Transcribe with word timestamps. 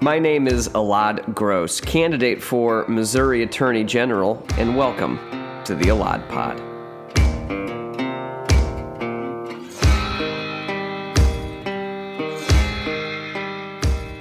My 0.00 0.18
name 0.18 0.46
is 0.46 0.68
Elad 0.70 1.34
Gross, 1.34 1.80
candidate 1.80 2.42
for 2.42 2.86
Missouri 2.88 3.42
Attorney 3.42 3.84
General, 3.84 4.44
and 4.56 4.76
welcome 4.76 5.18
to 5.64 5.74
the 5.74 5.86
Elad 5.86 6.28
Pod. 6.28 6.58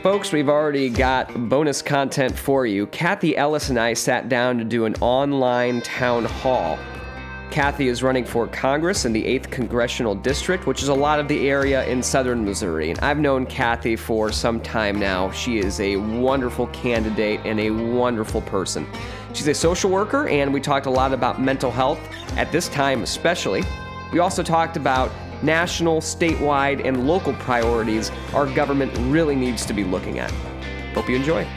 Folks, 0.03 0.31
we've 0.31 0.49
already 0.49 0.89
got 0.89 1.49
bonus 1.49 1.81
content 1.81 2.37
for 2.37 2.65
you. 2.65 2.87
Kathy 2.87 3.35
Ellis 3.35 3.69
and 3.69 3.77
I 3.77 3.93
sat 3.93 4.29
down 4.29 4.57
to 4.57 4.63
do 4.63 4.85
an 4.85 4.95
online 5.01 5.81
town 5.81 6.25
hall. 6.25 6.79
Kathy 7.51 7.87
is 7.87 8.03
running 8.03 8.25
for 8.25 8.47
Congress 8.47 9.05
in 9.05 9.13
the 9.13 9.23
8th 9.23 9.49
Congressional 9.49 10.13
District, 10.13 10.67
which 10.67 10.83
is 10.83 10.89
a 10.89 10.93
lot 10.93 11.19
of 11.19 11.27
the 11.27 11.49
area 11.49 11.85
in 11.87 12.03
southern 12.03 12.43
Missouri. 12.43 12.91
And 12.91 12.99
I've 12.99 13.19
known 13.19 13.45
Kathy 13.45 13.95
for 13.95 14.31
some 14.31 14.59
time 14.59 14.99
now. 14.99 15.31
She 15.31 15.57
is 15.57 15.79
a 15.79 15.95
wonderful 15.95 16.67
candidate 16.67 17.39
and 17.45 17.59
a 17.59 17.71
wonderful 17.71 18.41
person. 18.41 18.85
She's 19.33 19.47
a 19.47 19.53
social 19.53 19.89
worker, 19.89 20.27
and 20.27 20.53
we 20.53 20.59
talked 20.59 20.85
a 20.85 20.91
lot 20.91 21.13
about 21.13 21.41
mental 21.41 21.71
health 21.71 21.99
at 22.37 22.51
this 22.51 22.69
time, 22.69 23.01
especially. 23.01 23.63
We 24.11 24.19
also 24.19 24.43
talked 24.43 24.77
about 24.77 25.11
national, 25.41 26.01
statewide, 26.01 26.85
and 26.85 27.07
local 27.07 27.33
priorities 27.33 28.11
our 28.33 28.45
government 28.45 28.91
really 29.11 29.35
needs 29.35 29.65
to 29.65 29.73
be 29.73 29.83
looking 29.83 30.19
at. 30.19 30.31
Hope 30.93 31.09
you 31.09 31.15
enjoy. 31.15 31.47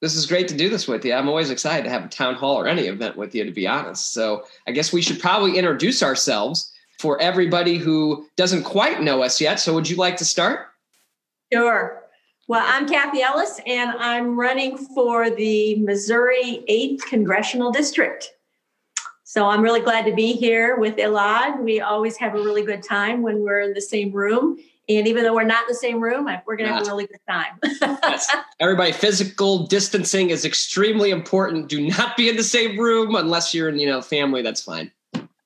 This 0.00 0.16
is 0.16 0.24
great 0.26 0.48
to 0.48 0.56
do 0.56 0.70
this 0.70 0.88
with 0.88 1.04
you. 1.04 1.12
I'm 1.12 1.28
always 1.28 1.50
excited 1.50 1.84
to 1.84 1.90
have 1.90 2.04
a 2.04 2.08
town 2.08 2.34
hall 2.34 2.56
or 2.58 2.66
any 2.66 2.86
event 2.86 3.16
with 3.16 3.34
you, 3.34 3.44
to 3.44 3.50
be 3.50 3.66
honest. 3.66 4.12
So 4.12 4.44
I 4.66 4.72
guess 4.72 4.92
we 4.92 5.02
should 5.02 5.20
probably 5.20 5.58
introduce 5.58 6.02
ourselves 6.02 6.72
for 6.98 7.20
everybody 7.20 7.76
who 7.76 8.26
doesn't 8.36 8.62
quite 8.62 9.02
know 9.02 9.22
us 9.22 9.40
yet. 9.40 9.60
So 9.60 9.74
would 9.74 9.88
you 9.88 9.96
like 9.96 10.16
to 10.16 10.24
start? 10.24 10.68
Sure. 11.52 12.02
Well, 12.48 12.64
I'm 12.66 12.88
Kathy 12.88 13.22
Ellis, 13.22 13.60
and 13.66 13.90
I'm 13.90 14.38
running 14.38 14.76
for 14.76 15.30
the 15.30 15.76
Missouri 15.76 16.64
8th 16.68 17.02
Congressional 17.02 17.70
District. 17.70 18.28
So 19.22 19.46
I'm 19.46 19.62
really 19.62 19.80
glad 19.80 20.04
to 20.06 20.12
be 20.12 20.32
here 20.32 20.76
with 20.76 20.96
Elad. 20.96 21.62
We 21.62 21.80
always 21.80 22.16
have 22.16 22.34
a 22.34 22.38
really 22.38 22.64
good 22.64 22.82
time 22.82 23.22
when 23.22 23.40
we're 23.44 23.60
in 23.60 23.74
the 23.74 23.80
same 23.80 24.10
room. 24.10 24.58
And 24.98 25.06
even 25.06 25.22
though 25.22 25.34
we're 25.34 25.44
not 25.44 25.62
in 25.62 25.68
the 25.68 25.74
same 25.74 26.00
room, 26.00 26.28
we're 26.46 26.56
going 26.56 26.68
to 26.68 26.74
have 26.74 26.82
a 26.82 26.90
really 26.90 27.06
good 27.06 27.20
time. 27.28 27.58
yes. 27.62 28.34
Everybody, 28.60 28.90
physical 28.90 29.66
distancing 29.66 30.30
is 30.30 30.44
extremely 30.44 31.10
important. 31.10 31.68
Do 31.68 31.86
not 31.86 32.16
be 32.16 32.28
in 32.28 32.36
the 32.36 32.42
same 32.42 32.76
room 32.78 33.14
unless 33.14 33.54
you're 33.54 33.68
in, 33.68 33.78
you 33.78 33.86
know, 33.86 34.02
family. 34.02 34.42
That's 34.42 34.62
fine. 34.62 34.90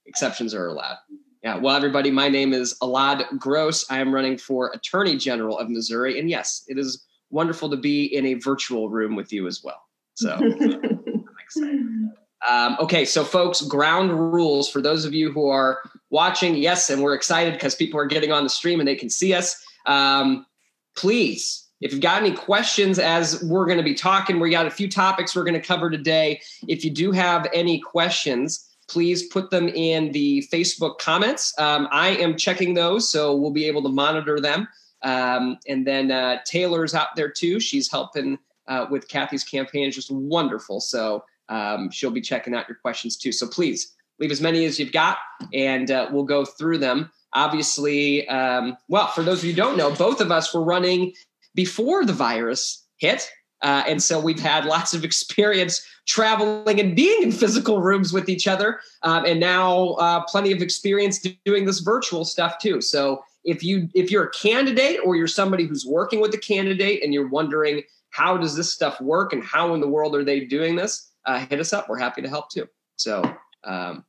Exceptions 0.06 0.54
are 0.54 0.68
allowed. 0.68 0.96
Yeah. 1.42 1.58
Well, 1.58 1.76
everybody, 1.76 2.10
my 2.10 2.28
name 2.30 2.54
is 2.54 2.74
Elad 2.80 3.38
Gross. 3.38 3.84
I 3.90 3.98
am 3.98 4.14
running 4.14 4.38
for 4.38 4.70
Attorney 4.72 5.18
General 5.18 5.58
of 5.58 5.68
Missouri. 5.68 6.18
And 6.18 6.30
yes, 6.30 6.64
it 6.66 6.78
is 6.78 7.04
wonderful 7.28 7.68
to 7.68 7.76
be 7.76 8.04
in 8.04 8.24
a 8.24 8.34
virtual 8.34 8.88
room 8.88 9.14
with 9.14 9.30
you 9.30 9.46
as 9.46 9.62
well. 9.62 9.82
So 10.14 10.32
I'm 10.40 11.24
excited. 11.38 12.12
Um, 12.48 12.76
okay, 12.80 13.04
so 13.04 13.24
folks, 13.24 13.62
ground 13.62 14.12
rules 14.12 14.68
for 14.70 14.80
those 14.80 15.04
of 15.04 15.14
you 15.14 15.32
who 15.32 15.48
are 15.48 15.80
watching. 16.10 16.56
Yes, 16.56 16.90
and 16.90 17.02
we're 17.02 17.14
excited 17.14 17.54
because 17.54 17.74
people 17.74 17.98
are 17.98 18.06
getting 18.06 18.32
on 18.32 18.44
the 18.44 18.50
stream 18.50 18.80
and 18.80 18.88
they 18.88 18.96
can 18.96 19.10
see 19.10 19.32
us. 19.32 19.64
Um, 19.86 20.46
please, 20.96 21.66
if 21.80 21.92
you've 21.92 22.00
got 22.00 22.22
any 22.22 22.32
questions 22.32 22.98
as 22.98 23.42
we're 23.44 23.66
going 23.66 23.78
to 23.78 23.84
be 23.84 23.94
talking, 23.94 24.40
we 24.40 24.50
got 24.50 24.66
a 24.66 24.70
few 24.70 24.88
topics 24.88 25.34
we're 25.34 25.44
going 25.44 25.60
to 25.60 25.66
cover 25.66 25.90
today. 25.90 26.40
If 26.68 26.84
you 26.84 26.90
do 26.90 27.12
have 27.12 27.46
any 27.52 27.80
questions, 27.80 28.68
please 28.88 29.26
put 29.28 29.50
them 29.50 29.68
in 29.68 30.12
the 30.12 30.46
Facebook 30.52 30.98
comments. 30.98 31.52
Um, 31.58 31.88
I 31.90 32.10
am 32.10 32.36
checking 32.36 32.74
those, 32.74 33.10
so 33.10 33.34
we'll 33.34 33.50
be 33.50 33.66
able 33.66 33.82
to 33.82 33.88
monitor 33.88 34.40
them. 34.40 34.68
Um, 35.02 35.58
and 35.68 35.86
then 35.86 36.10
uh, 36.10 36.38
Taylor's 36.46 36.94
out 36.94 37.16
there 37.16 37.30
too. 37.30 37.60
She's 37.60 37.90
helping 37.90 38.38
uh, 38.66 38.86
with 38.90 39.08
Kathy's 39.08 39.44
campaign. 39.44 39.86
It's 39.86 39.96
just 39.96 40.10
wonderful. 40.10 40.80
So 40.80 41.24
um, 41.48 41.90
she'll 41.90 42.10
be 42.10 42.20
checking 42.20 42.54
out 42.54 42.68
your 42.68 42.78
questions 42.78 43.16
too. 43.16 43.32
So 43.32 43.46
please 43.46 43.94
leave 44.18 44.30
as 44.30 44.40
many 44.40 44.64
as 44.64 44.78
you've 44.78 44.92
got, 44.92 45.18
and 45.52 45.90
uh, 45.90 46.08
we'll 46.10 46.24
go 46.24 46.44
through 46.44 46.78
them. 46.78 47.10
Obviously, 47.32 48.28
um, 48.28 48.76
well, 48.88 49.08
for 49.08 49.22
those 49.22 49.38
of 49.38 49.44
you 49.44 49.50
who 49.50 49.56
don't 49.56 49.76
know, 49.76 49.92
both 49.94 50.20
of 50.20 50.30
us 50.30 50.54
were 50.54 50.62
running 50.62 51.12
before 51.54 52.04
the 52.04 52.12
virus 52.12 52.86
hit. 52.98 53.28
Uh, 53.62 53.82
and 53.88 54.02
so 54.02 54.20
we've 54.20 54.40
had 54.40 54.66
lots 54.66 54.94
of 54.94 55.04
experience 55.04 55.84
traveling 56.06 56.78
and 56.78 56.94
being 56.94 57.22
in 57.22 57.32
physical 57.32 57.80
rooms 57.80 58.12
with 58.12 58.28
each 58.28 58.46
other, 58.46 58.80
um, 59.02 59.24
and 59.24 59.40
now 59.40 59.90
uh, 59.94 60.22
plenty 60.26 60.52
of 60.52 60.60
experience 60.60 61.26
doing 61.44 61.64
this 61.64 61.80
virtual 61.80 62.24
stuff 62.24 62.58
too. 62.58 62.80
So 62.80 63.24
if 63.44 63.62
you 63.62 63.88
if 63.94 64.10
you're 64.10 64.24
a 64.24 64.30
candidate 64.30 65.00
or 65.04 65.16
you're 65.16 65.26
somebody 65.26 65.66
who's 65.66 65.86
working 65.86 66.20
with 66.20 66.34
a 66.34 66.38
candidate 66.38 67.02
and 67.02 67.12
you're 67.12 67.28
wondering 67.28 67.82
how 68.10 68.36
does 68.36 68.54
this 68.54 68.72
stuff 68.72 69.00
work 69.00 69.32
and 69.32 69.42
how 69.42 69.74
in 69.74 69.80
the 69.80 69.88
world 69.88 70.14
are 70.14 70.24
they 70.24 70.40
doing 70.40 70.76
this, 70.76 71.10
uh, 71.26 71.46
hit 71.46 71.60
us 71.60 71.72
up. 71.72 71.88
We're 71.88 71.98
happy 71.98 72.22
to 72.22 72.28
help 72.28 72.50
too. 72.50 72.68
So 72.96 73.22
um, 73.64 74.04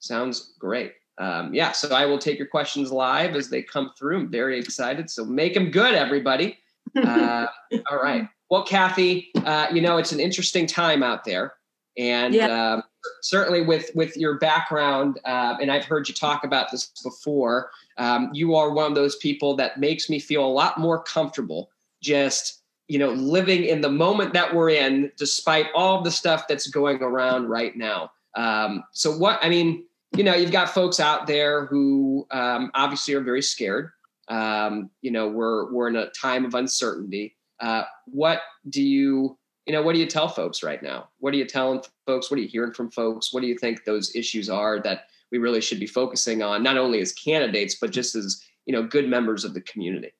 sounds 0.00 0.54
great. 0.58 0.94
Um, 1.18 1.54
yeah, 1.54 1.72
so 1.72 1.94
I 1.94 2.06
will 2.06 2.18
take 2.18 2.38
your 2.38 2.48
questions 2.48 2.90
live 2.90 3.36
as 3.36 3.48
they 3.48 3.62
come 3.62 3.92
through. 3.98 4.20
I'm 4.20 4.30
very 4.30 4.58
excited. 4.58 5.10
So 5.10 5.24
make 5.24 5.54
them 5.54 5.70
good, 5.70 5.94
everybody. 5.94 6.58
Uh, 6.94 7.46
all 7.90 8.02
right. 8.02 8.28
Well, 8.50 8.64
Kathy, 8.64 9.30
uh, 9.46 9.68
you 9.72 9.80
know 9.80 9.96
it's 9.96 10.12
an 10.12 10.20
interesting 10.20 10.66
time 10.66 11.02
out 11.02 11.24
there, 11.24 11.54
and 11.96 12.34
yeah. 12.34 12.48
uh, 12.48 12.82
certainly 13.22 13.62
with 13.62 13.90
with 13.94 14.14
your 14.14 14.38
background, 14.38 15.18
uh, 15.24 15.56
and 15.58 15.72
I've 15.72 15.86
heard 15.86 16.06
you 16.06 16.14
talk 16.14 16.44
about 16.44 16.70
this 16.70 16.92
before. 17.02 17.70
Um, 17.96 18.28
you 18.34 18.54
are 18.56 18.72
one 18.72 18.90
of 18.90 18.94
those 18.94 19.16
people 19.16 19.56
that 19.56 19.80
makes 19.80 20.10
me 20.10 20.18
feel 20.18 20.44
a 20.44 20.52
lot 20.52 20.78
more 20.78 21.02
comfortable 21.02 21.70
just 22.02 22.61
you 22.92 22.98
know 22.98 23.12
living 23.12 23.64
in 23.64 23.80
the 23.80 23.88
moment 23.88 24.34
that 24.34 24.54
we're 24.54 24.68
in, 24.68 25.10
despite 25.16 25.68
all 25.74 26.02
the 26.02 26.10
stuff 26.10 26.46
that's 26.46 26.66
going 26.66 27.02
around 27.02 27.48
right 27.48 27.74
now. 27.74 28.12
Um, 28.34 28.84
so, 28.92 29.16
what 29.16 29.38
I 29.42 29.48
mean, 29.48 29.86
you 30.14 30.22
know, 30.22 30.34
you've 30.34 30.52
got 30.52 30.68
folks 30.68 31.00
out 31.00 31.26
there 31.26 31.64
who 31.64 32.26
um, 32.30 32.70
obviously 32.74 33.14
are 33.14 33.22
very 33.22 33.40
scared. 33.40 33.92
Um, 34.28 34.90
you 35.00 35.10
know, 35.10 35.26
we're 35.26 35.72
we're 35.72 35.88
in 35.88 35.96
a 35.96 36.10
time 36.10 36.44
of 36.44 36.54
uncertainty. 36.54 37.34
Uh, 37.60 37.84
what 38.04 38.42
do 38.68 38.82
you, 38.82 39.38
you 39.64 39.72
know, 39.72 39.80
what 39.80 39.94
do 39.94 39.98
you 39.98 40.06
tell 40.06 40.28
folks 40.28 40.62
right 40.62 40.82
now? 40.82 41.08
What 41.18 41.32
are 41.32 41.38
you 41.38 41.46
telling 41.46 41.80
folks? 42.06 42.30
What 42.30 42.38
are 42.38 42.42
you 42.42 42.48
hearing 42.48 42.74
from 42.74 42.90
folks? 42.90 43.32
What 43.32 43.40
do 43.40 43.46
you 43.46 43.56
think 43.56 43.84
those 43.84 44.14
issues 44.14 44.50
are 44.50 44.80
that 44.82 45.06
we 45.30 45.38
really 45.38 45.62
should 45.62 45.80
be 45.80 45.86
focusing 45.86 46.42
on, 46.42 46.62
not 46.62 46.76
only 46.76 47.00
as 47.00 47.10
candidates, 47.12 47.74
but 47.80 47.90
just 47.90 48.14
as, 48.14 48.44
you 48.66 48.74
know, 48.74 48.82
good 48.82 49.08
members 49.08 49.46
of 49.46 49.54
the 49.54 49.62
community? 49.62 50.12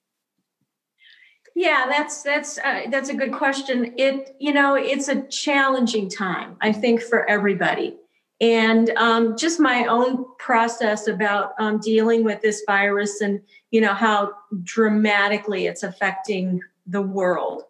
Yeah, 1.55 1.87
that's 1.89 2.23
that's 2.23 2.59
uh, 2.59 2.83
that's 2.91 3.09
a 3.09 3.15
good 3.15 3.33
question. 3.33 3.95
It 3.97 4.37
you 4.41 4.53
know 4.53 4.75
it's 4.75 5.09
a 5.09 5.23
challenging 5.23 6.09
time 6.09 6.57
I 6.61 6.73
think 6.73 7.03
for 7.03 7.29
everybody, 7.29 7.97
and 8.41 8.91
um, 8.91 9.37
just 9.37 9.61
my 9.61 9.85
own 9.85 10.25
process 10.39 11.09
about 11.09 11.53
um, 11.59 11.79
dealing 11.79 12.25
with 12.25 12.41
this 12.41 12.63
virus 12.67 13.21
and 13.21 13.41
you 13.71 13.81
know 13.81 13.95
how 13.95 14.33
dramatically 14.63 15.67
it's 15.67 15.83
affecting 15.83 16.61
the 16.87 17.03
world. 17.03 17.65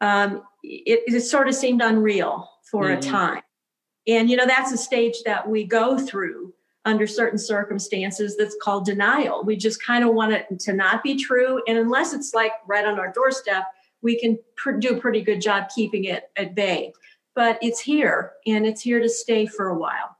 Um, 0.00 0.42
it, 0.62 1.02
it, 1.06 1.20
sort 1.20 1.48
of 1.48 1.54
seemed 1.54 1.82
unreal 1.82 2.48
for 2.62 2.84
mm-hmm. 2.84 2.98
a 2.98 3.02
time. 3.02 3.42
And, 4.06 4.30
you 4.30 4.36
know, 4.36 4.46
that's 4.46 4.72
a 4.72 4.76
stage 4.76 5.22
that 5.24 5.48
we 5.48 5.64
go 5.64 5.98
through 5.98 6.54
under 6.84 7.06
certain 7.06 7.38
circumstances 7.38 8.36
that's 8.36 8.56
called 8.62 8.86
denial. 8.86 9.44
We 9.44 9.56
just 9.56 9.84
kind 9.84 10.04
of 10.04 10.14
want 10.14 10.32
it 10.32 10.46
to 10.60 10.72
not 10.72 11.02
be 11.02 11.16
true. 11.16 11.62
And 11.68 11.78
unless 11.78 12.12
it's 12.12 12.32
like 12.34 12.52
right 12.66 12.84
on 12.84 12.98
our 12.98 13.12
doorstep, 13.12 13.64
we 14.02 14.18
can 14.18 14.38
pr- 14.56 14.72
do 14.72 14.96
a 14.96 15.00
pretty 15.00 15.22
good 15.22 15.40
job 15.40 15.68
keeping 15.74 16.04
it 16.04 16.30
at 16.36 16.54
bay. 16.54 16.92
But 17.34 17.58
it's 17.60 17.80
here 17.80 18.32
and 18.46 18.66
it's 18.66 18.80
here 18.80 19.00
to 19.00 19.08
stay 19.08 19.46
for 19.46 19.68
a 19.68 19.78
while. 19.78 20.16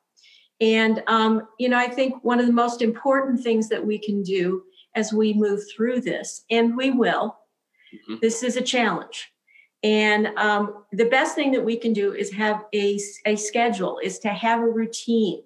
And, 0.60 1.02
um, 1.06 1.48
you 1.58 1.70
know, 1.70 1.78
I 1.78 1.88
think 1.88 2.22
one 2.22 2.38
of 2.38 2.46
the 2.46 2.52
most 2.52 2.82
important 2.82 3.42
things 3.42 3.68
that 3.70 3.84
we 3.84 3.98
can 3.98 4.22
do 4.22 4.62
as 4.94 5.12
we 5.12 5.32
move 5.32 5.62
through 5.74 6.02
this, 6.02 6.44
and 6.50 6.76
we 6.76 6.90
will, 6.90 7.38
Mm-hmm. 7.92 8.16
This 8.20 8.42
is 8.42 8.56
a 8.56 8.62
challenge. 8.62 9.32
And 9.82 10.28
um, 10.36 10.84
the 10.92 11.06
best 11.06 11.34
thing 11.34 11.52
that 11.52 11.64
we 11.64 11.76
can 11.76 11.92
do 11.92 12.12
is 12.12 12.32
have 12.32 12.64
a, 12.74 12.98
a 13.26 13.36
schedule, 13.36 13.98
is 14.02 14.18
to 14.20 14.28
have 14.28 14.60
a 14.60 14.68
routine 14.68 15.42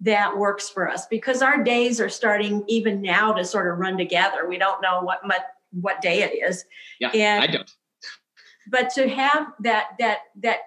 that 0.00 0.36
works 0.36 0.68
for 0.68 0.88
us 0.88 1.06
because 1.06 1.42
our 1.42 1.62
days 1.62 2.00
are 2.00 2.08
starting 2.08 2.64
even 2.68 3.02
now 3.02 3.32
to 3.32 3.44
sort 3.44 3.70
of 3.70 3.78
run 3.78 3.98
together. 3.98 4.48
We 4.48 4.58
don't 4.58 4.80
know 4.80 5.02
what 5.02 5.20
what, 5.26 5.46
what 5.72 6.00
day 6.00 6.22
it 6.22 6.42
is. 6.48 6.64
Yeah, 6.98 7.10
and, 7.10 7.44
I 7.44 7.46
don't. 7.46 7.70
But 8.68 8.90
to 8.94 9.08
have 9.08 9.48
that 9.60 9.90
that 9.98 10.18
that 10.42 10.60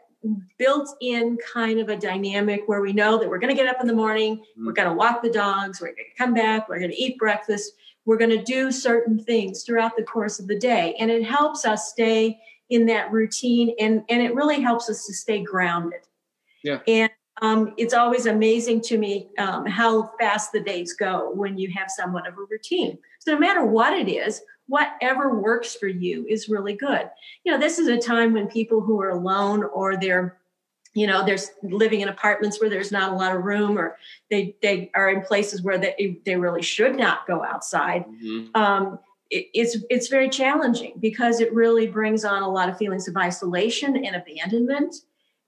built 0.57 0.95
in 1.01 1.37
kind 1.53 1.79
of 1.79 1.89
a 1.89 1.97
dynamic 1.97 2.63
where 2.67 2.81
we 2.81 2.93
know 2.93 3.17
that 3.17 3.27
we're 3.27 3.39
going 3.39 3.53
to 3.53 3.61
get 3.61 3.73
up 3.73 3.81
in 3.81 3.87
the 3.87 3.93
morning, 3.93 4.37
mm-hmm. 4.37 4.65
we're 4.65 4.73
going 4.73 4.87
to 4.87 4.93
walk 4.93 5.21
the 5.21 5.29
dogs, 5.29 5.81
we're 5.81 5.87
going 5.87 5.97
to 5.97 6.17
come 6.17 6.33
back, 6.33 6.69
we're 6.69 6.79
going 6.79 6.91
to 6.91 7.01
eat 7.01 7.17
breakfast, 7.17 7.73
we're 8.05 8.17
going 8.17 8.29
to 8.29 8.43
do 8.43 8.71
certain 8.71 9.19
things 9.19 9.63
throughout 9.63 9.95
the 9.97 10.03
course 10.03 10.39
of 10.39 10.47
the 10.47 10.57
day. 10.57 10.95
And 10.99 11.11
it 11.11 11.25
helps 11.25 11.65
us 11.65 11.89
stay 11.89 12.39
in 12.69 12.85
that 12.85 13.11
routine 13.11 13.75
and, 13.79 14.03
and 14.09 14.21
it 14.21 14.33
really 14.33 14.61
helps 14.61 14.89
us 14.89 15.05
to 15.07 15.13
stay 15.13 15.43
grounded. 15.43 16.01
Yeah. 16.63 16.79
And 16.87 17.11
um, 17.43 17.73
it's 17.75 17.93
always 17.93 18.25
amazing 18.25 18.79
to 18.83 18.97
me 18.97 19.27
um, 19.37 19.65
how 19.65 20.09
fast 20.17 20.53
the 20.53 20.61
days 20.61 20.93
go 20.93 21.29
when 21.35 21.57
you 21.57 21.69
have 21.75 21.91
somewhat 21.91 22.25
of 22.25 22.35
a 22.35 22.45
routine. 22.49 22.97
So 23.19 23.33
no 23.33 23.39
matter 23.39 23.65
what 23.65 23.93
it 23.93 24.09
is, 24.09 24.41
whatever 24.67 25.37
works 25.37 25.75
for 25.75 25.89
you 25.89 26.25
is 26.29 26.47
really 26.47 26.73
good. 26.73 27.09
You 27.43 27.51
know, 27.51 27.59
this 27.59 27.79
is 27.79 27.89
a 27.89 27.97
time 27.97 28.31
when 28.31 28.47
people 28.47 28.79
who 28.79 29.01
are 29.01 29.09
alone 29.09 29.65
or 29.65 29.97
they're 29.97 30.37
you 30.93 31.07
know 31.07 31.25
they're 31.25 31.39
living 31.63 32.01
in 32.01 32.07
apartments 32.07 32.61
where 32.61 32.69
there's 32.69 32.91
not 32.91 33.11
a 33.11 33.15
lot 33.15 33.35
of 33.35 33.43
room 33.43 33.77
or 33.77 33.97
they 34.29 34.55
they 34.61 34.91
are 34.95 35.09
in 35.09 35.21
places 35.21 35.63
where 35.63 35.79
they, 35.79 36.19
they 36.23 36.35
really 36.35 36.61
should 36.61 36.95
not 36.95 37.25
go 37.25 37.43
outside 37.43 38.05
mm-hmm. 38.05 38.55
um, 38.55 38.99
it, 39.31 39.47
it's 39.55 39.75
it's 39.89 40.07
very 40.07 40.29
challenging 40.29 40.93
because 40.99 41.39
it 41.39 41.51
really 41.51 41.87
brings 41.87 42.23
on 42.23 42.43
a 42.43 42.47
lot 42.47 42.69
of 42.69 42.77
feelings 42.77 43.07
of 43.07 43.17
isolation 43.17 44.05
and 44.05 44.15
abandonment 44.15 44.97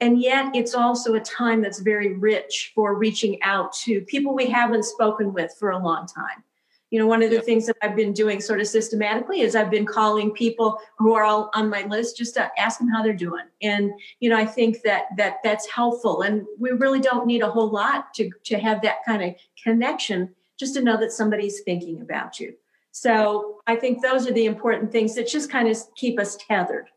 and 0.02 0.22
yet 0.22 0.54
it's 0.54 0.76
also 0.76 1.14
a 1.16 1.20
time 1.20 1.62
that's 1.62 1.80
very 1.80 2.14
rich 2.14 2.72
for 2.76 2.96
reaching 2.96 3.42
out 3.44 3.74
to 3.74 4.02
people 4.02 4.34
we 4.34 4.48
haven't 4.48 4.84
spoken 4.84 5.34
with 5.34 5.56
for 5.58 5.72
a 5.72 5.80
long 5.80 6.06
time. 6.06 6.44
You 6.92 7.00
know 7.00 7.08
one 7.08 7.24
of 7.24 7.30
the 7.30 7.38
yeah. 7.38 7.42
things 7.42 7.66
that 7.66 7.76
i've 7.82 7.96
been 7.96 8.14
doing 8.14 8.40
sort 8.40 8.62
of 8.62 8.68
systematically 8.68 9.42
is 9.42 9.56
i've 9.56 9.72
been 9.72 9.86
calling 9.86 10.32
people 10.32 10.80
who 10.98 11.14
are 11.14 11.24
all 11.24 11.50
on 11.54 11.70
my 11.70 11.84
list 11.88 12.16
just 12.16 12.36
to 12.36 12.50
ask 12.58 12.80
them 12.80 12.88
how 12.88 13.02
they're 13.04 13.14
doing. 13.14 13.46
And 13.62 13.92
you 14.20 14.30
know 14.30 14.38
i 14.38 14.46
think 14.46 14.82
that 14.84 15.06
that 15.18 15.38
that's 15.44 15.70
helpful. 15.70 16.22
And 16.22 16.46
we 16.60 16.72
really 16.72 17.02
don't 17.02 17.26
need 17.26 17.42
a 17.42 17.50
whole 17.50 17.70
lot 17.70 18.14
to 18.16 18.30
to 18.46 18.58
have 18.60 18.82
that 18.84 18.98
kind 19.06 19.24
of 19.24 19.36
connection 19.62 20.36
just 20.58 20.76
to 20.76 20.82
know 20.82 20.98
that 20.98 21.12
somebody's 21.12 21.62
thinking 21.62 22.02
about 22.02 22.40
you. 22.40 22.54
So 22.92 23.62
i 23.68 23.76
think 23.76 24.02
those 24.02 24.28
are 24.28 24.34
the 24.34 24.46
important 24.46 24.92
things 24.92 25.16
that 25.16 25.28
just 25.28 25.50
kind 25.50 25.68
of 25.68 25.78
keep 25.96 26.20
us 26.20 26.38
tethered. 26.38 26.88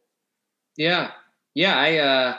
Yeah. 0.77 1.13
Yeah 1.55 1.77
i 1.77 1.97
uh 1.97 2.39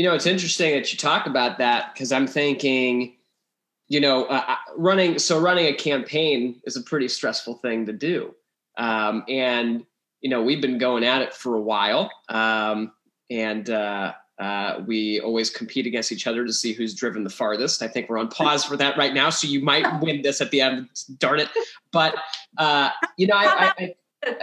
you 0.00 0.06
know 0.06 0.14
it's 0.14 0.26
interesting 0.26 0.72
that 0.72 0.90
you 0.90 0.98
talk 0.98 1.26
about 1.26 1.58
that 1.58 1.92
because 1.92 2.10
i'm 2.10 2.26
thinking 2.26 3.14
you 3.90 4.00
know, 4.00 4.24
uh, 4.26 4.44
uh, 4.46 4.56
running 4.76 5.18
so 5.18 5.38
running 5.38 5.66
a 5.66 5.74
campaign 5.74 6.60
is 6.64 6.76
a 6.76 6.80
pretty 6.80 7.08
stressful 7.08 7.56
thing 7.56 7.84
to 7.86 7.92
do, 7.92 8.34
um, 8.78 9.24
and 9.28 9.84
you 10.20 10.30
know 10.30 10.40
we've 10.42 10.62
been 10.62 10.78
going 10.78 11.02
at 11.02 11.22
it 11.22 11.34
for 11.34 11.56
a 11.56 11.60
while, 11.60 12.08
um, 12.28 12.92
and 13.30 13.68
uh, 13.68 14.12
uh, 14.38 14.80
we 14.86 15.20
always 15.20 15.50
compete 15.50 15.86
against 15.86 16.12
each 16.12 16.28
other 16.28 16.46
to 16.46 16.52
see 16.52 16.72
who's 16.72 16.94
driven 16.94 17.24
the 17.24 17.30
farthest. 17.30 17.82
I 17.82 17.88
think 17.88 18.08
we're 18.08 18.18
on 18.18 18.28
pause 18.28 18.64
for 18.64 18.76
that 18.76 18.96
right 18.96 19.12
now, 19.12 19.28
so 19.28 19.48
you 19.48 19.60
might 19.60 20.00
win 20.00 20.22
this 20.22 20.40
at 20.40 20.52
the 20.52 20.60
end. 20.60 20.88
Darn 21.18 21.40
it! 21.40 21.48
But 21.90 22.14
uh, 22.58 22.90
you 23.16 23.26
know, 23.26 23.34
I, 23.36 23.72
I, 23.76 23.94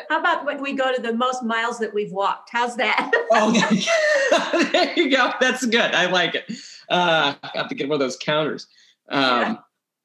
how 0.09 0.19
about 0.19 0.45
when 0.45 0.61
we 0.61 0.73
go 0.73 0.93
to 0.93 1.01
the 1.01 1.13
most 1.13 1.43
miles 1.43 1.79
that 1.79 1.93
we've 1.93 2.11
walked? 2.11 2.49
How's 2.51 2.75
that? 2.77 3.11
oh, 3.31 4.69
there 4.71 4.93
you 4.95 5.11
go. 5.11 5.31
That's 5.39 5.65
good. 5.65 5.93
I 5.93 6.09
like 6.09 6.35
it. 6.35 6.51
Uh, 6.89 7.35
I 7.43 7.51
have 7.57 7.69
to 7.69 7.75
get 7.75 7.87
one 7.87 7.95
of 7.95 7.99
those 7.99 8.17
counters. 8.17 8.67
Um, 9.09 9.21
yeah. 9.23 9.55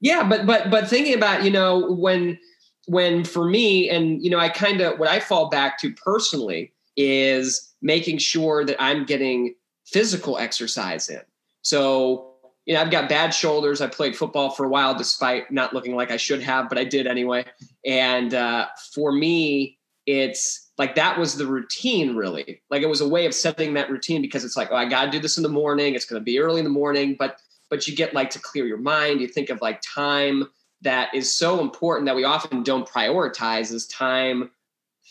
yeah, 0.00 0.28
but 0.28 0.46
but 0.46 0.70
but 0.70 0.88
thinking 0.88 1.14
about 1.14 1.44
you 1.44 1.50
know 1.50 1.92
when 1.92 2.38
when 2.86 3.24
for 3.24 3.48
me 3.48 3.88
and 3.88 4.22
you 4.22 4.30
know 4.30 4.38
I 4.38 4.48
kind 4.48 4.80
of 4.80 4.98
what 4.98 5.08
I 5.08 5.20
fall 5.20 5.48
back 5.48 5.78
to 5.80 5.92
personally 5.92 6.72
is 6.96 7.72
making 7.80 8.18
sure 8.18 8.64
that 8.64 8.80
I'm 8.80 9.04
getting 9.04 9.54
physical 9.86 10.38
exercise 10.38 11.08
in. 11.08 11.22
So 11.62 12.31
you 12.66 12.74
know, 12.74 12.80
I've 12.80 12.90
got 12.90 13.08
bad 13.08 13.30
shoulders. 13.30 13.80
I 13.80 13.88
played 13.88 14.16
football 14.16 14.50
for 14.50 14.64
a 14.64 14.68
while, 14.68 14.94
despite 14.94 15.50
not 15.50 15.72
looking 15.72 15.96
like 15.96 16.10
I 16.10 16.16
should 16.16 16.42
have, 16.42 16.68
but 16.68 16.78
I 16.78 16.84
did 16.84 17.06
anyway. 17.06 17.44
And 17.84 18.34
uh, 18.34 18.66
for 18.94 19.12
me, 19.12 19.78
it's 20.06 20.70
like 20.78 20.94
that 20.94 21.18
was 21.18 21.36
the 21.36 21.46
routine, 21.46 22.14
really. 22.14 22.62
Like 22.70 22.82
it 22.82 22.88
was 22.88 23.00
a 23.00 23.08
way 23.08 23.26
of 23.26 23.34
setting 23.34 23.74
that 23.74 23.90
routine 23.90 24.22
because 24.22 24.44
it's 24.44 24.56
like, 24.56 24.68
oh, 24.70 24.76
I 24.76 24.88
got 24.88 25.06
to 25.06 25.10
do 25.10 25.18
this 25.18 25.36
in 25.36 25.42
the 25.42 25.48
morning. 25.48 25.94
It's 25.94 26.04
going 26.04 26.20
to 26.20 26.24
be 26.24 26.38
early 26.38 26.58
in 26.58 26.64
the 26.64 26.70
morning, 26.70 27.16
but 27.18 27.36
but 27.70 27.88
you 27.88 27.96
get 27.96 28.12
like 28.12 28.28
to 28.30 28.38
clear 28.38 28.66
your 28.66 28.78
mind. 28.78 29.20
You 29.20 29.28
think 29.28 29.48
of 29.48 29.60
like 29.62 29.80
time 29.80 30.44
that 30.82 31.14
is 31.14 31.34
so 31.34 31.60
important 31.60 32.06
that 32.06 32.16
we 32.16 32.24
often 32.24 32.62
don't 32.62 32.86
prioritize 32.86 33.72
is 33.72 33.86
time 33.86 34.50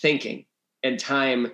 thinking 0.01 0.45
and 0.83 1.00
time 1.00 1.51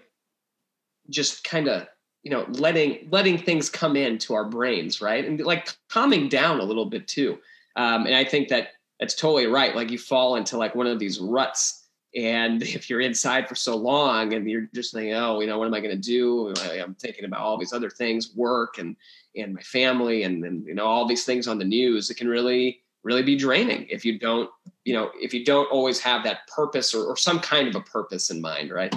just 1.10 1.44
kind 1.44 1.68
of 1.68 1.88
you 2.28 2.34
know 2.34 2.46
letting 2.50 3.08
letting 3.10 3.38
things 3.38 3.70
come 3.70 3.96
into 3.96 4.34
our 4.34 4.44
brains 4.44 5.00
right? 5.00 5.24
And 5.24 5.40
like 5.40 5.70
calming 5.88 6.28
down 6.28 6.60
a 6.60 6.64
little 6.64 6.84
bit 6.84 7.08
too. 7.08 7.40
Um, 7.78 8.06
and 8.06 8.16
i 8.16 8.26
think 8.26 8.50
that 8.50 8.74
that's 9.00 9.16
totally 9.16 9.48
right. 9.48 9.74
Like 9.76 9.92
you 9.92 9.98
fall 9.98 10.36
into 10.36 10.58
like 10.58 10.76
one 10.76 10.88
of 10.88 11.00
these 11.00 11.20
ruts 11.20 11.86
and 12.16 12.64
if 12.78 12.90
you're 12.90 13.00
inside 13.00 13.48
for 13.48 13.56
so 13.56 13.78
long 13.78 14.34
and 14.34 14.50
you're 14.50 14.68
just 14.76 14.94
thinking 14.94 15.14
oh 15.14 15.40
you 15.40 15.48
know 15.48 15.58
what 15.58 15.68
am 15.68 15.74
i 15.74 15.80
going 15.80 15.96
to 15.96 16.02
do 16.02 16.54
i'm 16.82 16.96
thinking 16.96 17.26
about 17.26 17.42
all 17.42 17.58
these 17.58 17.74
other 17.74 17.90
things 17.90 18.34
work 18.36 18.78
and 18.78 18.96
and 19.36 19.54
my 19.54 19.62
family 19.62 20.24
and, 20.24 20.44
and 20.44 20.66
you 20.66 20.74
know 20.74 20.86
all 20.86 21.06
these 21.06 21.26
things 21.26 21.48
on 21.48 21.58
the 21.58 21.66
news 21.66 22.10
it 22.10 22.16
can 22.16 22.30
really 22.30 22.82
really 23.04 23.24
be 23.24 23.36
draining 23.36 23.86
if 23.90 24.06
you 24.06 24.18
don't 24.18 24.50
you 24.86 24.94
know 24.94 25.12
if 25.16 25.34
you 25.34 25.44
don't 25.44 25.70
always 25.70 26.00
have 26.00 26.24
that 26.24 26.48
purpose 26.48 26.94
or, 26.96 27.06
or 27.06 27.18
some 27.18 27.40
kind 27.40 27.68
of 27.68 27.76
a 27.76 27.82
purpose 27.82 28.30
in 28.30 28.40
mind 28.40 28.72
right 28.72 28.96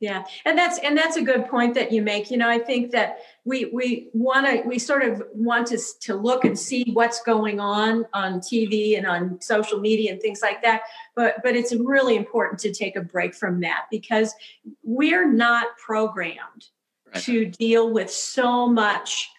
yeah 0.00 0.24
and 0.44 0.58
that's 0.58 0.78
and 0.78 0.96
that's 0.96 1.16
a 1.16 1.22
good 1.22 1.46
point 1.48 1.74
that 1.74 1.92
you 1.92 2.02
make 2.02 2.30
you 2.30 2.36
know 2.36 2.48
i 2.48 2.58
think 2.58 2.90
that 2.90 3.18
we 3.44 3.66
we 3.66 4.08
want 4.12 4.46
to 4.46 4.62
we 4.66 4.78
sort 4.78 5.02
of 5.02 5.22
want 5.32 5.66
to 5.66 5.78
to 6.00 6.14
look 6.14 6.44
and 6.44 6.58
see 6.58 6.84
what's 6.92 7.22
going 7.22 7.60
on 7.60 8.04
on 8.12 8.40
tv 8.40 8.96
and 8.96 9.06
on 9.06 9.40
social 9.40 9.78
media 9.78 10.10
and 10.12 10.20
things 10.20 10.40
like 10.42 10.62
that 10.62 10.82
but 11.14 11.36
but 11.42 11.54
it's 11.54 11.74
really 11.74 12.16
important 12.16 12.58
to 12.58 12.72
take 12.72 12.96
a 12.96 13.00
break 13.00 13.34
from 13.34 13.60
that 13.60 13.84
because 13.90 14.34
we're 14.82 15.30
not 15.30 15.66
programmed 15.76 16.66
right. 17.14 17.22
to 17.22 17.46
deal 17.46 17.92
with 17.92 18.10
so 18.10 18.66
much 18.66 19.30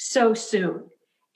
so 0.00 0.32
soon. 0.34 0.84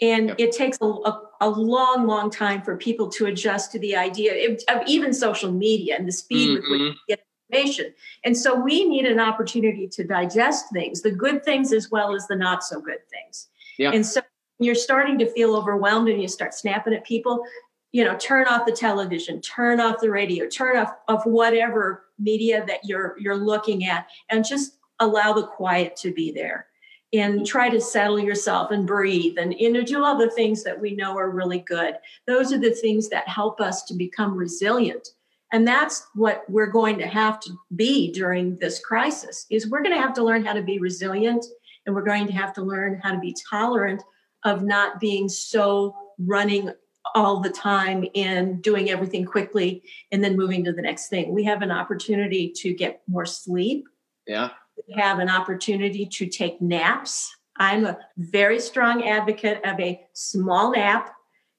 And 0.01 0.31
yep. 0.31 0.37
it 0.39 0.53
takes 0.53 0.79
a, 0.81 0.87
a, 0.87 1.23
a, 1.43 1.49
long, 1.49 2.07
long 2.07 2.31
time 2.31 2.63
for 2.63 2.77
people 2.77 3.09
to 3.11 3.27
adjust 3.27 3.71
to 3.73 3.79
the 3.79 3.95
idea 3.95 4.51
of 4.69 4.83
even 4.89 5.13
social 5.13 5.53
media 5.53 5.97
and 5.97 6.09
the 6.09 6.13
speed 6.13 6.49
mm-hmm. 6.49 6.55
with 6.55 6.71
which 6.71 6.81
mm-hmm. 6.81 6.99
we 7.09 7.15
get 7.15 7.24
information. 7.55 7.95
And 8.25 8.37
so 8.37 8.55
we 8.55 8.85
need 8.85 9.07
an 9.07 9.21
opportunity 9.21 9.89
to 9.89 10.05
digest 10.05 10.67
things, 10.73 11.03
the 11.03 11.11
good 11.11 11.45
things 11.45 11.73
as 11.73 11.91
well 11.91 12.15
as 12.15 12.27
the 12.27 12.37
not 12.37 12.65
so 12.65 12.81
good 12.81 13.09
things. 13.11 13.49
Yep. 13.79 13.95
And 13.95 14.07
so 14.07 14.21
you're 14.59 14.75
starting 14.75 15.19
to 15.19 15.31
feel 15.33 15.57
overwhelmed 15.57 16.09
and 16.09 16.21
you 16.21 16.29
start 16.29 16.55
snapping 16.55 16.95
at 16.95 17.05
people, 17.05 17.45
you 17.93 18.05
know, 18.05 18.17
turn 18.17 18.47
off 18.47 18.67
the 18.67 18.73
television, 18.73 19.41
turn 19.41 19.81
off 19.81 20.01
the 20.01 20.11
radio, 20.11 20.49
turn 20.49 20.77
off 20.77 20.95
of 21.09 21.23
whatever 21.25 22.05
media 22.19 22.65
that 22.67 22.81
you're 22.85 23.17
you're 23.19 23.37
looking 23.37 23.87
at 23.87 24.07
and 24.31 24.45
just 24.45 24.79
allow 25.01 25.33
the 25.33 25.47
quiet 25.47 25.97
to 25.97 26.13
be 26.13 26.31
there 26.31 26.67
and 27.13 27.47
try 27.47 27.69
to 27.69 27.81
settle 27.81 28.19
yourself 28.19 28.71
and 28.71 28.87
breathe 28.87 29.37
and 29.39 29.55
you 29.59 29.73
know 29.73 29.83
do 29.83 30.05
all 30.05 30.17
the 30.17 30.31
things 30.31 30.63
that 30.63 30.81
we 30.81 30.95
know 30.95 31.19
are 31.19 31.31
really 31.31 31.59
good 31.59 31.97
those 32.29 32.53
are 32.53 32.59
the 32.59 32.71
things 32.71 33.09
that 33.09 33.27
help 33.27 33.61
us 33.61 33.83
to 33.83 33.95
become 33.95 34.37
resilient 34.37 35.09
and 35.55 35.67
that's 35.67 36.07
what 36.15 36.45
we're 36.49 36.67
going 36.67 36.99
to 36.99 37.07
have 37.07 37.41
to 37.41 37.51
be 37.77 38.13
during 38.13 38.59
this 38.59 38.79
crisis 38.79 39.47
is 39.51 39.71
we're 39.71 39.83
going 39.83 39.95
to 39.95 40.01
have 40.01 40.15
to 40.15 40.25
learn 40.25 40.45
how 40.45 40.53
to 40.53 40.63
be 40.63 40.79
resilient 40.79 41.45
and 41.87 41.95
we're 41.95 42.03
going 42.03 42.27
to 42.27 42.33
have 42.33 42.53
to 42.55 42.63
learn 42.63 43.01
how 43.03 43.13
to 43.13 43.21
be 43.21 43.35
tolerant 43.49 44.03
of 44.45 44.63
not 44.63 45.01
being 45.01 45.29
so 45.29 45.95
running 46.19 46.71
all 47.15 47.41
the 47.41 47.51
time 47.51 48.05
and 48.15 48.63
doing 48.63 48.91
everything 48.91 49.25
quickly 49.25 49.83
and 50.11 50.23
then 50.25 50.37
moving 50.37 50.65
to 50.65 50.73
the 50.73 50.83
next 50.83 51.09
thing 51.09 51.33
we 51.33 51.45
have 51.45 51.63
an 51.63 51.71
opportunity 51.71 52.51
to 52.51 52.75
get 52.75 53.03
more 53.07 53.27
sleep 53.27 53.87
yeah 54.27 54.51
have 54.97 55.19
an 55.19 55.29
opportunity 55.29 56.07
to 56.07 56.27
take 56.27 56.61
naps. 56.61 57.35
I'm 57.57 57.87
a 57.87 57.99
very 58.17 58.61
strong 58.61 59.07
advocate 59.07 59.65
of 59.65 59.79
a 59.81 60.01
small 60.13 60.73
nap. 60.73 61.15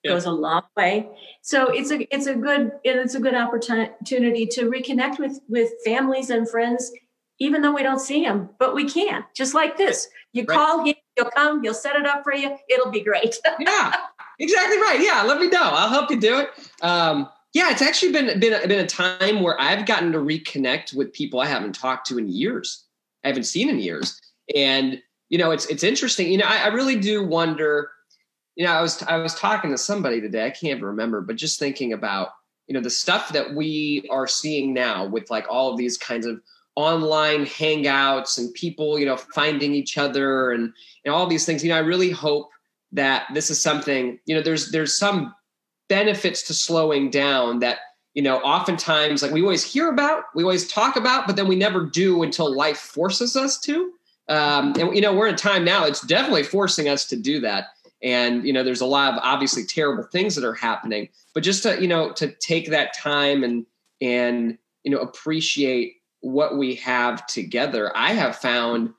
Goes 0.09 0.25
a 0.25 0.31
long 0.31 0.63
way. 0.75 1.09
So 1.41 1.67
it's 1.67 1.91
a 1.91 2.13
it's 2.13 2.27
a 2.27 2.35
good 2.35 2.71
it's 2.83 3.15
a 3.15 3.19
good 3.19 3.35
opportunity 3.35 4.45
to 4.47 4.69
reconnect 4.69 5.19
with 5.19 5.39
with 5.47 5.71
families 5.83 6.29
and 6.29 6.49
friends, 6.49 6.91
even 7.39 7.61
though 7.61 7.73
we 7.73 7.83
don't 7.83 7.99
see 7.99 8.23
them, 8.23 8.49
but 8.59 8.75
we 8.75 8.89
can. 8.89 9.23
Just 9.35 9.53
like 9.53 9.77
this, 9.77 10.07
you 10.33 10.43
right. 10.47 10.55
call 10.55 10.85
him, 10.85 10.95
he'll 11.15 11.29
come, 11.31 11.63
he'll 11.63 11.73
set 11.73 11.95
it 11.95 12.05
up 12.05 12.23
for 12.23 12.33
you. 12.33 12.55
It'll 12.69 12.91
be 12.91 13.01
great. 13.01 13.35
yeah, 13.59 13.95
exactly 14.39 14.77
right. 14.77 14.99
Yeah, 15.01 15.23
let 15.23 15.39
me 15.39 15.47
know. 15.47 15.61
I'll 15.63 15.89
help 15.89 16.09
you 16.09 16.19
do 16.19 16.39
it. 16.39 16.49
Um, 16.81 17.29
yeah, 17.53 17.71
it's 17.71 17.81
actually 17.81 18.11
been 18.11 18.39
been 18.39 18.67
been 18.67 18.83
a 18.83 18.87
time 18.87 19.41
where 19.41 19.59
I've 19.59 19.85
gotten 19.85 20.11
to 20.11 20.19
reconnect 20.19 20.93
with 20.93 21.13
people 21.13 21.39
I 21.39 21.45
haven't 21.45 21.73
talked 21.73 22.07
to 22.07 22.17
in 22.17 22.27
years. 22.27 22.83
I 23.23 23.29
haven't 23.29 23.45
seen 23.45 23.69
in 23.69 23.79
years. 23.79 24.19
And 24.53 25.01
you 25.29 25.37
know, 25.37 25.51
it's 25.51 25.65
it's 25.67 25.83
interesting. 25.83 26.31
You 26.31 26.39
know, 26.39 26.45
I, 26.45 26.65
I 26.65 26.67
really 26.67 26.97
do 26.97 27.25
wonder. 27.25 27.91
You 28.55 28.65
know, 28.65 28.71
I 28.71 28.81
was 28.81 29.01
I 29.03 29.17
was 29.17 29.35
talking 29.35 29.71
to 29.71 29.77
somebody 29.77 30.21
today. 30.21 30.45
I 30.45 30.49
can't 30.49 30.81
remember, 30.81 31.21
but 31.21 31.35
just 31.35 31.59
thinking 31.59 31.93
about 31.93 32.29
you 32.67 32.73
know 32.73 32.81
the 32.81 32.89
stuff 32.89 33.29
that 33.29 33.53
we 33.53 34.07
are 34.09 34.27
seeing 34.27 34.73
now 34.73 35.05
with 35.05 35.29
like 35.29 35.45
all 35.49 35.71
of 35.71 35.77
these 35.77 35.97
kinds 35.97 36.25
of 36.25 36.41
online 36.75 37.45
hangouts 37.45 38.37
and 38.37 38.53
people 38.53 38.99
you 38.99 39.05
know 39.05 39.15
finding 39.15 39.73
each 39.73 39.97
other 39.97 40.51
and 40.51 40.73
and 41.05 41.13
all 41.13 41.25
these 41.25 41.45
things 41.45 41.63
you 41.63 41.69
know 41.69 41.77
i 41.77 41.79
really 41.79 42.09
hope 42.09 42.49
that 42.91 43.27
this 43.33 43.49
is 43.49 43.61
something 43.61 44.19
you 44.25 44.35
know 44.35 44.41
there's 44.41 44.71
there's 44.71 44.97
some 44.97 45.33
benefits 45.87 46.43
to 46.43 46.53
slowing 46.53 47.09
down 47.09 47.59
that 47.59 47.77
you 48.15 48.21
know, 48.21 48.37
oftentimes 48.37 49.21
like 49.21 49.31
we 49.31 49.41
always 49.41 49.63
hear 49.63 49.89
about, 49.89 50.23
we 50.33 50.41
always 50.41 50.67
talk 50.67 50.95
about, 50.95 51.27
but 51.27 51.35
then 51.35 51.49
we 51.49 51.55
never 51.57 51.85
do 51.85 52.23
until 52.23 52.55
life 52.55 52.77
forces 52.77 53.35
us 53.35 53.59
to. 53.59 53.91
Um, 54.29 54.73
and 54.79 54.95
you 54.95 55.01
know, 55.01 55.13
we're 55.13 55.27
in 55.27 55.35
a 55.35 55.37
time 55.37 55.63
now; 55.63 55.85
it's 55.85 56.01
definitely 56.01 56.43
forcing 56.43 56.87
us 56.87 57.05
to 57.07 57.17
do 57.17 57.41
that. 57.41 57.67
And 58.05 58.45
you 58.45 58.53
know 58.53 58.63
there's 58.63 58.81
a 58.81 58.85
lot 58.85 59.13
of 59.13 59.19
obviously 59.21 59.65
terrible 59.65 60.03
things 60.03 60.35
that 60.35 60.45
are 60.45 60.53
happening 60.53 61.09
but 61.33 61.43
just 61.43 61.63
to 61.63 61.81
you 61.81 61.87
know 61.87 62.13
to 62.13 62.31
take 62.35 62.69
that 62.69 62.93
time 62.93 63.43
and 63.43 63.65
and 63.99 64.57
you 64.83 64.91
know 64.91 64.99
appreciate 64.99 65.95
what 66.21 66.57
we 66.57 66.75
have 66.75 67.25
together 67.27 67.91
i 67.97 68.13
have 68.13 68.37
found 68.37 68.93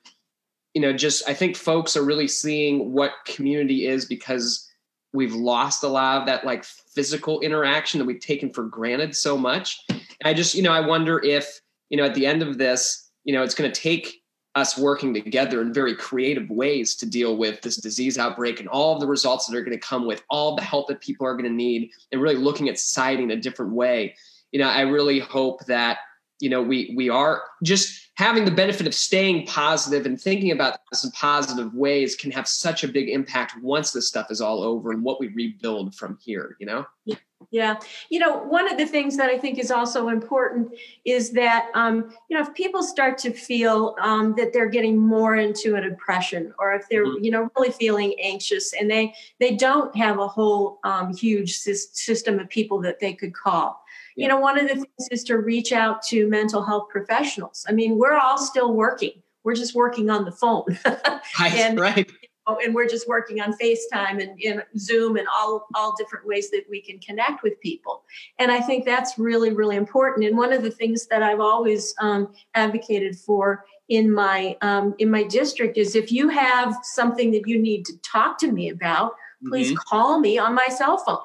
you 0.75 0.83
know 0.83 0.93
just 0.93 1.27
i 1.29 1.33
think 1.33 1.57
folks 1.57 1.97
are 1.97 2.05
really 2.05 2.29
seeing 2.29 2.93
what 2.93 3.13
community 3.25 3.87
is 3.87 4.05
because 4.05 4.69
we've 5.13 5.35
lost 5.35 5.83
a 5.83 5.89
lot 5.89 6.21
of 6.21 6.27
that 6.27 6.45
like 6.45 6.65
physical 6.65 7.41
interaction 7.41 7.99
that 7.99 8.05
we've 8.05 8.21
taken 8.21 8.53
for 8.53 8.65
granted 8.65 9.17
so 9.17 9.39
much. 9.39 9.81
And 9.89 10.01
i 10.25 10.35
just 10.35 10.55
you 10.55 10.63
know 10.63 10.73
i 10.73 10.81
wonder 10.81 11.23
if 11.25 11.61
you 11.89 11.97
know 11.97 12.05
at 12.05 12.15
the 12.15 12.27
end 12.27 12.43
of 12.43 12.59
this 12.59 13.11
you 13.25 13.33
know 13.33 13.43
it's 13.43 13.55
going 13.55 13.71
to 13.71 13.81
take 13.81 14.23
us 14.57 14.77
working 14.79 15.13
together 15.13 15.61
in 15.61 15.73
very 15.73 15.95
creative 15.95 16.49
ways 16.49 16.97
to 16.97 17.07
deal 17.07 17.37
with 17.37 17.61
this 17.61 17.77
disease 17.77 18.19
outbreak 18.19 18.59
and 18.59 18.69
all 18.69 18.95
of 18.95 19.01
the 19.01 19.07
results 19.07 19.47
that 19.47 19.57
are 19.57 19.61
going 19.61 19.79
to 19.79 19.87
come 19.87 20.07
with 20.07 20.25
all 20.31 20.57
the 20.57 20.63
help 20.63 20.89
that 20.89 21.01
people 21.01 21.27
are 21.27 21.35
going 21.35 21.45
to 21.45 21.51
need 21.51 21.91
and 22.11 22.21
really 22.21 22.37
looking 22.37 22.69
at 22.69 22.79
society 22.79 23.23
in 23.23 23.31
a 23.31 23.37
different 23.37 23.73
way 23.73 24.15
you 24.53 24.59
know 24.59 24.69
i 24.69 24.81
really 24.81 25.19
hope 25.19 25.65
that 25.67 25.99
you 26.41 26.49
know 26.49 26.63
we 26.63 26.95
we 26.97 27.11
are 27.11 27.43
just 27.63 28.11
having 28.15 28.47
the 28.47 28.51
benefit 28.51 28.87
of 28.87 28.95
staying 28.95 29.47
positive 29.47 30.07
and 30.07 30.19
thinking 30.19 30.51
about 30.53 30.79
this 30.91 31.05
in 31.05 31.11
positive 31.11 31.75
ways 31.75 32.17
can 32.17 32.31
have 32.31 32.49
such 32.49 32.83
a 32.83 32.89
big 32.89 33.11
impact 33.11 33.63
once 33.63 33.93
this 33.93 34.09
stuff 34.09 34.31
is 34.31 34.41
all 34.41 34.63
over 34.63 34.91
and 34.91 35.03
what 35.03 35.21
we 35.21 35.29
rebuild 35.29 35.95
from 35.95 36.19
here 36.25 36.57
you 36.59 36.67
know 36.67 36.87
yeah. 37.05 37.17
Yeah. 37.51 37.79
You 38.11 38.19
know, 38.19 38.39
one 38.39 38.71
of 38.71 38.79
the 38.79 38.87
things 38.87 39.17
that 39.17 39.31
I 39.31 39.39
think 39.39 39.59
is 39.59 39.71
also 39.71 40.09
important 40.09 40.75
is 41.05 41.31
that, 41.33 41.71
um, 41.75 42.11
you 42.29 42.37
know, 42.37 42.43
if 42.43 42.53
people 42.55 42.83
start 42.83 43.19
to 43.19 43.33
feel 43.33 43.95
um, 44.01 44.35
that 44.37 44.53
they're 44.53 44.69
getting 44.69 44.99
more 44.99 45.37
into 45.37 45.77
a 45.77 45.81
depression 45.81 46.53
or 46.59 46.73
if 46.73 46.89
they're, 46.89 47.07
mm-hmm. 47.07 47.25
you 47.25 47.31
know, 47.31 47.49
really 47.57 47.71
feeling 47.73 48.15
anxious 48.21 48.73
and 48.73 48.91
they, 48.91 49.15
they 49.39 49.55
don't 49.55 49.95
have 49.97 50.19
a 50.19 50.27
whole 50.27 50.81
um, 50.85 51.15
huge 51.15 51.57
system 51.57 52.39
of 52.39 52.49
people 52.49 52.81
that 52.81 53.01
they 53.01 53.13
could 53.13 53.35
call. 53.35 53.81
Yeah. 54.17 54.25
You 54.25 54.29
know, 54.31 54.41
one 54.41 54.59
of 54.59 54.69
the 54.69 54.75
things 54.75 55.09
is 55.11 55.23
to 55.25 55.39
reach 55.39 55.73
out 55.73 56.03
to 56.05 56.29
mental 56.29 56.65
health 56.65 56.89
professionals. 56.89 57.65
I 57.69 57.73
mean, 57.73 57.99
we're 57.99 58.17
all 58.17 58.39
still 58.39 58.73
working. 58.73 59.23
We're 59.45 59.55
just 59.55 59.75
working 59.75 60.11
on 60.11 60.25
the 60.25 60.33
phone. 60.33 60.79
and, 61.41 61.79
right 61.79 62.11
and 62.47 62.75
we're 62.75 62.89
just 62.89 63.09
working 63.09 63.41
on 63.41 63.53
FaceTime 63.59 64.23
and, 64.23 64.41
and, 64.43 64.63
Zoom 64.79 65.17
and 65.17 65.27
all 65.35 65.67
all 65.75 65.95
different 65.97 66.27
ways 66.27 66.51
that 66.51 66.65
we 66.71 66.81
can 66.81 66.99
connect 67.01 67.43
with 67.43 67.61
people. 67.61 68.05
And 68.39 68.51
I 68.51 68.61
think 68.61 68.85
that's 68.85 69.19
really 69.19 69.53
really 69.53 69.77
important. 69.77 70.27
And 70.27 70.37
one 70.37 70.53
of 70.53 70.63
the 70.63 70.71
things 70.71 71.07
that 71.07 71.23
I've 71.23 71.41
always 71.41 71.95
um, 72.01 72.33
advocated 72.55 73.17
for 73.17 73.65
in 73.89 74.13
my 74.13 74.57
um, 74.63 74.95
in 74.99 75.11
my 75.11 75.23
district 75.23 75.77
is 75.77 75.95
if 75.95 76.11
you 76.13 76.29
have 76.29 76.77
something 76.83 77.31
that 77.33 77.47
you 77.47 77.59
need 77.59 77.85
to 77.87 77.97
talk 77.99 78.39
to 78.39 78.51
me 78.51 78.71
about, 78.71 79.13
please 79.49 79.69
mm-hmm. 79.69 79.83
call 79.89 80.19
me 80.19 80.39
on 80.39 80.55
my 80.55 80.69
cell 80.69 80.99
phone. 80.99 81.19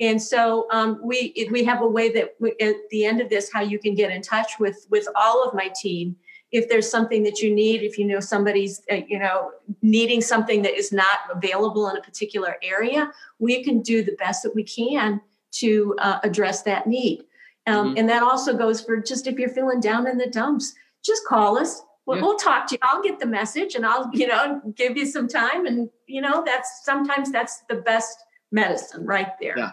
And 0.00 0.20
so 0.20 0.66
um, 0.70 1.00
we 1.02 1.48
we 1.50 1.64
have 1.64 1.82
a 1.82 1.86
way 1.86 2.10
that 2.12 2.34
we, 2.40 2.54
at 2.60 2.76
the 2.90 3.04
end 3.04 3.20
of 3.20 3.28
this, 3.28 3.52
how 3.52 3.60
you 3.60 3.78
can 3.78 3.94
get 3.94 4.10
in 4.10 4.22
touch 4.22 4.58
with 4.58 4.86
with 4.90 5.06
all 5.14 5.46
of 5.46 5.54
my 5.54 5.70
team 5.80 6.16
if 6.52 6.68
there's 6.68 6.90
something 6.90 7.22
that 7.22 7.40
you 7.40 7.54
need 7.54 7.82
if 7.82 7.98
you 7.98 8.04
know 8.04 8.20
somebody's 8.20 8.82
uh, 8.90 8.96
you 9.06 9.18
know 9.18 9.52
needing 9.82 10.20
something 10.20 10.62
that 10.62 10.74
is 10.74 10.92
not 10.92 11.18
available 11.32 11.88
in 11.88 11.96
a 11.96 12.00
particular 12.00 12.56
area 12.62 13.10
we 13.38 13.62
can 13.62 13.80
do 13.80 14.02
the 14.02 14.16
best 14.18 14.42
that 14.42 14.54
we 14.54 14.64
can 14.64 15.20
to 15.52 15.94
uh, 15.98 16.20
address 16.22 16.62
that 16.62 16.86
need. 16.86 17.24
Um, 17.66 17.88
mm-hmm. 17.88 17.98
and 17.98 18.08
that 18.08 18.22
also 18.22 18.56
goes 18.56 18.80
for 18.80 18.96
just 18.96 19.26
if 19.26 19.38
you're 19.38 19.50
feeling 19.50 19.80
down 19.80 20.06
in 20.06 20.16
the 20.16 20.26
dumps 20.26 20.74
just 21.04 21.24
call 21.26 21.58
us. 21.58 21.82
We'll, 22.06 22.18
yeah. 22.18 22.24
we'll 22.24 22.36
talk 22.36 22.66
to 22.68 22.74
you. 22.74 22.78
I'll 22.82 23.02
get 23.02 23.20
the 23.20 23.26
message 23.26 23.74
and 23.74 23.84
i'll 23.86 24.10
you 24.12 24.26
know 24.26 24.60
give 24.74 24.96
you 24.96 25.06
some 25.06 25.28
time 25.28 25.66
and 25.66 25.88
you 26.06 26.20
know 26.20 26.42
that's 26.44 26.84
sometimes 26.84 27.30
that's 27.30 27.60
the 27.68 27.76
best 27.76 28.24
medicine 28.50 29.04
right 29.04 29.32
there. 29.40 29.54
Yeah. 29.56 29.72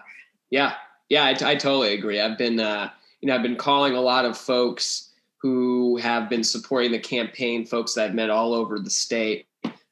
Yeah. 0.50 0.74
Yeah 1.10 1.24
i, 1.24 1.30
I 1.52 1.56
totally 1.56 1.94
agree. 1.94 2.20
I've 2.20 2.38
been 2.38 2.60
uh 2.60 2.90
you 3.22 3.28
know 3.28 3.36
i've 3.36 3.44
been 3.44 3.56
calling 3.56 3.96
a 3.96 4.02
lot 4.02 4.26
of 4.26 4.38
folks 4.38 5.07
who 5.42 5.98
have 5.98 6.30
been 6.30 6.44
supporting 6.44 6.92
the 6.92 7.00
campaign, 7.00 7.66
folks 7.66 7.94
that 7.94 8.06
I've 8.06 8.16
met 8.16 8.30
all 8.30 8.54
over 8.54 8.80
the 8.80 8.90
state. 8.90 9.48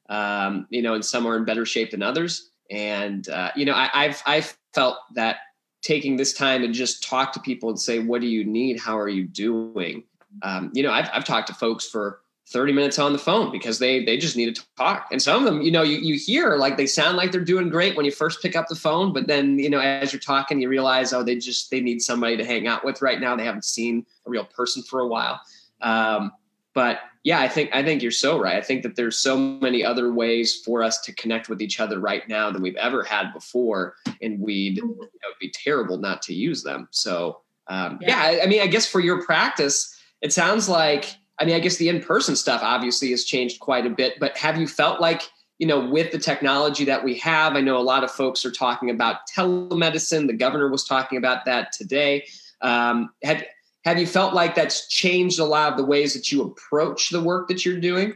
Um, 0.08 0.66
you 0.70 0.82
know, 0.82 0.94
and 0.94 1.04
some 1.04 1.26
are 1.26 1.36
in 1.36 1.44
better 1.44 1.66
shape 1.66 1.90
than 1.90 2.02
others. 2.02 2.50
And 2.70 3.28
uh, 3.28 3.50
you 3.56 3.64
know, 3.64 3.74
I, 3.74 3.90
I've 3.92 4.22
I've 4.26 4.56
felt 4.74 4.98
that 5.14 5.38
taking 5.82 6.16
this 6.16 6.32
time 6.32 6.62
to 6.62 6.68
just 6.68 7.02
talk 7.02 7.32
to 7.32 7.40
people 7.40 7.68
and 7.68 7.80
say, 7.80 7.98
"What 7.98 8.20
do 8.20 8.26
you 8.26 8.44
need? 8.44 8.80
How 8.80 8.98
are 8.98 9.08
you 9.08 9.26
doing?" 9.26 10.04
Um, 10.42 10.70
you 10.74 10.82
know, 10.82 10.92
I've 10.92 11.08
I've 11.12 11.24
talked 11.24 11.48
to 11.48 11.54
folks 11.54 11.88
for 11.88 12.20
30 12.48 12.72
minutes 12.72 12.98
on 12.98 13.12
the 13.12 13.18
phone 13.18 13.50
because 13.50 13.78
they 13.78 14.04
they 14.04 14.16
just 14.16 14.36
need 14.36 14.54
to 14.54 14.64
talk. 14.76 15.08
And 15.10 15.20
some 15.20 15.44
of 15.44 15.52
them, 15.52 15.62
you 15.62 15.70
know, 15.70 15.82
you, 15.82 15.98
you 15.98 16.16
hear 16.18 16.56
like 16.56 16.76
they 16.76 16.86
sound 16.86 17.16
like 17.16 17.32
they're 17.32 17.40
doing 17.40 17.68
great 17.68 17.96
when 17.96 18.04
you 18.04 18.12
first 18.12 18.40
pick 18.40 18.54
up 18.54 18.68
the 18.68 18.76
phone, 18.76 19.12
but 19.12 19.26
then, 19.26 19.58
you 19.58 19.68
know, 19.68 19.80
as 19.80 20.12
you're 20.12 20.20
talking, 20.20 20.60
you 20.60 20.68
realize, 20.68 21.12
oh, 21.12 21.24
they 21.24 21.36
just 21.36 21.70
they 21.70 21.80
need 21.80 22.00
somebody 22.00 22.36
to 22.36 22.44
hang 22.44 22.68
out 22.68 22.84
with 22.84 23.02
right 23.02 23.20
now. 23.20 23.34
They 23.34 23.44
haven't 23.44 23.64
seen 23.64 24.06
a 24.26 24.30
real 24.30 24.44
person 24.44 24.82
for 24.82 25.00
a 25.00 25.08
while. 25.08 25.40
Um, 25.80 26.32
but 26.72 27.00
yeah, 27.24 27.40
I 27.40 27.48
think 27.48 27.70
I 27.74 27.82
think 27.82 28.00
you're 28.00 28.12
so 28.12 28.38
right. 28.38 28.56
I 28.56 28.60
think 28.60 28.84
that 28.84 28.94
there's 28.94 29.18
so 29.18 29.36
many 29.36 29.84
other 29.84 30.12
ways 30.12 30.62
for 30.64 30.84
us 30.84 31.00
to 31.00 31.12
connect 31.14 31.48
with 31.48 31.60
each 31.60 31.80
other 31.80 31.98
right 31.98 32.28
now 32.28 32.52
than 32.52 32.62
we've 32.62 32.76
ever 32.76 33.02
had 33.02 33.32
before, 33.32 33.96
and 34.22 34.38
we'd 34.38 34.76
you 34.76 34.86
know, 34.86 35.08
be 35.40 35.50
terrible 35.50 35.98
not 35.98 36.22
to 36.22 36.34
use 36.34 36.62
them. 36.62 36.86
So 36.92 37.40
um, 37.66 37.98
yeah. 38.00 38.30
yeah, 38.30 38.44
I 38.44 38.46
mean, 38.46 38.62
I 38.62 38.68
guess 38.68 38.86
for 38.86 39.00
your 39.00 39.24
practice, 39.24 39.98
it 40.20 40.32
sounds 40.32 40.68
like 40.68 41.16
I 41.38 41.44
mean, 41.44 41.54
I 41.54 41.60
guess 41.60 41.76
the 41.76 41.88
in 41.88 42.00
person 42.00 42.36
stuff 42.36 42.62
obviously 42.62 43.10
has 43.10 43.24
changed 43.24 43.60
quite 43.60 43.86
a 43.86 43.90
bit, 43.90 44.14
but 44.18 44.36
have 44.38 44.58
you 44.58 44.66
felt 44.66 45.00
like, 45.00 45.22
you 45.58 45.66
know, 45.66 45.88
with 45.88 46.12
the 46.12 46.18
technology 46.18 46.84
that 46.84 47.04
we 47.04 47.14
have, 47.18 47.56
I 47.56 47.60
know 47.60 47.76
a 47.76 47.82
lot 47.82 48.04
of 48.04 48.10
folks 48.10 48.44
are 48.44 48.50
talking 48.50 48.90
about 48.90 49.20
telemedicine. 49.34 50.26
The 50.26 50.34
governor 50.34 50.70
was 50.70 50.84
talking 50.84 51.18
about 51.18 51.44
that 51.46 51.72
today. 51.72 52.26
Um, 52.62 53.10
have, 53.22 53.44
have 53.84 53.98
you 53.98 54.06
felt 54.06 54.34
like 54.34 54.54
that's 54.54 54.88
changed 54.88 55.38
a 55.38 55.44
lot 55.44 55.72
of 55.72 55.78
the 55.78 55.84
ways 55.84 56.14
that 56.14 56.32
you 56.32 56.42
approach 56.42 57.10
the 57.10 57.22
work 57.22 57.48
that 57.48 57.64
you're 57.64 57.80
doing? 57.80 58.14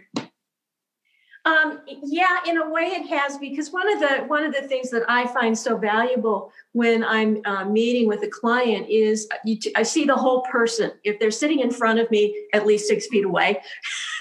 Um, 1.47 1.81
yeah, 1.87 2.37
in 2.47 2.59
a 2.59 2.69
way 2.69 2.83
it 2.83 3.07
has 3.09 3.39
because 3.39 3.73
one 3.73 3.91
of 3.91 3.99
the 3.99 4.25
one 4.27 4.45
of 4.45 4.53
the 4.53 4.61
things 4.63 4.91
that 4.91 5.05
I 5.09 5.27
find 5.29 5.57
so 5.57 5.79
valuable 5.79 6.53
when 6.73 7.03
I'm 7.03 7.41
uh, 7.47 7.65
meeting 7.65 8.07
with 8.07 8.23
a 8.23 8.29
client 8.29 8.89
is 8.91 9.27
t- 9.47 9.73
I 9.75 9.83
see 9.83 10.05
the 10.05 10.17
whole 10.17 10.43
person. 10.43 10.93
If 11.03 11.19
they're 11.19 11.31
sitting 11.31 11.61
in 11.61 11.71
front 11.71 11.99
of 11.99 12.11
me, 12.11 12.47
at 12.53 12.67
least 12.67 12.89
six 12.89 13.07
feet 13.07 13.25
away, 13.25 13.63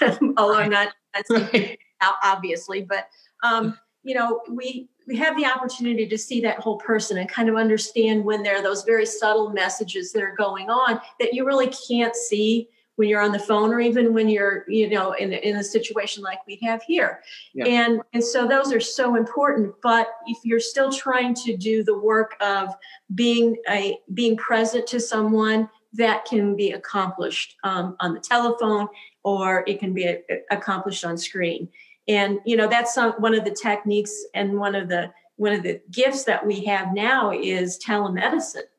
although 0.00 0.54
I'm 0.54 0.70
not 0.70 0.88
obviously, 2.22 2.82
but 2.82 3.08
um, 3.42 3.78
you 4.02 4.14
know 4.14 4.40
we 4.50 4.88
we 5.06 5.16
have 5.16 5.36
the 5.36 5.44
opportunity 5.44 6.06
to 6.06 6.16
see 6.16 6.40
that 6.40 6.60
whole 6.60 6.78
person 6.78 7.18
and 7.18 7.28
kind 7.28 7.50
of 7.50 7.56
understand 7.56 8.24
when 8.24 8.42
there 8.42 8.56
are 8.56 8.62
those 8.62 8.84
very 8.84 9.04
subtle 9.04 9.50
messages 9.50 10.12
that 10.12 10.22
are 10.22 10.34
going 10.36 10.70
on 10.70 11.00
that 11.18 11.34
you 11.34 11.44
really 11.44 11.70
can't 11.88 12.16
see 12.16 12.68
when 13.00 13.08
you're 13.08 13.22
on 13.22 13.32
the 13.32 13.38
phone 13.38 13.72
or 13.72 13.80
even 13.80 14.12
when 14.12 14.28
you're 14.28 14.66
you 14.68 14.90
know 14.90 15.12
in, 15.12 15.32
in 15.32 15.56
a 15.56 15.64
situation 15.64 16.22
like 16.22 16.46
we 16.46 16.58
have 16.62 16.82
here. 16.82 17.22
Yeah. 17.54 17.64
and 17.64 18.02
and 18.12 18.22
so 18.22 18.46
those 18.46 18.74
are 18.74 18.78
so 18.78 19.16
important 19.16 19.74
but 19.82 20.08
if 20.26 20.36
you're 20.44 20.60
still 20.60 20.92
trying 20.92 21.32
to 21.46 21.56
do 21.56 21.82
the 21.82 21.98
work 21.98 22.36
of 22.42 22.76
being 23.14 23.56
a 23.70 23.98
being 24.12 24.36
present 24.36 24.86
to 24.88 25.00
someone 25.00 25.70
that 25.94 26.26
can 26.26 26.54
be 26.54 26.72
accomplished 26.72 27.56
um, 27.64 27.96
on 28.00 28.12
the 28.12 28.20
telephone 28.20 28.86
or 29.24 29.64
it 29.66 29.80
can 29.80 29.94
be 29.94 30.04
a, 30.04 30.20
accomplished 30.50 31.02
on 31.02 31.16
screen. 31.16 31.70
And 32.06 32.38
you 32.44 32.54
know 32.54 32.68
that's 32.68 32.92
some, 32.92 33.12
one 33.12 33.34
of 33.34 33.46
the 33.46 33.56
techniques 33.62 34.14
and 34.34 34.58
one 34.58 34.74
of 34.74 34.90
the 34.90 35.10
one 35.36 35.54
of 35.54 35.62
the 35.62 35.80
gifts 35.90 36.24
that 36.24 36.46
we 36.46 36.66
have 36.66 36.92
now 36.92 37.32
is 37.32 37.78
telemedicine 37.78 38.69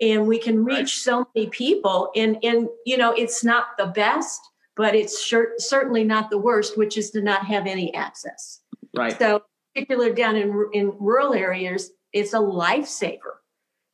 and 0.00 0.26
we 0.26 0.38
can 0.38 0.64
reach 0.64 0.76
right. 0.76 0.88
so 0.88 1.28
many 1.34 1.48
people 1.48 2.10
and 2.14 2.38
and 2.42 2.68
you 2.84 2.96
know 2.96 3.12
it's 3.12 3.44
not 3.44 3.76
the 3.78 3.86
best 3.86 4.40
but 4.76 4.94
it's 4.94 5.20
sure, 5.20 5.54
certainly 5.58 6.04
not 6.04 6.30
the 6.30 6.38
worst 6.38 6.78
which 6.78 6.96
is 6.96 7.10
to 7.10 7.20
not 7.20 7.44
have 7.44 7.66
any 7.66 7.92
access 7.94 8.60
right 8.96 9.18
so 9.18 9.42
particularly 9.74 10.14
down 10.14 10.36
in 10.36 10.68
in 10.72 10.92
rural 10.98 11.34
areas 11.34 11.90
it's 12.12 12.32
a 12.32 12.38
lifesaver 12.38 13.38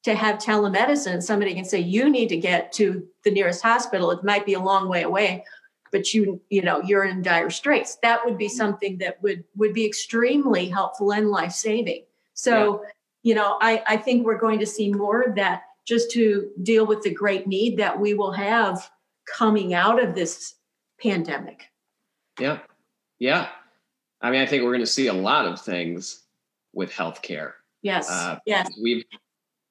to 0.03 0.15
have 0.15 0.37
telemedicine 0.37 1.23
somebody 1.23 1.55
can 1.55 1.65
say 1.65 1.79
you 1.79 2.11
need 2.11 2.29
to 2.29 2.37
get 2.37 2.73
to 2.73 3.07
the 3.25 3.31
nearest 3.31 3.63
hospital 3.63 4.11
it 4.11 4.23
might 4.23 4.47
be 4.47 4.55
a 4.55 4.61
long 4.61 4.89
way 4.89 5.03
away 5.03 5.45
but 5.91 6.13
you 6.13 6.41
you 6.51 6.61
know 6.61 6.83
you're 6.83 7.05
in 7.05 7.23
dire 7.23 7.51
straits 7.51 7.97
that 8.03 8.25
would 8.25 8.37
be 8.37 8.47
mm-hmm. 8.47 8.57
something 8.57 8.99
that 8.99 9.23
would 9.23 9.45
would 9.57 9.73
be 9.73 9.87
extremely 9.87 10.69
helpful 10.69 11.13
and 11.13 11.31
life-saving 11.31 12.05
so 12.35 12.83
yeah. 12.83 12.91
you 13.23 13.35
know 13.35 13.57
i 13.61 13.83
i 13.87 13.97
think 13.97 14.27
we're 14.27 14.39
going 14.39 14.59
to 14.59 14.67
see 14.67 14.93
more 14.93 15.23
of 15.23 15.35
that 15.35 15.63
just 15.87 16.11
to 16.13 16.51
deal 16.63 16.87
with 16.87 17.03
the 17.03 17.13
great 17.13 17.47
need 17.47 17.77
that 17.79 17.99
we 17.99 18.15
will 18.15 18.33
have 18.33 18.91
coming 19.27 19.75
out 19.75 20.03
of 20.03 20.15
this 20.15 20.55
pandemic. 21.01 21.71
Yeah. 22.41 22.61
Yeah. 23.19 23.49
I 24.21 24.31
mean, 24.31 24.41
I 24.41 24.47
think 24.47 24.63
we're 24.63 24.73
going 24.73 24.81
to 24.81 24.87
see 24.87 25.09
a 25.09 25.13
lot 25.13 25.47
of 25.47 25.61
things 25.61 26.23
with 26.73 26.91
healthcare. 26.91 27.53
Yes. 27.83 28.11
Uh, 28.11 28.39
yes. 28.47 28.71
We've 28.83 29.05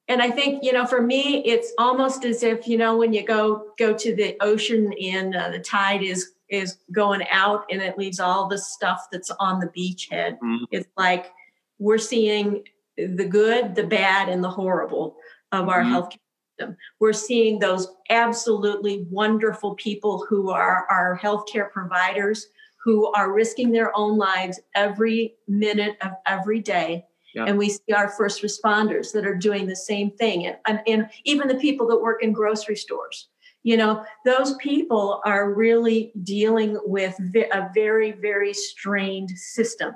and 0.08 0.22
I 0.22 0.30
think 0.30 0.64
you 0.64 0.74
know, 0.74 0.86
for 0.86 1.02
me, 1.02 1.44
it's 1.46 1.72
almost 1.78 2.26
as 2.26 2.44
if 2.44 2.68
you 2.68 2.78
know 2.78 2.98
when 2.98 3.14
you 3.14 3.26
go 3.26 3.72
go 3.80 3.94
to 3.94 4.16
the 4.16 4.36
ocean 4.42 4.94
and 5.02 5.36
uh, 5.36 5.50
the 5.50 5.60
tide 5.60 6.04
is 6.04 6.34
is 6.50 6.78
going 6.92 7.22
out 7.32 7.66
and 7.72 7.82
it 7.82 7.98
leaves 7.98 8.20
all 8.20 8.48
the 8.48 8.58
stuff 8.58 9.08
that's 9.12 9.32
on 9.40 9.60
the 9.60 9.68
beachhead. 9.68 10.38
Mm-hmm. 10.40 10.66
It's 10.72 10.90
like 10.98 11.32
we're 11.80 11.98
seeing 11.98 12.64
the 12.98 13.26
good, 13.26 13.76
the 13.76 13.88
bad, 13.88 14.30
and 14.30 14.44
the 14.44 14.50
horrible 14.50 15.16
of 15.54 15.70
our 15.70 15.84
mm-hmm. 15.84 15.96
healthcare 15.96 16.20
system. 16.60 16.78
We're 17.00 17.14
seeing 17.14 17.60
those 17.60 17.88
absolutely 18.10 19.06
wonderful 19.10 19.76
people 19.76 20.26
who 20.28 20.50
are 20.50 20.86
our 20.90 21.18
healthcare 21.18 21.72
providers 21.72 22.48
who 22.84 23.12
are 23.14 23.32
risking 23.32 23.72
their 23.72 23.96
own 23.96 24.18
lives 24.18 24.60
every 24.76 25.36
minute 25.48 25.96
of 26.02 26.12
every 26.26 26.60
day. 26.60 27.06
Yeah. 27.34 27.46
And 27.46 27.58
we 27.58 27.70
see 27.70 27.94
our 27.96 28.10
first 28.10 28.44
responders 28.44 29.12
that 29.14 29.26
are 29.26 29.36
doing 29.36 29.66
the 29.66 29.76
same 29.76 30.12
thing. 30.12 30.46
And, 30.46 30.58
and, 30.68 30.80
and 30.86 31.10
even 31.24 31.48
the 31.48 31.56
people 31.56 31.88
that 31.88 32.02
work 32.02 32.22
in 32.22 32.34
grocery 32.34 32.76
stores. 32.76 33.30
You 33.64 33.78
know, 33.78 34.04
those 34.26 34.56
people 34.58 35.22
are 35.26 35.54
really 35.54 36.12
dealing 36.24 36.78
with 36.84 37.18
a 37.20 37.70
very, 37.74 38.12
very 38.12 38.54
strained 38.54 39.30
system. 39.32 39.94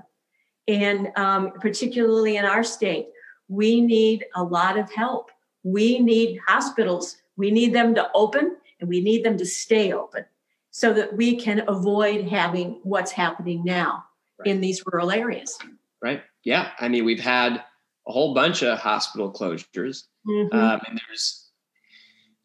And 0.69 1.09
um, 1.17 1.51
particularly 1.59 2.37
in 2.37 2.45
our 2.45 2.63
state, 2.63 3.07
we 3.49 3.81
need 3.81 4.25
a 4.35 4.43
lot 4.43 4.79
of 4.79 4.91
help. 4.93 5.29
We 5.67 5.99
need 5.99 6.39
hospitals. 6.47 7.17
We 7.35 7.51
need 7.51 7.73
them 7.73 7.93
to 7.95 8.09
open 8.13 8.55
and 8.79 8.89
we 8.89 9.01
need 9.01 9.23
them 9.25 9.37
to 9.37 9.45
stay 9.45 9.91
open 9.91 10.25
so 10.71 10.93
that 10.93 11.15
we 11.15 11.35
can 11.35 11.63
avoid 11.67 12.27
having 12.27 12.79
what's 12.83 13.11
happening 13.11 13.63
now 13.65 14.05
right. 14.39 14.47
in 14.47 14.61
these 14.61 14.81
rural 14.85 15.11
areas. 15.11 15.57
Right. 16.01 16.21
Yeah. 16.43 16.71
I 16.79 16.87
mean, 16.87 17.03
we've 17.03 17.19
had 17.19 17.63
a 18.07 18.11
whole 18.11 18.33
bunch 18.33 18.63
of 18.63 18.79
hospital 18.79 19.31
closures. 19.31 20.03
Mm-hmm. 20.25 20.55
Um, 20.55 20.79
and 20.87 21.01
there's 21.07 21.46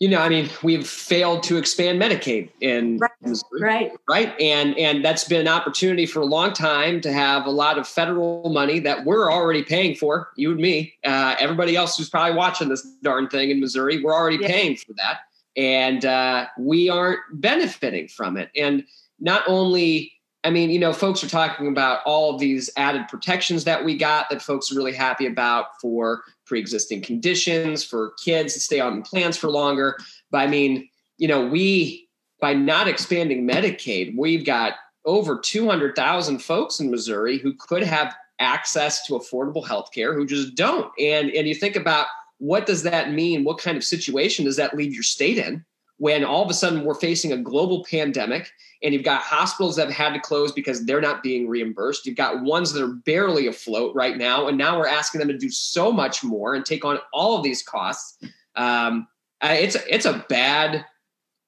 you 0.02 0.08
know, 0.08 0.18
I 0.18 0.28
mean, 0.28 0.50
we've 0.64 0.84
failed 0.84 1.44
to 1.44 1.58
expand 1.58 2.02
Medicaid 2.02 2.50
in 2.60 2.98
right, 2.98 3.12
Missouri, 3.20 3.60
right, 3.60 3.92
right, 4.08 4.40
and 4.40 4.76
and 4.76 5.04
that's 5.04 5.22
been 5.22 5.42
an 5.42 5.46
opportunity 5.46 6.06
for 6.06 6.18
a 6.18 6.24
long 6.24 6.52
time 6.52 7.00
to 7.02 7.12
have 7.12 7.46
a 7.46 7.50
lot 7.50 7.78
of 7.78 7.86
federal 7.86 8.50
money 8.52 8.80
that 8.80 9.04
we're 9.04 9.30
already 9.30 9.62
paying 9.62 9.94
for. 9.94 10.30
You 10.34 10.50
and 10.50 10.60
me, 10.60 10.94
uh, 11.06 11.36
everybody 11.38 11.76
else 11.76 11.96
who's 11.96 12.10
probably 12.10 12.34
watching 12.34 12.68
this 12.68 12.84
darn 13.04 13.28
thing 13.28 13.50
in 13.50 13.60
Missouri, 13.60 14.02
we're 14.02 14.12
already 14.12 14.38
yeah. 14.40 14.48
paying 14.48 14.74
for 14.74 14.92
that, 14.94 15.20
and 15.56 16.04
uh, 16.04 16.46
we 16.58 16.90
aren't 16.90 17.20
benefiting 17.34 18.08
from 18.08 18.36
it. 18.36 18.50
And 18.56 18.84
not 19.20 19.44
only, 19.46 20.14
I 20.42 20.50
mean, 20.50 20.70
you 20.70 20.80
know, 20.80 20.92
folks 20.92 21.22
are 21.22 21.28
talking 21.28 21.68
about 21.68 22.00
all 22.06 22.34
of 22.34 22.40
these 22.40 22.68
added 22.76 23.06
protections 23.06 23.62
that 23.64 23.84
we 23.84 23.96
got 23.96 24.30
that 24.30 24.42
folks 24.42 24.72
are 24.72 24.74
really 24.74 24.94
happy 24.94 25.26
about 25.26 25.80
for 25.80 26.24
pre-existing 26.52 27.00
conditions 27.00 27.82
for 27.82 28.12
kids 28.22 28.52
to 28.52 28.60
stay 28.60 28.78
on 28.78 29.00
plans 29.00 29.38
for 29.38 29.48
longer. 29.48 29.96
But 30.30 30.42
I 30.42 30.48
mean, 30.48 30.86
you 31.16 31.26
know, 31.26 31.46
we 31.46 32.10
by 32.42 32.52
not 32.52 32.88
expanding 32.88 33.48
Medicaid, 33.48 34.14
we've 34.18 34.44
got 34.44 34.74
over 35.06 35.38
200,000 35.38 36.42
folks 36.42 36.78
in 36.78 36.90
Missouri 36.90 37.38
who 37.38 37.54
could 37.54 37.82
have 37.82 38.14
access 38.38 39.06
to 39.06 39.14
affordable 39.14 39.66
health 39.66 39.92
care 39.94 40.12
who 40.12 40.26
just 40.26 40.54
don't. 40.54 40.92
And 41.00 41.30
and 41.30 41.48
you 41.48 41.54
think 41.54 41.74
about 41.74 42.08
what 42.36 42.66
does 42.66 42.82
that 42.82 43.12
mean? 43.12 43.44
What 43.44 43.56
kind 43.56 43.78
of 43.78 43.82
situation 43.82 44.44
does 44.44 44.56
that 44.56 44.76
leave 44.76 44.92
your 44.92 45.04
state 45.04 45.38
in? 45.38 45.64
When 46.02 46.24
all 46.24 46.42
of 46.42 46.50
a 46.50 46.54
sudden 46.54 46.82
we're 46.82 46.96
facing 46.96 47.32
a 47.32 47.36
global 47.36 47.84
pandemic 47.84 48.50
and 48.82 48.92
you've 48.92 49.04
got 49.04 49.22
hospitals 49.22 49.76
that 49.76 49.86
have 49.86 49.94
had 49.94 50.12
to 50.12 50.18
close 50.18 50.50
because 50.50 50.84
they're 50.84 51.00
not 51.00 51.22
being 51.22 51.46
reimbursed. 51.46 52.04
You've 52.04 52.16
got 52.16 52.42
ones 52.42 52.72
that 52.72 52.82
are 52.82 52.94
barely 53.06 53.46
afloat 53.46 53.94
right 53.94 54.16
now. 54.16 54.48
And 54.48 54.58
now 54.58 54.76
we're 54.76 54.88
asking 54.88 55.20
them 55.20 55.28
to 55.28 55.38
do 55.38 55.48
so 55.48 55.92
much 55.92 56.24
more 56.24 56.56
and 56.56 56.66
take 56.66 56.84
on 56.84 56.98
all 57.12 57.36
of 57.36 57.44
these 57.44 57.62
costs. 57.62 58.18
Um, 58.56 59.06
it's, 59.44 59.76
it's 59.88 60.04
a 60.04 60.26
bad, 60.28 60.84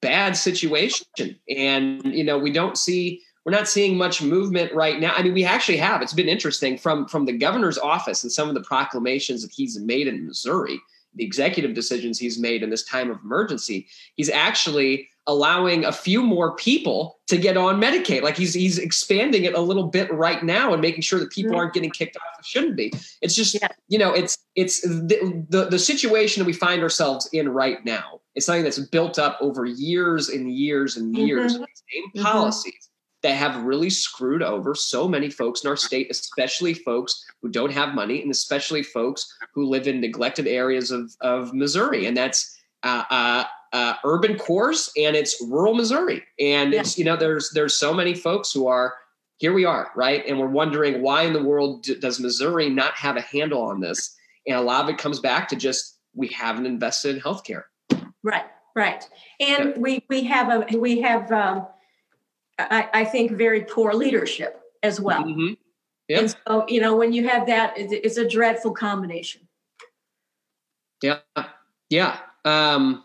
bad 0.00 0.36
situation. 0.36 1.04
And, 1.48 2.04
you 2.04 2.22
know, 2.22 2.38
we 2.38 2.52
don't 2.52 2.78
see, 2.78 3.22
we're 3.44 3.50
not 3.50 3.66
seeing 3.66 3.96
much 3.96 4.22
movement 4.22 4.72
right 4.72 5.00
now. 5.00 5.14
I 5.16 5.24
mean, 5.24 5.34
we 5.34 5.44
actually 5.44 5.78
have. 5.78 6.00
It's 6.00 6.14
been 6.14 6.28
interesting 6.28 6.78
from 6.78 7.08
from 7.08 7.24
the 7.24 7.36
governor's 7.36 7.76
office 7.76 8.22
and 8.22 8.30
some 8.30 8.48
of 8.48 8.54
the 8.54 8.62
proclamations 8.62 9.42
that 9.42 9.50
he's 9.50 9.80
made 9.80 10.06
in 10.06 10.24
Missouri 10.24 10.80
the 11.14 11.24
executive 11.24 11.74
decisions 11.74 12.18
he's 12.18 12.38
made 12.38 12.62
in 12.62 12.70
this 12.70 12.84
time 12.84 13.10
of 13.10 13.18
emergency, 13.22 13.86
he's 14.16 14.30
actually 14.30 15.08
allowing 15.26 15.84
a 15.84 15.92
few 15.92 16.22
more 16.22 16.54
people 16.56 17.18
to 17.28 17.38
get 17.38 17.56
on 17.56 17.80
Medicaid. 17.80 18.22
Like 18.22 18.36
he's 18.36 18.52
he's 18.52 18.78
expanding 18.78 19.44
it 19.44 19.54
a 19.54 19.60
little 19.60 19.84
bit 19.84 20.12
right 20.12 20.42
now 20.42 20.72
and 20.72 20.82
making 20.82 21.02
sure 21.02 21.18
that 21.18 21.30
people 21.30 21.52
mm-hmm. 21.52 21.60
aren't 21.60 21.74
getting 21.74 21.90
kicked 21.90 22.16
off 22.16 22.22
that 22.36 22.44
shouldn't 22.44 22.76
be. 22.76 22.92
It's 23.22 23.34
just 23.34 23.54
yeah. 23.54 23.68
you 23.88 23.98
know 23.98 24.12
it's 24.12 24.36
it's 24.54 24.82
the, 24.82 25.46
the, 25.48 25.66
the 25.66 25.78
situation 25.78 26.40
that 26.40 26.46
we 26.46 26.52
find 26.52 26.82
ourselves 26.82 27.28
in 27.32 27.48
right 27.48 27.84
now. 27.84 28.20
It's 28.34 28.46
something 28.46 28.64
that's 28.64 28.78
built 28.78 29.18
up 29.18 29.38
over 29.40 29.64
years 29.64 30.28
and 30.28 30.52
years 30.52 30.96
and 30.96 31.16
years 31.16 31.54
mm-hmm. 31.54 31.64
same 31.64 32.04
mm-hmm. 32.10 32.22
policies 32.22 32.90
that 33.24 33.36
have 33.36 33.64
really 33.64 33.88
screwed 33.88 34.42
over 34.42 34.74
so 34.74 35.08
many 35.08 35.30
folks 35.30 35.64
in 35.64 35.70
our 35.70 35.76
state, 35.76 36.08
especially 36.10 36.74
folks 36.74 37.24
who 37.40 37.48
don't 37.48 37.72
have 37.72 37.94
money, 37.94 38.20
and 38.20 38.30
especially 38.30 38.82
folks 38.82 39.34
who 39.54 39.64
live 39.64 39.88
in 39.88 39.98
neglected 39.98 40.46
areas 40.46 40.90
of, 40.90 41.10
of 41.22 41.54
Missouri. 41.54 42.04
And 42.04 42.14
that's 42.14 42.54
uh, 42.82 43.04
uh, 43.08 43.44
uh, 43.72 43.94
urban 44.04 44.38
cores 44.38 44.90
and 44.94 45.16
it's 45.16 45.42
rural 45.48 45.74
Missouri. 45.74 46.22
And 46.38 46.74
yeah. 46.74 46.80
it's, 46.80 46.98
you 46.98 47.04
know, 47.04 47.16
there's 47.16 47.50
there's 47.54 47.74
so 47.74 47.94
many 47.94 48.12
folks 48.12 48.52
who 48.52 48.66
are 48.66 48.94
here 49.38 49.54
we 49.54 49.64
are, 49.64 49.90
right? 49.96 50.22
And 50.28 50.38
we're 50.38 50.46
wondering 50.46 51.00
why 51.00 51.22
in 51.22 51.32
the 51.32 51.42
world 51.42 51.86
does 52.00 52.20
Missouri 52.20 52.68
not 52.68 52.92
have 52.94 53.16
a 53.16 53.22
handle 53.22 53.62
on 53.62 53.80
this? 53.80 54.14
And 54.46 54.58
a 54.58 54.60
lot 54.60 54.84
of 54.84 54.90
it 54.90 54.98
comes 54.98 55.18
back 55.18 55.48
to 55.48 55.56
just 55.56 55.98
we 56.14 56.28
haven't 56.28 56.66
invested 56.66 57.16
in 57.16 57.22
healthcare. 57.22 57.62
Right, 58.22 58.44
right. 58.76 59.02
And 59.40 59.70
yeah. 59.70 59.78
we 59.78 60.04
we 60.10 60.24
have 60.24 60.50
a 60.50 60.76
we 60.76 61.00
have 61.00 61.32
um, 61.32 61.66
I, 62.58 62.88
I 62.92 63.04
think, 63.04 63.32
very 63.32 63.62
poor 63.62 63.94
leadership 63.94 64.60
as 64.82 65.00
well. 65.00 65.22
Mm-hmm. 65.22 65.54
Yep. 66.08 66.20
And 66.20 66.36
so, 66.46 66.64
you 66.68 66.80
know, 66.80 66.94
when 66.96 67.12
you 67.12 67.26
have 67.28 67.46
that, 67.46 67.74
it's 67.76 68.18
a 68.18 68.28
dreadful 68.28 68.72
combination. 68.72 69.40
Yeah. 71.02 71.18
Yeah. 71.90 72.18
Um, 72.44 73.04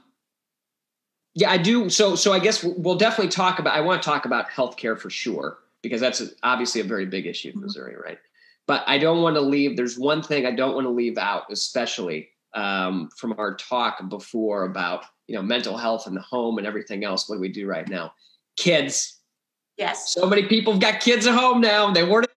yeah, 1.33 1.49
I 1.49 1.57
do. 1.57 1.89
So, 1.89 2.15
so 2.15 2.33
I 2.33 2.39
guess 2.39 2.63
we'll 2.63 2.97
definitely 2.97 3.31
talk 3.31 3.59
about, 3.59 3.75
I 3.75 3.81
want 3.81 4.01
to 4.01 4.09
talk 4.09 4.25
about 4.25 4.49
healthcare 4.49 4.99
for 4.99 5.09
sure, 5.09 5.59
because 5.81 6.01
that's 6.01 6.21
obviously 6.43 6.81
a 6.81 6.83
very 6.83 7.05
big 7.05 7.25
issue 7.25 7.49
in 7.49 7.53
mm-hmm. 7.55 7.63
Missouri, 7.63 7.95
right? 7.95 8.19
But 8.67 8.83
I 8.85 8.97
don't 8.97 9.21
want 9.21 9.35
to 9.35 9.41
leave, 9.41 9.77
there's 9.77 9.97
one 9.97 10.21
thing 10.21 10.45
I 10.45 10.51
don't 10.51 10.75
want 10.75 10.85
to 10.85 10.91
leave 10.91 11.17
out, 11.17 11.43
especially 11.51 12.29
um, 12.53 13.09
from 13.15 13.33
our 13.37 13.55
talk 13.55 14.09
before 14.09 14.63
about, 14.63 15.05
you 15.27 15.35
know, 15.35 15.41
mental 15.41 15.77
health 15.77 16.07
and 16.07 16.17
the 16.17 16.21
home 16.21 16.57
and 16.57 16.67
everything 16.67 17.05
else, 17.05 17.29
what 17.29 17.35
do 17.35 17.41
we 17.41 17.49
do 17.49 17.67
right 17.67 17.87
now? 17.87 18.11
Kids, 18.57 19.18
Yes. 19.79 20.13
So 20.13 20.27
many 20.27 20.43
people 20.43 20.73
have 20.73 20.81
got 20.81 20.99
kids 20.99 21.25
at 21.25 21.33
home 21.33 21.61
now. 21.61 21.91
They 21.91 22.03
weren't. 22.03 22.27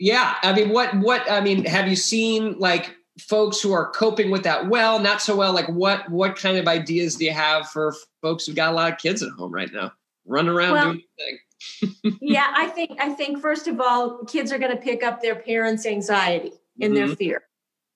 Yeah. 0.00 0.34
I 0.42 0.52
mean, 0.52 0.70
what, 0.70 0.92
what, 0.96 1.30
I 1.30 1.40
mean, 1.40 1.64
have 1.64 1.86
you 1.86 1.94
seen 1.94 2.58
like 2.58 2.96
folks 3.20 3.60
who 3.60 3.72
are 3.72 3.90
coping 3.92 4.30
with 4.32 4.42
that 4.42 4.68
well, 4.68 4.98
not 4.98 5.22
so 5.22 5.36
well? 5.36 5.52
Like 5.52 5.68
what, 5.68 6.10
what 6.10 6.36
kind 6.36 6.58
of 6.58 6.66
ideas 6.66 7.14
do 7.14 7.24
you 7.24 7.32
have 7.32 7.70
for 7.70 7.94
folks 8.20 8.46
who've 8.46 8.56
got 8.56 8.72
a 8.72 8.74
lot 8.74 8.92
of 8.92 8.98
kids 8.98 9.22
at 9.22 9.30
home 9.30 9.52
right 9.52 9.72
now? 9.72 9.92
Run 10.26 10.48
around 10.48 10.72
well, 10.72 10.92
doing 10.92 11.02
thing. 11.16 12.18
yeah, 12.20 12.52
I 12.54 12.66
think, 12.66 13.00
I 13.00 13.10
think 13.10 13.40
first 13.40 13.68
of 13.68 13.80
all, 13.80 14.24
kids 14.24 14.52
are 14.52 14.58
going 14.58 14.76
to 14.76 14.82
pick 14.82 15.04
up 15.04 15.22
their 15.22 15.36
parents' 15.36 15.86
anxiety 15.86 16.52
and 16.80 16.92
mm-hmm. 16.92 17.06
their 17.06 17.16
fear. 17.16 17.42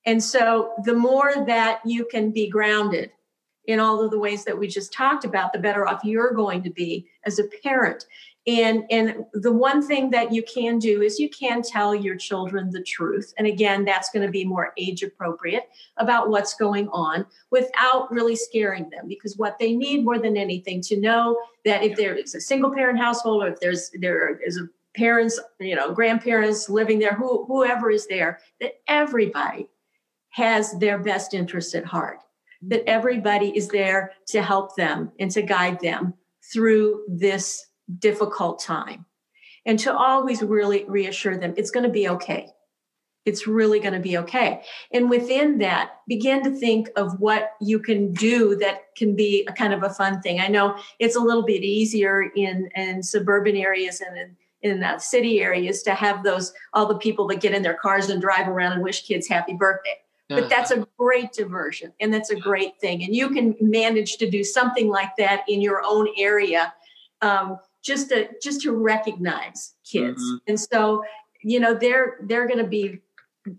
And 0.07 0.23
so 0.23 0.75
the 0.85 0.95
more 0.95 1.45
that 1.47 1.81
you 1.85 2.07
can 2.07 2.31
be 2.31 2.49
grounded 2.49 3.11
in 3.67 3.79
all 3.79 4.03
of 4.05 4.11
the 4.11 4.19
ways 4.19 4.45
that 4.45 4.59
we 4.59 4.67
just 4.67 4.93
talked 4.93 5.25
about, 5.25 5.53
the 5.53 5.59
better 5.59 5.87
off 5.87 6.05
you're 6.05 6.33
going 6.33 6.62
to 6.65 6.71
be 6.71 7.07
as 7.25 7.38
a 7.38 7.45
parent 7.62 8.07
and 8.46 8.85
and 8.90 9.24
the 9.33 9.52
one 9.52 9.87
thing 9.87 10.11
that 10.11 10.33
you 10.33 10.42
can 10.42 10.78
do 10.78 11.00
is 11.00 11.20
you 11.20 11.31
can 11.31 11.62
tell 11.62 11.94
your 11.94 12.16
children 12.16 12.70
the 12.70 12.83
truth. 12.83 13.33
And 13.38 13.46
again 13.46 13.85
that's 13.85 14.11
going 14.11 14.26
to 14.26 14.33
be 14.33 14.44
more 14.44 14.72
age 14.76 15.02
appropriate 15.02 15.68
about 15.96 16.28
what's 16.28 16.55
going 16.55 16.88
on 16.88 17.24
without 17.50 18.11
really 18.11 18.37
scaring 18.37 18.90
them 18.90 19.07
because 19.09 19.37
what 19.37 19.59
they 19.59 19.72
need 19.72 20.05
more 20.05 20.18
than 20.18 20.37
anything 20.37 20.81
to 20.83 21.00
know 21.00 21.38
that 21.64 21.83
if 21.83 21.96
there 21.96 22.14
is 22.14 22.35
a 22.35 22.40
single 22.40 22.72
parent 22.72 22.98
household 22.98 23.44
or 23.44 23.48
if 23.48 23.61
there's 23.61 23.90
there 24.00 24.40
is 24.44 24.57
a 24.59 24.68
parents 24.94 25.40
you 25.59 25.74
know 25.74 25.92
grandparents 25.92 26.68
living 26.68 26.98
there 26.98 27.14
who, 27.14 27.44
whoever 27.46 27.90
is 27.90 28.07
there 28.09 28.40
that 28.61 28.74
everybody 28.88 29.68
has 30.33 30.72
their 30.78 30.98
best 30.98 31.35
interest 31.35 31.74
at 31.74 31.85
heart. 31.85 32.18
That 32.62 32.81
mm-hmm. 32.81 32.88
everybody 32.88 33.57
is 33.57 33.68
there 33.68 34.12
to 34.28 34.42
help 34.42 34.76
them 34.76 35.12
and 35.20 35.31
to 35.31 35.42
guide 35.42 35.81
them 35.81 36.14
through 36.52 37.05
this 37.09 37.66
difficult 37.98 38.61
time 38.61 39.07
and 39.64 39.78
to 39.78 39.96
always 39.96 40.42
really 40.42 40.85
reassure 40.88 41.37
them 41.37 41.55
it's 41.57 41.70
going 41.70 41.85
to 41.85 41.90
be 41.90 42.09
okay. 42.09 42.48
It's 43.24 43.46
really 43.46 43.78
going 43.78 43.94
to 43.94 44.00
be 44.00 44.18
okay. 44.18 44.64
And 44.90 45.09
within 45.09 45.59
that, 45.59 46.00
begin 46.09 46.42
to 46.42 46.50
think 46.50 46.90
of 46.96 47.20
what 47.20 47.52
you 47.61 47.78
can 47.78 48.12
do 48.12 48.57
that 48.57 48.87
can 48.96 49.14
be 49.14 49.46
a 49.48 49.52
kind 49.52 49.72
of 49.72 49.85
a 49.85 49.90
fun 49.90 50.20
thing. 50.20 50.40
I 50.40 50.48
know 50.48 50.76
it's 50.98 51.14
a 51.14 51.20
little 51.20 51.44
bit 51.44 51.62
easier 51.62 52.22
in, 52.35 52.68
in 52.74 53.00
suburban 53.00 53.55
areas 53.55 54.00
and 54.00 54.18
in, 54.18 54.37
in 54.62 54.83
uh, 54.83 54.98
city 54.98 55.40
areas 55.40 55.85
to 55.85 55.94
have 55.94 56.24
those, 56.24 56.52
all 56.72 56.87
the 56.87 56.98
people 56.98 57.28
that 57.28 57.40
get 57.40 57.55
in 57.55 57.62
their 57.62 57.74
cars 57.74 58.11
and 58.11 58.20
drive 58.20 58.48
around 58.48 58.72
and 58.72 58.83
wish 58.83 59.07
kids 59.07 59.28
happy 59.28 59.55
birthday. 59.55 59.98
But 60.28 60.48
that's 60.48 60.70
a 60.70 60.87
great 60.98 61.33
diversion 61.33 61.92
and 62.00 62.12
that's 62.12 62.31
a 62.31 62.37
great 62.37 62.81
thing. 62.81 63.05
And 63.05 63.14
you 63.14 63.28
can 63.31 63.55
manage 63.61 64.16
to 64.16 64.31
do 64.31 64.42
something 64.42 64.88
like 64.88 65.14
that 65.18 65.44
in 65.46 65.61
your 65.61 65.83
own 65.85 66.09
area. 66.16 66.72
Um, 67.20 67.59
just 67.83 68.09
to 68.09 68.29
just 68.42 68.62
to 68.62 68.73
recognize 68.73 69.75
kids 69.85 70.23
mm-hmm. 70.23 70.37
and 70.47 70.61
so 70.61 71.03
you 71.42 71.59
know 71.59 71.75
they're 71.75 72.18
they're 72.23 72.47
going 72.47 72.59
to 72.59 72.68
be 72.68 73.01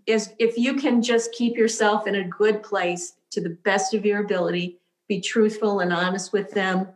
is 0.06 0.32
if 0.38 0.56
you 0.56 0.74
can 0.74 1.02
just 1.02 1.32
keep 1.32 1.56
yourself 1.56 2.06
in 2.06 2.14
a 2.14 2.28
good 2.28 2.62
place 2.62 3.14
to 3.30 3.40
the 3.40 3.50
best 3.64 3.94
of 3.94 4.06
your 4.06 4.20
ability, 4.20 4.78
be 5.08 5.20
truthful 5.20 5.80
and 5.80 5.92
honest 5.92 6.32
with 6.32 6.50
them, 6.52 6.88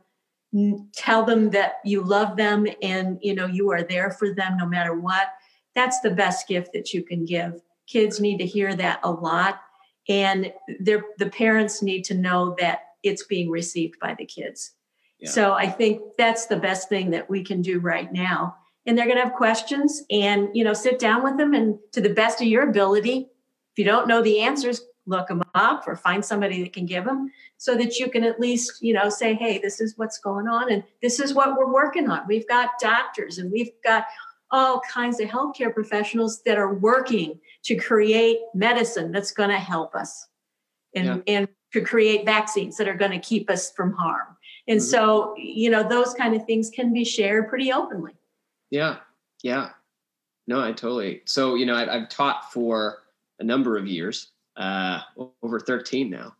tell 0.94 1.24
them 1.24 1.50
that 1.50 1.74
you 1.84 2.02
love 2.02 2.36
them 2.36 2.66
and 2.82 3.18
you 3.20 3.34
know 3.34 3.46
you 3.46 3.70
are 3.70 3.82
there 3.82 4.10
for 4.10 4.34
them 4.34 4.56
no 4.56 4.66
matter 4.66 4.94
what. 4.94 5.28
That's 5.74 6.00
the 6.00 6.10
best 6.10 6.48
gift 6.48 6.72
that 6.72 6.94
you 6.94 7.02
can 7.02 7.24
give. 7.24 7.60
Kids 7.86 8.20
need 8.20 8.38
to 8.38 8.46
hear 8.46 8.74
that 8.74 9.00
a 9.02 9.10
lot 9.10 9.60
and 10.08 10.52
the 10.80 11.02
parents 11.32 11.82
need 11.82 12.04
to 12.04 12.14
know 12.14 12.56
that 12.58 12.80
it's 13.02 13.24
being 13.24 13.50
received 13.50 13.98
by 14.00 14.14
the 14.14 14.24
kids. 14.24 14.72
Yeah. 15.20 15.30
So 15.30 15.52
I 15.52 15.68
think 15.68 16.02
that's 16.16 16.46
the 16.46 16.56
best 16.56 16.88
thing 16.88 17.10
that 17.10 17.28
we 17.28 17.42
can 17.42 17.62
do 17.62 17.80
right 17.80 18.12
now. 18.12 18.56
And 18.86 18.96
they're 18.96 19.06
going 19.06 19.18
to 19.18 19.24
have 19.24 19.34
questions 19.34 20.02
and, 20.10 20.48
you 20.54 20.64
know, 20.64 20.72
sit 20.72 20.98
down 20.98 21.22
with 21.22 21.36
them 21.36 21.54
and 21.54 21.78
to 21.92 22.00
the 22.00 22.08
best 22.08 22.40
of 22.40 22.46
your 22.46 22.68
ability, 22.68 23.28
if 23.72 23.78
you 23.78 23.84
don't 23.84 24.08
know 24.08 24.22
the 24.22 24.40
answers, 24.40 24.82
look 25.06 25.28
them 25.28 25.42
up 25.54 25.88
or 25.88 25.96
find 25.96 26.24
somebody 26.24 26.62
that 26.62 26.72
can 26.72 26.86
give 26.86 27.04
them 27.04 27.30
so 27.56 27.74
that 27.74 27.98
you 27.98 28.10
can 28.10 28.22
at 28.22 28.38
least, 28.38 28.82
you 28.82 28.92
know, 28.92 29.08
say, 29.08 29.34
hey, 29.34 29.58
this 29.58 29.80
is 29.80 29.94
what's 29.96 30.18
going 30.18 30.46
on 30.46 30.70
and 30.70 30.84
this 31.02 31.18
is 31.18 31.34
what 31.34 31.56
we're 31.56 31.72
working 31.72 32.08
on. 32.08 32.26
We've 32.28 32.46
got 32.46 32.70
doctors 32.80 33.38
and 33.38 33.50
we've 33.50 33.72
got 33.82 34.04
all 34.50 34.80
kinds 34.80 35.20
of 35.20 35.28
healthcare 35.28 35.72
professionals 35.72 36.42
that 36.44 36.58
are 36.58 36.74
working 36.74 37.38
to 37.64 37.76
create 37.76 38.38
medicine 38.54 39.12
that's 39.12 39.32
going 39.32 39.50
to 39.50 39.58
help 39.58 39.94
us 39.94 40.28
and, 40.94 41.06
yeah. 41.06 41.18
and 41.26 41.48
to 41.72 41.80
create 41.80 42.24
vaccines 42.24 42.76
that 42.76 42.88
are 42.88 42.94
going 42.94 43.10
to 43.10 43.18
keep 43.18 43.50
us 43.50 43.72
from 43.72 43.92
harm. 43.92 44.37
And 44.68 44.78
mm-hmm. 44.78 44.90
so, 44.90 45.34
you 45.36 45.70
know, 45.70 45.88
those 45.88 46.14
kind 46.14 46.34
of 46.34 46.44
things 46.44 46.70
can 46.70 46.92
be 46.92 47.04
shared 47.04 47.48
pretty 47.48 47.72
openly. 47.72 48.12
Yeah. 48.70 48.96
Yeah. 49.42 49.70
No, 50.46 50.62
I 50.62 50.72
totally. 50.72 51.22
So, 51.24 51.54
you 51.54 51.66
know, 51.66 51.74
I, 51.74 52.00
have 52.00 52.08
taught 52.08 52.52
for 52.52 52.98
a 53.38 53.44
number 53.44 53.76
of 53.76 53.86
years, 53.86 54.30
uh, 54.56 55.00
over 55.42 55.58
13 55.58 56.10
now. 56.10 56.34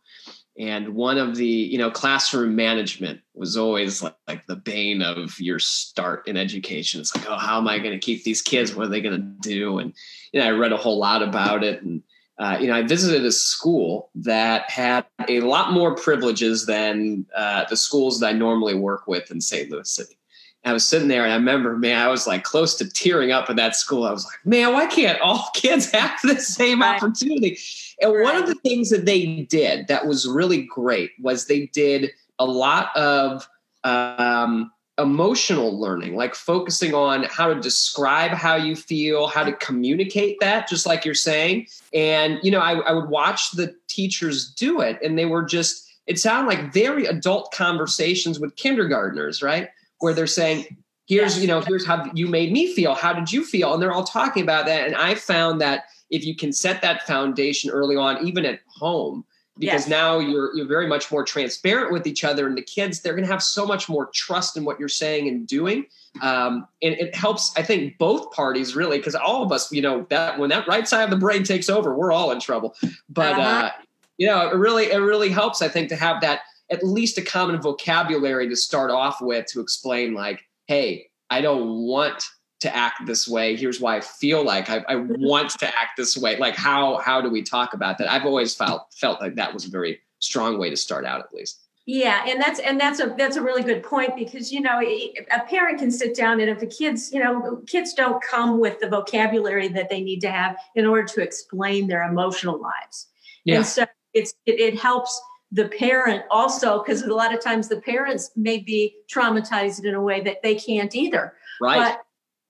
And 0.57 0.89
one 0.89 1.17
of 1.17 1.37
the, 1.37 1.45
you 1.45 1.77
know, 1.77 1.89
classroom 1.89 2.55
management 2.55 3.21
was 3.33 3.55
always 3.55 4.03
like, 4.03 4.15
like 4.27 4.45
the 4.45 4.57
bane 4.57 5.01
of 5.01 5.39
your 5.39 5.57
start 5.57 6.27
in 6.27 6.35
education. 6.35 6.99
It's 6.99 7.15
like, 7.15 7.29
oh, 7.29 7.37
how 7.37 7.59
am 7.59 7.67
I 7.67 7.79
going 7.79 7.91
to 7.91 7.97
keep 7.97 8.23
these 8.23 8.41
kids? 8.41 8.75
What 8.75 8.87
are 8.87 8.89
they 8.89 9.01
going 9.01 9.15
to 9.15 9.49
do? 9.49 9.79
And, 9.79 9.93
you 10.33 10.41
know, 10.41 10.47
I 10.47 10.51
read 10.51 10.73
a 10.73 10.77
whole 10.77 10.97
lot 10.97 11.23
about 11.23 11.63
it. 11.63 11.81
And, 11.81 12.03
uh, 12.39 12.57
you 12.59 12.67
know, 12.67 12.73
I 12.73 12.83
visited 12.83 13.25
a 13.25 13.31
school 13.33 14.09
that 14.15 14.69
had 14.69 15.05
a 15.27 15.41
lot 15.41 15.73
more 15.73 15.93
privileges 15.93 16.65
than 16.65 17.25
uh, 17.35 17.65
the 17.69 17.75
schools 17.75 18.21
that 18.21 18.27
I 18.27 18.31
normally 18.31 18.75
work 18.75 19.07
with 19.07 19.29
in 19.29 19.41
St. 19.41 19.69
Louis 19.69 19.89
City. 19.89 20.17
I 20.65 20.73
was 20.73 20.87
sitting 20.87 21.07
there 21.09 21.23
and 21.23 21.33
I 21.33 21.35
remember, 21.35 21.77
man, 21.77 21.97
I 21.97 22.07
was 22.07 22.27
like 22.27 22.43
close 22.43 22.75
to 22.75 22.89
tearing 22.89 23.31
up 23.31 23.49
in 23.49 23.55
that 23.57 23.75
school. 23.75 24.05
I 24.05 24.11
was 24.11 24.25
like, 24.25 24.45
man, 24.45 24.73
why 24.73 24.87
can't 24.87 25.19
all 25.21 25.49
kids 25.53 25.91
have 25.91 26.17
the 26.23 26.35
same 26.39 26.81
opportunity? 26.81 27.57
And 28.01 28.11
one 28.11 28.35
of 28.35 28.47
the 28.47 28.55
things 28.55 28.89
that 28.89 29.05
they 29.05 29.47
did 29.49 29.87
that 29.87 30.05
was 30.05 30.27
really 30.27 30.63
great 30.63 31.11
was 31.19 31.45
they 31.45 31.67
did 31.67 32.11
a 32.39 32.45
lot 32.45 32.95
of 32.95 33.47
um, 33.83 34.71
emotional 34.99 35.79
learning, 35.79 36.15
like 36.15 36.35
focusing 36.35 36.93
on 36.93 37.23
how 37.23 37.51
to 37.51 37.59
describe 37.59 38.31
how 38.31 38.55
you 38.55 38.75
feel, 38.75 39.27
how 39.27 39.43
to 39.43 39.53
communicate 39.53 40.39
that, 40.41 40.67
just 40.67 40.85
like 40.85 41.05
you're 41.05 41.15
saying. 41.15 41.67
And, 41.93 42.39
you 42.43 42.51
know, 42.51 42.59
I, 42.59 42.79
I 42.79 42.91
would 42.91 43.09
watch 43.09 43.51
the 43.51 43.75
teachers 43.87 44.51
do 44.51 44.81
it 44.81 44.99
and 45.03 45.17
they 45.17 45.25
were 45.25 45.43
just, 45.43 45.87
it 46.05 46.19
sounded 46.19 46.47
like 46.47 46.73
very 46.73 47.05
adult 47.05 47.51
conversations 47.51 48.39
with 48.39 48.55
kindergartners, 48.55 49.41
right? 49.41 49.69
where 49.99 50.13
they're 50.13 50.27
saying, 50.27 50.65
here's, 51.07 51.35
yes. 51.35 51.41
you 51.41 51.47
know, 51.47 51.61
here's 51.61 51.85
how 51.85 52.09
you 52.13 52.27
made 52.27 52.51
me 52.51 52.73
feel. 52.73 52.95
How 52.95 53.13
did 53.13 53.31
you 53.31 53.45
feel? 53.45 53.73
And 53.73 53.81
they're 53.81 53.91
all 53.91 54.03
talking 54.03 54.43
about 54.43 54.65
that. 54.65 54.87
And 54.87 54.95
I 54.95 55.15
found 55.15 55.61
that 55.61 55.85
if 56.09 56.25
you 56.25 56.35
can 56.35 56.51
set 56.51 56.81
that 56.81 57.05
foundation 57.05 57.69
early 57.69 57.95
on, 57.95 58.25
even 58.25 58.45
at 58.45 58.61
home, 58.67 59.25
because 59.59 59.81
yes. 59.81 59.87
now 59.89 60.19
you're 60.19 60.55
you're 60.55 60.65
very 60.65 60.87
much 60.87 61.11
more 61.11 61.23
transparent 61.23 61.91
with 61.91 62.07
each 62.07 62.23
other 62.23 62.47
and 62.47 62.57
the 62.57 62.61
kids 62.61 63.01
they're 63.01 63.13
going 63.13 63.25
to 63.25 63.31
have 63.31 63.43
so 63.43 63.65
much 63.65 63.89
more 63.89 64.07
trust 64.07 64.57
in 64.57 64.63
what 64.63 64.79
you're 64.79 64.87
saying 64.87 65.27
and 65.27 65.45
doing 65.45 65.85
um, 66.21 66.67
and 66.81 66.95
it 66.95 67.13
helps 67.13 67.55
i 67.57 67.61
think 67.61 67.97
both 67.97 68.31
parties 68.31 68.75
really 68.75 68.97
because 68.97 69.15
all 69.15 69.43
of 69.43 69.51
us 69.51 69.71
you 69.71 69.81
know 69.81 70.05
that 70.09 70.39
when 70.39 70.49
that 70.49 70.67
right 70.67 70.87
side 70.87 71.03
of 71.03 71.09
the 71.09 71.17
brain 71.17 71.43
takes 71.43 71.69
over 71.69 71.93
we're 71.93 72.11
all 72.11 72.31
in 72.31 72.39
trouble 72.39 72.73
but 73.09 73.37
uh-huh. 73.37 73.65
uh, 73.65 73.71
you 74.17 74.25
know 74.25 74.49
it 74.49 74.55
really 74.55 74.91
it 74.91 74.97
really 74.97 75.29
helps 75.29 75.61
i 75.61 75.67
think 75.67 75.89
to 75.89 75.95
have 75.95 76.21
that 76.21 76.41
at 76.71 76.83
least 76.83 77.17
a 77.17 77.21
common 77.21 77.61
vocabulary 77.61 78.47
to 78.47 78.55
start 78.55 78.89
off 78.89 79.21
with 79.21 79.45
to 79.45 79.59
explain 79.59 80.13
like 80.13 80.41
hey 80.67 81.07
i 81.29 81.41
don't 81.41 81.85
want 81.85 82.23
to 82.59 82.75
act 82.75 83.05
this 83.05 83.27
way. 83.27 83.55
Here's 83.55 83.79
why 83.79 83.97
i 83.97 84.01
feel 84.01 84.43
like 84.43 84.69
I, 84.69 84.83
I, 84.87 84.95
want 84.95 85.51
to 85.51 85.67
act 85.67 85.97
this 85.97 86.17
way. 86.17 86.37
Like 86.37 86.55
how 86.55 86.97
how 86.97 87.21
do 87.21 87.29
we 87.29 87.41
talk 87.41 87.73
about 87.73 87.97
that? 87.97 88.11
I've 88.11 88.25
always 88.25 88.55
felt 88.55 88.93
felt 88.93 89.21
like 89.21 89.35
that 89.35 89.53
was 89.53 89.65
a 89.65 89.69
very 89.69 89.99
strong 90.19 90.59
way 90.59 90.69
to 90.69 90.77
start 90.77 91.05
out 91.05 91.21
at 91.21 91.33
least. 91.33 91.61
Yeah 91.85 92.23
and 92.27 92.39
that's 92.39 92.59
and 92.59 92.79
that's 92.79 92.99
a 92.99 93.15
that's 93.17 93.35
a 93.35 93.41
really 93.41 93.63
good 93.63 93.81
point 93.81 94.15
because 94.15 94.51
you 94.51 94.61
know 94.61 94.79
a 94.79 95.39
parent 95.49 95.79
can 95.79 95.89
sit 95.89 96.15
down 96.15 96.39
and 96.39 96.49
if 96.49 96.59
the 96.59 96.67
kids 96.67 97.11
you 97.11 97.19
know 97.19 97.61
kids 97.65 97.93
don't 97.93 98.21
come 98.21 98.59
with 98.59 98.79
the 98.79 98.87
vocabulary 98.87 99.69
that 99.69 99.89
they 99.89 100.01
need 100.01 100.19
to 100.19 100.29
have 100.29 100.55
in 100.75 100.85
order 100.85 101.07
to 101.07 101.21
explain 101.21 101.87
their 101.87 102.03
emotional 102.03 102.59
lives. 102.59 103.07
Yeah. 103.45 103.57
and 103.57 103.65
so 103.65 103.85
it's 104.13 104.33
it, 104.45 104.59
it 104.59 104.79
helps 104.79 105.19
the 105.51 105.67
parent 105.67 106.23
also 106.29 106.83
because 106.83 107.01
a 107.01 107.13
lot 107.13 107.33
of 107.33 107.41
times 107.41 107.69
the 107.69 107.81
parents 107.81 108.31
may 108.35 108.59
be 108.59 108.95
traumatized 109.11 109.83
in 109.83 109.95
a 109.95 110.01
way 110.01 110.21
that 110.21 110.43
they 110.43 110.55
can't 110.55 110.95
either. 110.95 111.33
Right. 111.59 111.77
But 111.77 112.01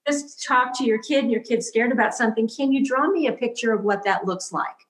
just 0.09 0.43
talk 0.45 0.77
to 0.77 0.83
your 0.83 0.99
kid 0.99 1.23
and 1.23 1.31
your 1.31 1.41
kid's 1.41 1.67
scared 1.67 1.91
about 1.91 2.13
something 2.13 2.47
can 2.47 2.71
you 2.71 2.85
draw 2.85 3.07
me 3.07 3.27
a 3.27 3.31
picture 3.31 3.73
of 3.73 3.83
what 3.83 4.03
that 4.03 4.25
looks 4.25 4.51
like 4.51 4.87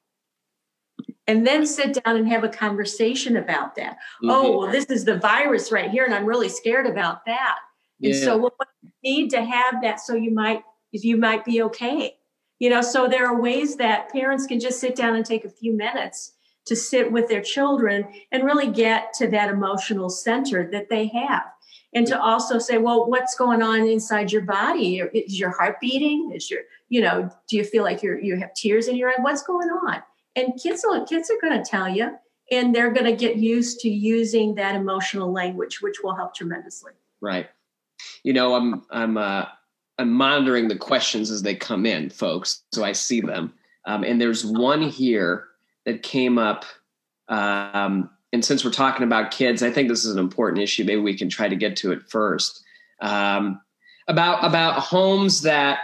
and 1.27 1.45
then 1.45 1.65
sit 1.65 2.03
down 2.03 2.15
and 2.15 2.27
have 2.27 2.43
a 2.43 2.49
conversation 2.49 3.37
about 3.37 3.75
that 3.75 3.93
mm-hmm. 3.93 4.29
oh 4.29 4.57
well 4.57 4.71
this 4.71 4.85
is 4.85 5.05
the 5.05 5.17
virus 5.17 5.71
right 5.71 5.91
here 5.91 6.05
and 6.05 6.13
i'm 6.13 6.25
really 6.25 6.49
scared 6.49 6.85
about 6.85 7.25
that 7.25 7.57
and 8.01 8.13
yeah. 8.13 8.23
so 8.23 8.37
what 8.37 8.53
you 8.81 8.89
need 9.03 9.29
to 9.29 9.43
have 9.43 9.81
that 9.81 9.99
so 9.99 10.15
you 10.15 10.31
might 10.31 10.63
you 10.91 11.17
might 11.17 11.45
be 11.45 11.61
okay 11.61 12.15
you 12.59 12.69
know 12.69 12.81
so 12.81 13.07
there 13.07 13.27
are 13.27 13.39
ways 13.39 13.75
that 13.75 14.11
parents 14.11 14.45
can 14.45 14.59
just 14.59 14.79
sit 14.79 14.95
down 14.95 15.15
and 15.15 15.25
take 15.25 15.45
a 15.45 15.49
few 15.49 15.75
minutes 15.75 16.33
to 16.69 16.75
sit 16.75 17.11
with 17.11 17.27
their 17.27 17.41
children 17.41 18.07
and 18.31 18.43
really 18.43 18.67
get 18.67 19.11
to 19.11 19.27
that 19.27 19.49
emotional 19.49 20.07
center 20.07 20.69
that 20.71 20.87
they 20.87 21.07
have. 21.07 21.43
And 21.93 22.05
to 22.07 22.21
also 22.21 22.59
say, 22.59 22.77
well, 22.77 23.09
what's 23.09 23.35
going 23.35 23.63
on 23.63 23.87
inside 23.87 24.31
your 24.31 24.43
body? 24.43 24.99
Is 24.99 25.39
your 25.39 25.49
heart 25.49 25.79
beating? 25.81 26.31
Is 26.35 26.49
your, 26.51 26.61
you 26.89 27.01
know, 27.01 27.29
do 27.47 27.57
you 27.57 27.63
feel 27.63 27.83
like 27.83 28.03
you're 28.03 28.19
you 28.19 28.37
have 28.37 28.53
tears 28.53 28.87
in 28.87 28.95
your 28.95 29.09
eye? 29.09 29.15
What's 29.19 29.41
going 29.41 29.69
on? 29.69 30.03
And 30.35 30.53
kids 30.61 30.83
will, 30.85 31.05
kids 31.05 31.31
are 31.31 31.39
going 31.41 31.61
to 31.61 31.67
tell 31.67 31.89
you, 31.89 32.15
and 32.51 32.75
they're 32.75 32.91
going 32.91 33.05
to 33.05 33.15
get 33.15 33.37
used 33.37 33.79
to 33.79 33.89
using 33.89 34.55
that 34.55 34.75
emotional 34.75 35.31
language, 35.31 35.81
which 35.81 35.97
will 36.03 36.15
help 36.15 36.35
tremendously. 36.35 36.91
Right. 37.21 37.49
You 38.23 38.33
know, 38.33 38.53
I'm 38.53 38.83
I'm 38.91 39.17
uh, 39.17 39.45
I'm 39.97 40.13
monitoring 40.13 40.67
the 40.67 40.77
questions 40.77 41.31
as 41.31 41.41
they 41.41 41.55
come 41.55 41.85
in, 41.85 42.09
folks, 42.09 42.63
so 42.71 42.83
I 42.83 42.91
see 42.91 43.19
them. 43.19 43.53
Um, 43.85 44.03
and 44.03 44.21
there's 44.21 44.45
one 44.45 44.83
here 44.83 45.45
that 45.85 46.03
came 46.03 46.37
up. 46.37 46.65
Um, 47.27 48.11
and 48.31 48.45
since 48.45 48.63
we're 48.63 48.71
talking 48.71 49.03
about 49.03 49.31
kids, 49.31 49.63
I 49.63 49.71
think 49.71 49.89
this 49.89 50.05
is 50.05 50.13
an 50.13 50.19
important 50.19 50.61
issue. 50.61 50.83
Maybe 50.83 51.01
we 51.01 51.17
can 51.17 51.29
try 51.29 51.47
to 51.47 51.55
get 51.55 51.75
to 51.77 51.91
it 51.91 52.09
first. 52.09 52.63
Um, 53.01 53.61
about 54.07 54.43
about 54.43 54.79
homes 54.79 55.41
that 55.41 55.79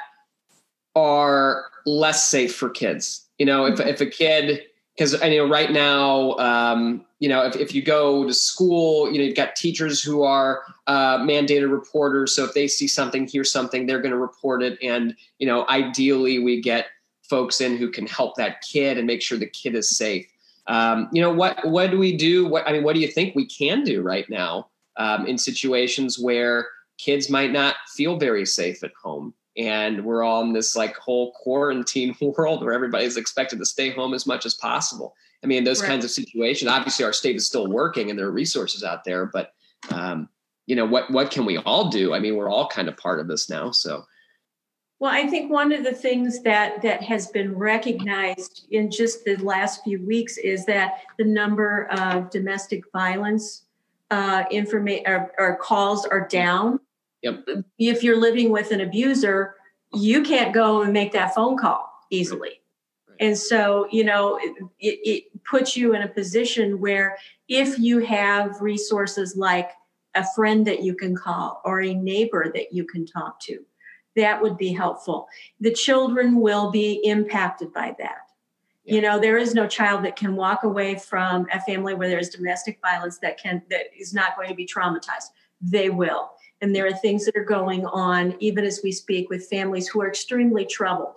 are 0.96 1.66
less 1.86 2.28
safe 2.28 2.56
for 2.56 2.70
kids. 2.70 3.28
You 3.38 3.46
know, 3.46 3.66
if 3.66 3.80
if 3.80 4.02
a 4.02 4.06
kid 4.06 4.64
because 4.96 5.22
I 5.22 5.30
know 5.30 5.48
right 5.48 5.72
now, 5.72 6.34
um, 6.38 7.06
you 7.20 7.28
know, 7.28 7.46
if, 7.46 7.56
if 7.56 7.76
you 7.76 7.82
go 7.82 8.26
to 8.26 8.34
school, 8.34 9.12
you 9.12 9.18
know, 9.18 9.26
you've 9.26 9.36
got 9.36 9.56
teachers 9.56 10.02
who 10.02 10.24
are 10.24 10.64
uh, 10.88 11.18
mandated 11.18 11.70
reporters. 11.70 12.34
So 12.34 12.46
if 12.46 12.54
they 12.54 12.68
see 12.68 12.88
something, 12.88 13.28
hear 13.28 13.44
something, 13.44 13.86
they're 13.86 14.02
going 14.02 14.14
to 14.14 14.18
report 14.18 14.64
it. 14.64 14.80
And, 14.82 15.14
you 15.38 15.48
know, 15.48 15.66
ideally 15.68 16.40
we 16.40 16.62
get 16.62 16.88
folks 17.24 17.60
in 17.60 17.76
who 17.76 17.92
can 17.92 18.08
help 18.08 18.36
that 18.36 18.62
kid 18.62 18.98
and 18.98 19.06
make 19.06 19.22
sure 19.22 19.38
the 19.38 19.48
kid 19.48 19.76
is 19.76 19.90
safe. 19.90 20.28
Um, 20.68 21.10
you 21.12 21.22
know 21.22 21.32
what? 21.32 21.66
What 21.66 21.92
do 21.92 21.98
we 21.98 22.16
do? 22.16 22.48
What 22.48 22.68
I 22.68 22.74
mean, 22.74 22.84
what 22.84 22.96
do 22.96 23.02
you 23.02 23.08
think 23.08 23.36
we 23.36 23.46
can 23.46 23.84
do 23.84 24.02
right 24.02 24.30
now 24.30 24.70
um, 24.98 25.26
in 25.28 25.38
situations 25.38 26.20
where 26.20 26.68
kids 26.98 27.30
might 27.30 27.52
not 27.52 27.76
feel 27.94 28.18
very 28.18 28.46
safe 28.46 28.84
at 28.84 28.92
home, 29.02 29.34
and 29.58 30.04
we're 30.04 30.24
all 30.24 30.42
in 30.42 30.54
this 30.54 30.76
like 30.76 30.96
whole 30.98 31.32
quarantine 31.34 32.16
world 32.22 32.64
where 32.64 32.74
everybody's 32.74 33.18
expected 33.18 33.60
to 33.60 33.66
stay 33.66 33.92
home 33.92 34.14
as 34.14 34.26
much 34.26 34.46
as 34.46 34.56
possible? 34.56 35.16
I 35.44 35.48
mean, 35.48 35.64
those 35.64 35.82
right. 35.82 35.90
kinds 35.90 36.06
of 36.06 36.12
situations. 36.12 36.72
Obviously, 36.72 37.06
our 37.06 37.14
state 37.14 37.36
is 37.36 37.46
still 37.46 37.68
working, 37.68 38.10
and 38.10 38.18
there 38.18 38.28
are 38.28 38.32
resources 38.32 38.84
out 38.84 39.04
there, 39.04 39.28
but 39.28 39.54
um, 39.92 40.30
you 40.66 40.76
know 40.76 40.86
what? 40.86 41.12
What 41.12 41.30
can 41.30 41.46
we 41.46 41.58
all 41.58 41.90
do? 41.90 42.14
I 42.14 42.20
mean, 42.20 42.36
we're 42.36 42.50
all 42.50 42.68
kind 42.68 42.88
of 42.88 42.98
part 42.98 43.20
of 43.20 43.28
this 43.28 43.50
now, 43.50 43.70
so 43.70 44.04
well, 45.00 45.12
I 45.12 45.28
think 45.28 45.52
one 45.52 45.74
of 45.74 45.84
the 45.84 45.94
things 45.94 46.42
that 46.44 46.82
that 46.82 47.04
has 47.04 47.28
been 47.28 47.56
recognized 47.56 48.68
in 48.72 48.90
just 48.90 49.26
the 49.26 49.36
last 49.38 49.84
few 49.84 50.06
weeks 50.06 50.38
is 50.38 50.66
that 50.66 51.02
the 51.18 51.26
number 51.26 51.88
of 51.92 52.30
domestic 52.30 52.84
violence 52.92 53.64
uh, 54.12 54.44
information 54.52 55.04
or, 55.08 55.32
or, 55.38 55.56
calls 55.58 56.06
are 56.06 56.28
down. 56.28 56.80
Yep. 57.24 57.48
If 57.80 58.04
you're 58.04 58.20
living 58.20 58.52
with 58.52 58.72
an 58.72 58.82
abuser, 58.82 59.56
you 59.94 60.22
can't 60.22 60.54
go 60.54 60.84
and 60.84 60.94
make 60.94 61.12
that 61.14 61.34
phone 61.34 61.58
call 61.58 61.92
easily. 62.12 62.62
And 63.20 63.38
so, 63.38 63.88
you 63.92 64.04
know, 64.04 64.38
it, 64.38 64.64
it, 64.80 65.24
puts 65.44 65.78
you 65.78 65.94
in 65.94 66.02
a 66.02 66.08
position 66.08 66.80
where 66.80 67.18
if 67.48 67.78
you 67.78 68.00
have 68.00 68.60
resources 68.62 69.36
like 69.38 69.70
a 70.16 70.26
friend 70.34 70.66
that 70.66 70.82
you 70.82 70.96
can 70.96 71.16
call 71.16 71.62
or 71.64 71.82
a 71.82 71.94
neighbor 71.94 72.52
that 72.56 72.74
you 72.74 72.84
can 72.84 73.06
talk 73.06 73.40
to, 73.42 73.64
that 74.16 74.42
would 74.42 74.58
be 74.58 74.72
helpful. 74.74 75.28
The 75.60 75.74
children 75.74 76.40
will 76.40 76.72
be 76.72 77.02
impacted 77.04 77.74
by 77.74 77.96
that. 78.00 78.30
Yeah. 78.86 78.96
You 78.96 79.02
know, 79.02 79.20
there 79.20 79.38
is 79.38 79.54
no 79.54 79.68
child 79.68 80.06
that 80.06 80.16
can 80.16 80.36
walk 80.36 80.64
away 80.64 80.96
from 80.96 81.48
a 81.52 81.60
family 81.62 81.94
where 81.94 82.08
there 82.08 82.20
is 82.20 82.30
domestic 82.30 82.80
violence 82.82 83.18
that 83.20 83.40
can 83.40 83.62
that 83.70 83.88
is 83.98 84.14
not 84.14 84.36
going 84.36 84.50
to 84.50 84.56
be 84.56 84.68
traumatized. 84.68 85.32
They 85.62 85.90
will. 85.90 86.32
And 86.62 86.74
there 86.74 86.88
are 86.88 86.94
things 86.94 87.26
that 87.26 87.36
are 87.36 87.44
going 87.44 87.86
on 87.86 88.36
even 88.40 88.64
as 88.64 88.82
we 88.84 88.92
speak 88.92 89.30
with 89.30 89.50
families 89.50 89.88
who 89.88 90.02
are 90.02 90.08
extremely 90.08 90.66
troubled. 90.66 91.16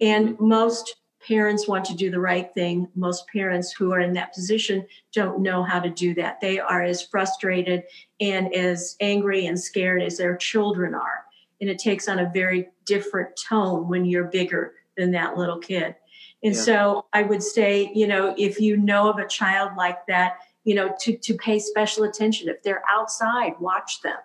And 0.00 0.30
mm-hmm. 0.30 0.48
most 0.48 0.96
parents 1.26 1.66
want 1.66 1.84
to 1.86 1.96
do 1.96 2.10
the 2.10 2.20
right 2.20 2.52
thing. 2.54 2.88
Most 2.94 3.26
parents 3.28 3.72
who 3.72 3.92
are 3.92 4.00
in 4.00 4.12
that 4.12 4.32
position 4.32 4.86
don't 5.12 5.40
know 5.40 5.62
how 5.64 5.80
to 5.80 5.90
do 5.90 6.14
that. 6.14 6.40
They 6.40 6.60
are 6.60 6.82
as 6.82 7.02
frustrated 7.02 7.82
and 8.20 8.54
as 8.54 8.96
angry 9.00 9.46
and 9.46 9.58
scared 9.58 10.02
as 10.02 10.18
their 10.18 10.36
children 10.36 10.94
are 10.94 11.24
and 11.60 11.68
it 11.68 11.78
takes 11.78 12.08
on 12.08 12.18
a 12.18 12.30
very 12.32 12.68
different 12.84 13.30
tone 13.48 13.88
when 13.88 14.04
you're 14.04 14.24
bigger 14.24 14.74
than 14.96 15.12
that 15.12 15.36
little 15.36 15.58
kid. 15.58 15.94
And 16.42 16.54
yeah. 16.54 16.60
so 16.60 17.06
I 17.12 17.22
would 17.22 17.42
say, 17.42 17.90
you 17.94 18.06
know, 18.06 18.34
if 18.38 18.60
you 18.60 18.76
know 18.76 19.08
of 19.08 19.18
a 19.18 19.26
child 19.26 19.72
like 19.76 20.06
that, 20.06 20.38
you 20.64 20.74
know, 20.74 20.94
to, 21.00 21.16
to 21.16 21.34
pay 21.34 21.58
special 21.58 22.04
attention. 22.04 22.48
If 22.48 22.62
they're 22.62 22.82
outside, 22.88 23.54
watch 23.58 24.02
them. 24.02 24.18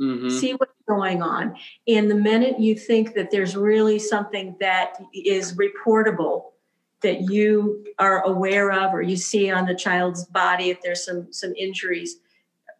Mm-hmm. 0.00 0.30
See 0.30 0.52
what's 0.52 0.72
going 0.88 1.22
on. 1.22 1.56
And 1.88 2.10
the 2.10 2.14
minute 2.14 2.60
you 2.60 2.76
think 2.76 3.14
that 3.14 3.30
there's 3.30 3.56
really 3.56 3.98
something 3.98 4.56
that 4.60 5.02
is 5.12 5.56
reportable 5.56 6.52
that 7.00 7.22
you 7.30 7.84
are 7.98 8.22
aware 8.22 8.70
of 8.72 8.94
or 8.94 9.02
you 9.02 9.16
see 9.16 9.50
on 9.50 9.66
the 9.66 9.74
child's 9.74 10.24
body, 10.26 10.70
if 10.70 10.80
there's 10.82 11.04
some 11.04 11.32
some 11.32 11.52
injuries, 11.56 12.16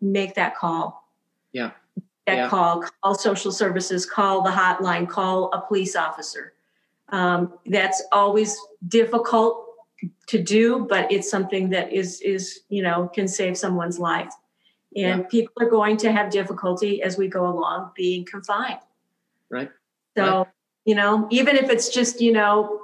make 0.01 0.35
that 0.35 0.57
call. 0.57 1.09
Yeah 1.53 1.73
that 2.29 2.37
yeah. 2.37 2.49
call, 2.49 2.85
call 3.03 3.14
social 3.14 3.51
services, 3.51 4.05
call 4.05 4.43
the 4.43 4.51
hotline, 4.51 5.09
call 5.09 5.51
a 5.53 5.61
police 5.62 5.97
officer. 5.97 6.53
Um, 7.09 7.55
that's 7.64 8.03
always 8.12 8.55
difficult 8.87 9.64
to 10.27 10.43
do, 10.43 10.87
but 10.88 11.11
it's 11.11 11.31
something 11.31 11.71
that 11.71 11.91
is 11.91 12.21
is 12.21 12.61
you 12.69 12.83
know 12.83 13.09
can 13.09 13.27
save 13.27 13.57
someone's 13.57 13.99
life. 13.99 14.33
And 14.95 15.23
yeah. 15.23 15.29
people 15.31 15.55
are 15.61 15.71
going 15.71 15.97
to 15.99 16.12
have 16.12 16.31
difficulty 16.31 17.03
as 17.03 17.17
we 17.17 17.29
go 17.29 17.47
along 17.47 17.93
being 17.97 18.27
confined. 18.27 18.81
Right. 19.49 19.71
So 20.17 20.25
right. 20.25 20.47
you 20.85 20.95
know, 20.95 21.27
even 21.31 21.57
if 21.57 21.71
it's 21.71 21.88
just 21.88 22.21
you 22.21 22.33
know, 22.33 22.83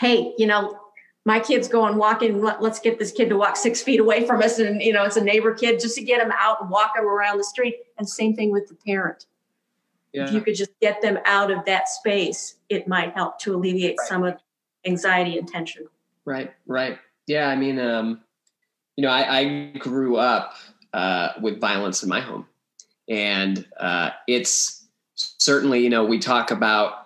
hey, 0.00 0.34
you 0.38 0.48
know, 0.48 0.80
my 1.26 1.40
kid's 1.40 1.68
going 1.68 1.96
walking 1.96 2.40
let, 2.40 2.62
us 2.62 2.78
get 2.78 2.98
this 2.98 3.12
kid 3.12 3.28
to 3.28 3.36
walk 3.36 3.56
six 3.56 3.82
feet 3.82 4.00
away 4.00 4.26
from 4.26 4.40
us 4.40 4.58
and 4.58 4.80
you 4.80 4.92
know 4.92 5.04
it's 5.04 5.16
a 5.16 5.24
neighbor 5.24 5.52
kid 5.52 5.78
just 5.78 5.96
to 5.96 6.02
get 6.02 6.20
them 6.20 6.32
out 6.38 6.62
and 6.62 6.70
walk 6.70 6.92
him 6.96 7.04
around 7.04 7.36
the 7.36 7.44
street. 7.44 7.76
And 7.98 8.08
same 8.08 8.34
thing 8.34 8.50
with 8.50 8.68
the 8.68 8.74
parent. 8.74 9.26
Yeah. 10.12 10.24
if 10.24 10.32
you 10.32 10.40
could 10.40 10.54
just 10.54 10.70
get 10.80 11.02
them 11.02 11.18
out 11.26 11.50
of 11.50 11.66
that 11.66 11.90
space 11.90 12.54
it 12.70 12.88
might 12.88 13.12
help 13.12 13.38
to 13.40 13.54
alleviate 13.54 13.96
right. 13.98 14.08
some 14.08 14.24
of 14.24 14.38
anxiety 14.86 15.36
and 15.36 15.46
tension. 15.46 15.86
Right 16.24 16.54
right. 16.66 16.98
Yeah 17.26 17.48
i 17.48 17.56
mean 17.56 17.78
um 17.78 18.22
you 18.96 19.02
know 19.02 19.10
i, 19.10 19.40
I 19.40 19.72
grew 19.78 20.16
up 20.16 20.54
uh, 20.96 21.32
with 21.42 21.60
violence 21.60 22.02
in 22.02 22.08
my 22.08 22.20
home. 22.20 22.46
And 23.08 23.66
uh, 23.78 24.10
it's 24.26 24.86
certainly 25.14 25.80
you 25.80 25.90
know 25.90 26.04
we 26.04 26.18
talk 26.18 26.50
about 26.50 27.05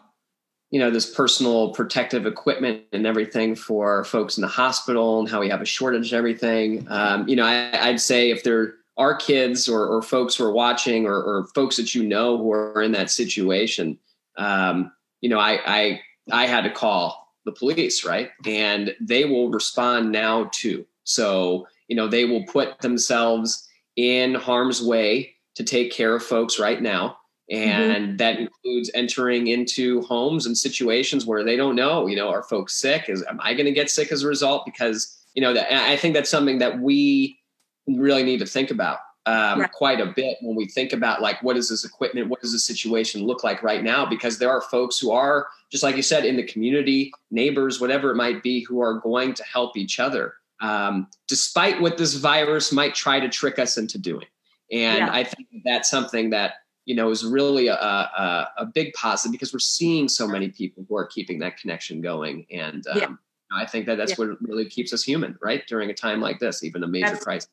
you 0.71 0.79
know 0.79 0.91
this 0.91 1.13
personal 1.13 1.73
protective 1.73 2.27
equipment 2.27 2.83
and 2.93 3.07
everything 3.07 3.55
for 3.55 4.05
folks 4.05 4.37
in 4.37 4.43
the 4.43 4.49
hospital 4.49 5.21
and 5.21 5.29
how 5.29 5.41
we 5.41 5.49
have 5.49 5.63
a 5.63 5.67
shortage 5.67 6.13
of 6.13 6.17
everything. 6.17 6.87
Um, 6.89 7.29
you 7.29 7.37
know 7.37 7.45
I, 7.45 7.91
would 7.91 8.01
say 8.01 8.31
if 8.31 8.45
there 8.45 8.75
are 8.97 9.17
kids 9.17 9.69
or, 9.69 9.87
or 9.87 10.03
folks 10.03 10.37
who 10.37 10.45
are 10.45 10.53
watching 10.53 11.07
or, 11.07 11.15
or, 11.15 11.47
folks 11.55 11.77
that 11.77 11.95
you 11.95 12.03
know 12.03 12.37
who 12.37 12.53
are 12.53 12.83
in 12.83 12.93
that 12.93 13.11
situation 13.11 13.99
um, 14.37 14.93
you 15.21 15.31
know 15.31 15.39
I, 15.39 15.61
I 15.67 16.01
i 16.33 16.47
had 16.47 16.63
to 16.63 16.71
call 16.71 17.21
the 17.45 17.53
police 17.53 18.05
right? 18.05 18.31
And 18.47 18.95
they 19.01 19.25
will 19.25 19.51
respond 19.51 20.13
now 20.13 20.51
too. 20.53 20.87
So 21.05 21.67
you 21.89 21.97
know 21.97 22.09
they 22.09 22.25
will 22.25 22.45
put 22.45 22.81
themselves 22.81 23.69
in 23.97 24.35
harm's 24.35 24.83
way 24.83 25.35
to 25.57 25.65
take 25.65 25.93
care 25.93 26.15
of 26.15 26.23
folks 26.23 26.59
right 26.59 26.81
now. 26.81 27.19
And 27.51 28.07
mm-hmm. 28.07 28.17
that 28.17 28.39
includes 28.39 28.91
entering 28.95 29.49
into 29.49 30.03
homes 30.03 30.47
and 30.47 30.57
situations 30.57 31.27
where 31.27 31.43
they 31.43 31.57
don't 31.57 31.75
know 31.75 32.07
you 32.07 32.17
know 32.17 32.29
are 32.29 32.43
folks 32.45 32.75
sick 32.75 33.09
is 33.09 33.25
am 33.29 33.41
i 33.43 33.53
going 33.53 33.67
to 33.67 33.73
get 33.73 33.91
sick 33.91 34.13
as 34.13 34.23
a 34.23 34.29
result 34.29 34.65
because 34.65 35.19
you 35.35 35.43
know 35.43 35.53
that 35.53 35.73
i 35.73 35.97
think 35.97 36.15
that's 36.15 36.31
something 36.31 36.59
that 36.59 36.79
we 36.79 37.39
really 37.87 38.23
need 38.23 38.39
to 38.39 38.47
think 38.47 38.71
about 38.71 38.99
um, 39.27 39.61
right. 39.61 39.73
quite 39.73 40.01
a 40.01 40.07
bit 40.07 40.39
when 40.41 40.57
we 40.57 40.67
think 40.67 40.95
about 40.95 41.21
like 41.21 41.43
what 41.43 41.57
is 41.57 41.69
this 41.69 41.85
equipment 41.85 42.29
what 42.29 42.41
does 42.41 42.53
the 42.53 42.59
situation 42.59 43.25
look 43.25 43.45
like 43.45 43.63
right 43.63 43.85
now 43.85 44.07
because 44.07 44.39
there 44.39 44.51
are 44.51 44.63
folks 44.63 44.99
who 44.99 45.11
are 45.11 45.47
just 45.71 45.83
like 45.85 45.95
you 45.95 46.03
said 46.03 46.25
in 46.25 46.37
the 46.37 46.43
community 46.47 47.13
neighbors 47.31 47.81
whatever 47.81 48.11
it 48.11 48.17
might 48.17 48.43
be 48.43 48.65
who 48.65 48.81
are 48.81 48.95
going 48.95 49.35
to 49.35 49.45
help 49.45 49.77
each 49.77 50.01
other 50.01 50.35
um, 50.63 51.07
despite 51.29 51.81
what 51.81 51.99
this 51.99 52.15
virus 52.15 52.73
might 52.73 52.95
try 52.95 53.21
to 53.21 53.29
trick 53.29 53.59
us 53.59 53.77
into 53.77 53.99
doing 53.99 54.27
and 54.73 54.99
yeah. 54.99 55.13
i 55.13 55.23
think 55.23 55.49
that's 55.65 55.91
something 55.91 56.31
that 56.31 56.55
you 56.87 56.95
know, 56.95 57.11
is 57.11 57.25
really 57.25 57.69
a, 57.69 57.75
a, 57.75 58.49
a, 58.59 58.67
big 58.67 58.93
positive 58.95 59.33
because 59.33 59.53
we're 59.53 59.59
seeing 59.59 60.09
so 60.09 60.27
many 60.27 60.49
people 60.49 60.85
who 60.89 60.97
are 60.97 61.07
keeping 61.07 61.39
that 61.39 61.57
connection 61.57 62.01
going. 62.01 62.47
And 62.51 62.87
um, 62.89 62.99
yeah. 62.99 63.09
I 63.53 63.67
think 63.67 63.87
that 63.87 63.97
that's 63.97 64.19
yeah. 64.19 64.27
what 64.27 64.41
really 64.41 64.65
keeps 64.65 64.93
us 64.93 65.03
human, 65.03 65.39
right? 65.43 65.67
During 65.67 65.91
a 65.91 65.95
time 65.95 66.21
like 66.21 66.39
this, 66.39 66.65
even 66.65 66.83
a 66.83 66.89
major 66.89 67.07
Absolutely. 67.07 67.25
crisis. 67.25 67.51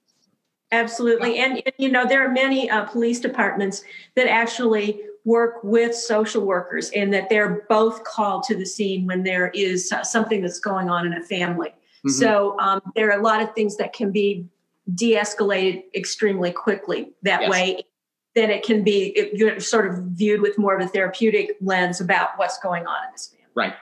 Absolutely. 0.71 1.39
And, 1.39 1.63
you 1.77 1.89
know, 1.89 2.05
there 2.05 2.25
are 2.25 2.31
many 2.31 2.69
uh, 2.69 2.85
police 2.85 3.19
departments 3.19 3.83
that 4.15 4.27
actually 4.27 5.01
work 5.23 5.63
with 5.63 5.93
social 5.93 6.45
workers 6.45 6.89
and 6.91 7.13
that 7.13 7.29
they're 7.29 7.65
both 7.69 8.03
called 8.03 8.43
to 8.43 8.55
the 8.55 8.65
scene 8.65 9.05
when 9.05 9.23
there 9.23 9.49
is 9.49 9.91
uh, 9.91 10.03
something 10.03 10.41
that's 10.41 10.59
going 10.59 10.89
on 10.89 11.05
in 11.05 11.13
a 11.13 11.21
family. 11.21 11.69
Mm-hmm. 11.69 12.09
So 12.09 12.57
um, 12.59 12.81
there 12.95 13.09
are 13.09 13.19
a 13.19 13.21
lot 13.21 13.41
of 13.41 13.53
things 13.53 13.77
that 13.77 13.93
can 13.93 14.11
be 14.11 14.45
de 14.93 15.15
escalated 15.15 15.83
extremely 15.93 16.51
quickly 16.51 17.11
that 17.23 17.41
yes. 17.41 17.49
way 17.49 17.83
then 18.37 18.51
it 18.51 18.63
can 18.63 18.83
be 18.83 19.07
it, 19.15 19.63
sort 19.63 19.87
of 19.87 19.97
viewed 20.11 20.41
with 20.41 20.57
more 20.57 20.75
of 20.75 20.85
a 20.85 20.87
therapeutic 20.87 21.57
lens 21.59 21.99
about 21.99 22.29
what's 22.37 22.59
going 22.59 22.85
on 22.85 23.05
in 23.05 23.11
this 23.11 23.27
family. 23.27 23.45
Right, 23.55 23.73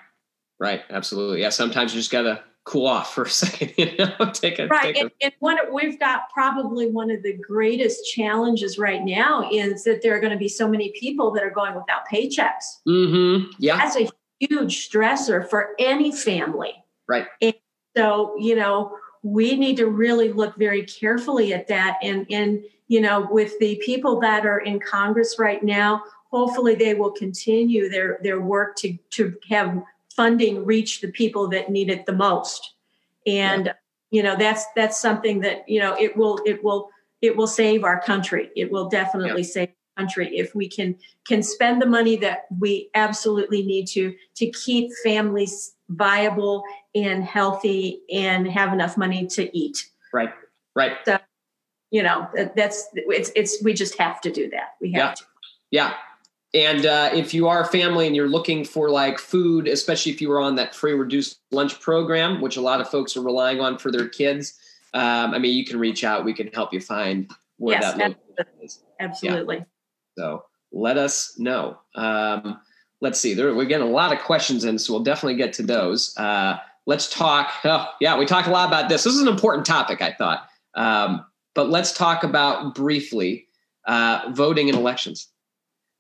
right, 0.59 0.81
absolutely. 0.89 1.41
Yeah, 1.41 1.49
sometimes 1.49 1.93
you 1.93 1.99
just 1.99 2.11
gotta 2.11 2.41
cool 2.63 2.87
off 2.87 3.13
for 3.13 3.23
a 3.23 3.29
second. 3.29 3.73
You 3.77 3.95
know, 3.97 4.31
take 4.31 4.59
a 4.59 4.67
right. 4.67 4.95
Take 4.95 4.97
and, 4.97 5.11
a... 5.21 5.25
and 5.25 5.33
one 5.39 5.57
we've 5.73 5.99
got 5.99 6.29
probably 6.33 6.89
one 6.89 7.11
of 7.11 7.21
the 7.23 7.33
greatest 7.33 8.11
challenges 8.13 8.77
right 8.77 9.03
now 9.03 9.49
is 9.51 9.83
that 9.83 10.01
there 10.01 10.15
are 10.15 10.19
going 10.19 10.33
to 10.33 10.39
be 10.39 10.49
so 10.49 10.67
many 10.67 10.93
people 10.99 11.31
that 11.31 11.43
are 11.43 11.51
going 11.51 11.75
without 11.75 12.07
paychecks. 12.11 12.81
Mm-hmm. 12.87 13.51
Yeah, 13.59 13.77
that's 13.77 13.97
a 13.97 14.09
huge 14.39 14.89
stressor 14.89 15.47
for 15.47 15.69
any 15.79 16.11
family. 16.11 16.73
Right. 17.07 17.27
And 17.41 17.53
so 17.95 18.35
you 18.39 18.55
know 18.55 18.97
we 19.25 19.57
need 19.57 19.75
to 19.75 19.87
really 19.87 20.31
look 20.31 20.55
very 20.55 20.85
carefully 20.85 21.53
at 21.53 21.67
that 21.67 21.97
and 22.03 22.25
and 22.29 22.63
you 22.87 23.01
know, 23.01 23.27
with 23.31 23.57
the 23.59 23.81
people 23.83 24.19
that 24.19 24.45
are 24.45 24.59
in 24.59 24.79
Congress 24.79 25.37
right 25.39 25.63
now, 25.63 26.03
hopefully 26.31 26.75
they 26.75 26.93
will 26.93 27.11
continue 27.11 27.89
their 27.89 28.19
their 28.21 28.39
work 28.39 28.75
to 28.77 28.97
to 29.11 29.35
have 29.49 29.81
funding 30.15 30.65
reach 30.65 31.01
the 31.01 31.11
people 31.11 31.47
that 31.49 31.69
need 31.69 31.89
it 31.89 32.05
the 32.05 32.13
most. 32.13 32.73
And 33.25 33.67
yeah. 33.67 33.73
you 34.11 34.23
know, 34.23 34.35
that's 34.35 34.65
that's 34.75 34.99
something 34.99 35.39
that 35.41 35.67
you 35.67 35.79
know 35.79 35.95
it 35.99 36.15
will 36.15 36.39
it 36.45 36.63
will 36.63 36.89
it 37.21 37.35
will 37.35 37.47
save 37.47 37.83
our 37.83 37.99
country. 38.01 38.51
It 38.55 38.71
will 38.71 38.87
definitely 38.87 39.41
yeah. 39.41 39.47
save 39.47 39.69
country 39.97 40.37
if 40.37 40.53
we 40.53 40.67
can 40.67 40.95
can 41.25 41.41
spend 41.41 41.81
the 41.81 41.85
money 41.85 42.17
that 42.17 42.45
we 42.59 42.89
absolutely 42.93 43.63
need 43.63 43.87
to 43.87 44.13
to 44.35 44.51
keep 44.51 44.91
families 45.03 45.73
viable 45.89 46.63
and 46.95 47.23
healthy 47.23 48.01
and 48.11 48.47
have 48.47 48.73
enough 48.73 48.97
money 48.97 49.27
to 49.27 49.55
eat. 49.57 49.89
Right. 50.13 50.33
Right. 50.75 50.93
So 51.05 51.19
you 51.95 52.03
know 52.03 52.27
that's 52.55 52.89
it's 52.93 53.31
it's 53.35 53.63
we 53.63 53.73
just 53.73 53.97
have 53.97 54.19
to 54.19 54.29
do 54.29 54.49
that 54.49 54.75
we 54.81 54.91
have 54.91 54.99
yeah. 54.99 55.13
to 55.13 55.23
yeah 55.71 55.93
and 56.53 56.85
uh, 56.85 57.09
if 57.13 57.33
you 57.33 57.47
are 57.49 57.61
a 57.61 57.65
family 57.65 58.07
and 58.07 58.15
you're 58.15 58.29
looking 58.29 58.65
for 58.65 58.89
like 58.89 59.17
food 59.17 59.67
especially 59.67 60.11
if 60.11 60.21
you 60.21 60.27
were 60.27 60.41
on 60.41 60.55
that 60.55 60.75
free 60.75 60.91
reduced 60.91 61.39
lunch 61.51 61.79
program 61.79 62.41
which 62.41 62.57
a 62.57 62.61
lot 62.61 62.81
of 62.81 62.89
folks 62.89 63.15
are 63.15 63.21
relying 63.21 63.61
on 63.61 63.77
for 63.77 63.91
their 63.91 64.09
kids 64.09 64.55
um, 64.93 65.33
i 65.33 65.39
mean 65.39 65.55
you 65.55 65.65
can 65.65 65.79
reach 65.79 66.03
out 66.03 66.25
we 66.25 66.33
can 66.33 66.47
help 66.47 66.73
you 66.73 66.81
find 66.81 67.31
where 67.57 67.79
yes, 67.79 67.93
that 67.93 68.17
absolutely. 68.37 68.65
is 68.65 68.83
absolutely 68.99 69.57
yeah. 69.57 69.63
so 70.17 70.43
let 70.73 70.97
us 70.97 71.39
know 71.39 71.77
um, 71.95 72.59
let's 72.99 73.19
see 73.21 73.33
there, 73.33 73.55
we're 73.55 73.63
getting 73.63 73.87
a 73.87 73.91
lot 73.91 74.11
of 74.11 74.19
questions 74.19 74.65
in 74.65 74.77
so 74.77 74.91
we'll 74.91 75.03
definitely 75.03 75.37
get 75.37 75.53
to 75.53 75.63
those 75.63 76.13
uh, 76.17 76.57
let's 76.85 77.09
talk 77.09 77.51
oh 77.63 77.87
yeah 77.99 78.17
we 78.17 78.25
talked 78.25 78.47
a 78.47 78.51
lot 78.51 78.67
about 78.67 78.89
this 78.89 79.03
this 79.03 79.13
is 79.13 79.21
an 79.21 79.27
important 79.27 79.65
topic 79.65 80.01
i 80.01 80.11
thought 80.11 80.47
um, 80.75 81.25
but 81.55 81.69
let's 81.69 81.93
talk 81.93 82.23
about 82.23 82.75
briefly 82.75 83.47
uh, 83.87 84.31
voting 84.33 84.67
in 84.67 84.75
elections. 84.75 85.29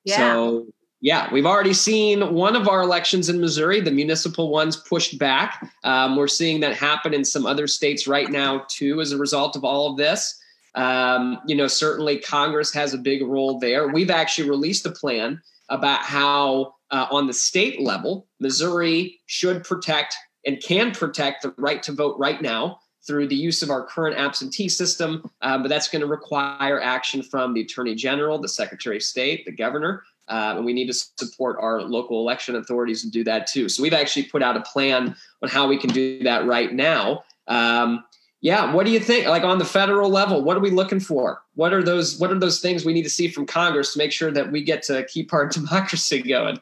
Yeah. 0.03 0.17
So, 0.17 0.67
Yeah, 1.01 1.31
we've 1.31 1.45
already 1.45 1.73
seen 1.73 2.33
one 2.33 2.55
of 2.55 2.67
our 2.67 2.81
elections 2.81 3.29
in 3.29 3.39
Missouri, 3.39 3.79
the 3.79 3.91
municipal 3.91 4.49
ones 4.49 4.75
pushed 4.75 5.19
back. 5.19 5.71
Um, 5.83 6.15
we're 6.15 6.27
seeing 6.27 6.59
that 6.61 6.75
happen 6.75 7.13
in 7.13 7.23
some 7.23 7.45
other 7.45 7.67
states 7.67 8.07
right 8.07 8.29
now, 8.29 8.65
too, 8.69 9.01
as 9.01 9.11
a 9.11 9.17
result 9.17 9.55
of 9.55 9.63
all 9.63 9.91
of 9.91 9.97
this. 9.97 10.37
Um, 10.73 11.39
you 11.47 11.55
know, 11.55 11.67
certainly 11.67 12.19
Congress 12.19 12.73
has 12.73 12.93
a 12.93 12.97
big 12.97 13.21
role 13.23 13.59
there. 13.59 13.87
We've 13.87 14.09
actually 14.09 14.49
released 14.49 14.85
a 14.85 14.91
plan 14.91 15.41
about 15.69 16.01
how, 16.01 16.73
uh, 16.91 17.07
on 17.11 17.27
the 17.27 17.33
state 17.33 17.81
level, 17.81 18.27
Missouri 18.39 19.19
should 19.25 19.63
protect 19.63 20.15
and 20.45 20.61
can 20.61 20.91
protect 20.91 21.43
the 21.43 21.53
right 21.57 21.81
to 21.83 21.91
vote 21.91 22.17
right 22.17 22.41
now 22.41 22.79
through 23.05 23.27
the 23.27 23.35
use 23.35 23.61
of 23.61 23.69
our 23.69 23.85
current 23.85 24.17
absentee 24.17 24.69
system. 24.69 25.29
Um, 25.41 25.61
but 25.61 25.69
that's 25.69 25.87
going 25.87 26.01
to 26.01 26.07
require 26.07 26.81
action 26.81 27.21
from 27.21 27.53
the 27.53 27.61
Attorney 27.61 27.95
General, 27.95 28.39
the 28.39 28.49
Secretary 28.49 28.97
of 28.97 29.03
State, 29.03 29.45
the 29.45 29.51
Governor. 29.51 30.03
Uh, 30.27 30.55
and 30.57 30.65
we 30.65 30.73
need 30.73 30.87
to 30.87 30.93
support 30.93 31.57
our 31.59 31.81
local 31.81 32.19
election 32.19 32.55
authorities 32.55 33.03
to 33.03 33.11
do 33.11 33.23
that 33.23 33.45
too. 33.45 33.69
So 33.69 33.83
we've 33.83 33.93
actually 33.93 34.23
put 34.23 34.41
out 34.41 34.57
a 34.57 34.61
plan 34.61 35.15
on 35.43 35.49
how 35.49 35.67
we 35.67 35.77
can 35.77 35.91
do 35.91 36.23
that 36.23 36.47
right 36.47 36.73
now. 36.73 37.23
Um, 37.47 38.03
yeah, 38.41 38.73
what 38.73 38.85
do 38.85 38.91
you 38.91 38.99
think? 38.99 39.27
Like 39.27 39.43
on 39.43 39.59
the 39.59 39.65
federal 39.65 40.09
level, 40.09 40.43
what 40.43 40.57
are 40.57 40.61
we 40.61 40.71
looking 40.71 40.99
for? 40.99 41.41
What 41.53 41.73
are 41.73 41.83
those? 41.83 42.19
What 42.19 42.31
are 42.31 42.39
those 42.39 42.59
things 42.59 42.85
we 42.85 42.93
need 42.93 43.03
to 43.03 43.09
see 43.09 43.27
from 43.27 43.45
Congress 43.45 43.93
to 43.93 43.99
make 43.99 44.11
sure 44.11 44.31
that 44.31 44.51
we 44.51 44.63
get 44.63 44.83
to 44.83 45.03
keep 45.05 45.33
our 45.33 45.47
democracy 45.49 46.21
going? 46.21 46.59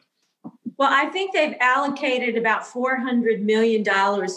Well, 0.76 0.90
I 0.92 1.06
think 1.06 1.32
they've 1.32 1.54
allocated 1.60 2.36
about 2.36 2.62
$400 2.62 3.40
million 3.42 3.84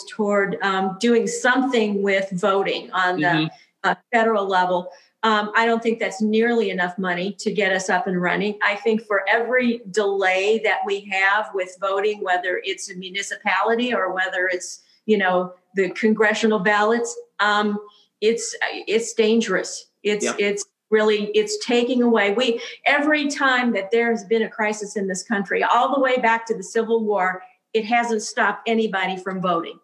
toward 0.09 0.57
um, 0.61 0.97
doing 0.99 1.25
something 1.27 2.03
with 2.03 2.29
voting 2.31 2.91
on 2.91 3.19
the 3.19 3.27
mm-hmm. 3.27 3.47
uh, 3.83 3.95
federal 4.11 4.45
level. 4.45 4.91
Um, 5.23 5.51
I 5.55 5.65
don't 5.65 5.81
think 5.81 5.99
that's 5.99 6.21
nearly 6.21 6.69
enough 6.69 6.97
money 6.97 7.33
to 7.39 7.51
get 7.51 7.71
us 7.71 7.89
up 7.89 8.05
and 8.05 8.21
running. 8.21 8.59
I 8.63 8.75
think 8.75 9.01
for 9.01 9.27
every 9.27 9.81
delay 9.89 10.59
that 10.63 10.79
we 10.85 11.09
have 11.11 11.49
with 11.53 11.75
voting, 11.81 12.23
whether 12.23 12.61
it's 12.63 12.91
a 12.91 12.95
municipality 12.95 13.93
or 13.93 14.13
whether 14.13 14.47
it's 14.47 14.83
you 15.07 15.17
know 15.17 15.53
the 15.75 15.89
congressional 15.91 16.59
ballots, 16.59 17.17
um, 17.39 17.79
it's 18.21 18.55
it's 18.61 19.13
dangerous. 19.13 19.87
It's 20.03 20.25
yep. 20.25 20.35
it's 20.37 20.65
really 20.89 21.25
it's 21.33 21.65
taking 21.65 22.01
away. 22.01 22.33
We 22.33 22.61
every 22.85 23.27
time 23.27 23.73
that 23.73 23.91
there 23.91 24.09
has 24.09 24.23
been 24.23 24.43
a 24.43 24.49
crisis 24.49 24.95
in 24.95 25.07
this 25.07 25.23
country 25.23 25.63
all 25.63 25.93
the 25.93 26.01
way 26.01 26.17
back 26.17 26.45
to 26.47 26.55
the 26.55 26.63
civil 26.63 27.03
war 27.03 27.43
it 27.73 27.85
hasn't 27.85 28.21
stopped 28.21 28.67
anybody 28.67 29.17
from 29.17 29.41
voting. 29.41 29.79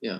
Yeah. 0.00 0.18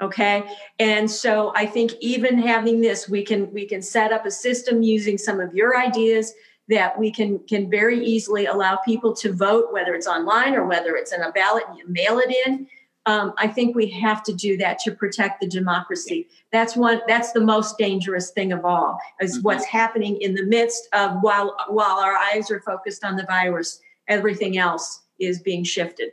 Okay? 0.00 0.44
And 0.78 1.10
so 1.10 1.52
i 1.54 1.64
think 1.64 1.92
even 2.00 2.38
having 2.38 2.80
this 2.80 3.08
we 3.08 3.22
can 3.22 3.52
we 3.52 3.66
can 3.66 3.80
set 3.80 4.12
up 4.12 4.26
a 4.26 4.30
system 4.30 4.82
using 4.82 5.16
some 5.16 5.40
of 5.40 5.54
your 5.54 5.78
ideas 5.78 6.34
that 6.68 6.98
we 6.98 7.10
can 7.10 7.38
can 7.40 7.70
very 7.70 8.04
easily 8.04 8.46
allow 8.46 8.76
people 8.76 9.14
to 9.14 9.32
vote 9.32 9.72
whether 9.72 9.94
it's 9.94 10.06
online 10.06 10.54
or 10.54 10.66
whether 10.66 10.96
it's 10.96 11.12
in 11.12 11.22
a 11.22 11.32
ballot 11.32 11.64
and 11.68 11.78
you 11.78 11.86
mail 11.88 12.18
it 12.18 12.34
in 12.46 12.66
um, 13.06 13.34
I 13.36 13.48
think 13.48 13.76
we 13.76 13.88
have 13.90 14.22
to 14.24 14.32
do 14.32 14.56
that 14.58 14.78
to 14.80 14.92
protect 14.92 15.40
the 15.40 15.46
democracy. 15.46 16.26
That's 16.52 16.74
one. 16.74 17.02
That's 17.06 17.32
the 17.32 17.40
most 17.40 17.76
dangerous 17.76 18.30
thing 18.30 18.52
of 18.52 18.64
all 18.64 18.98
is 19.20 19.36
mm-hmm. 19.36 19.42
what's 19.42 19.64
happening 19.66 20.16
in 20.20 20.34
the 20.34 20.44
midst 20.44 20.88
of 20.92 21.18
while 21.20 21.54
while 21.68 21.98
our 21.98 22.16
eyes 22.16 22.50
are 22.50 22.60
focused 22.60 23.04
on 23.04 23.16
the 23.16 23.24
virus, 23.24 23.80
everything 24.08 24.56
else 24.56 25.02
is 25.18 25.40
being 25.40 25.64
shifted. 25.64 26.12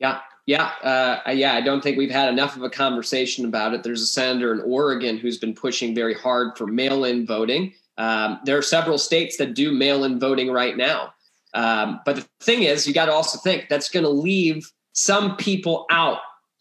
Yeah, 0.00 0.20
yeah, 0.46 0.72
uh, 0.82 1.30
yeah. 1.30 1.54
I 1.54 1.60
don't 1.60 1.80
think 1.80 1.96
we've 1.96 2.10
had 2.10 2.28
enough 2.28 2.56
of 2.56 2.62
a 2.62 2.70
conversation 2.70 3.44
about 3.44 3.72
it. 3.72 3.84
There's 3.84 4.02
a 4.02 4.06
senator 4.06 4.52
in 4.52 4.60
Oregon 4.62 5.18
who's 5.18 5.38
been 5.38 5.54
pushing 5.54 5.94
very 5.94 6.14
hard 6.14 6.58
for 6.58 6.66
mail-in 6.66 7.24
voting. 7.24 7.74
Um, 7.98 8.40
there 8.44 8.58
are 8.58 8.62
several 8.62 8.98
states 8.98 9.36
that 9.36 9.54
do 9.54 9.70
mail-in 9.70 10.18
voting 10.18 10.50
right 10.50 10.76
now. 10.76 11.14
Um, 11.54 12.00
but 12.04 12.16
the 12.16 12.26
thing 12.40 12.64
is, 12.64 12.86
you 12.86 12.94
got 12.94 13.06
to 13.06 13.12
also 13.12 13.38
think 13.38 13.68
that's 13.68 13.90
going 13.90 14.04
to 14.04 14.10
leave 14.10 14.72
some 14.92 15.36
people 15.36 15.86
out 15.90 16.18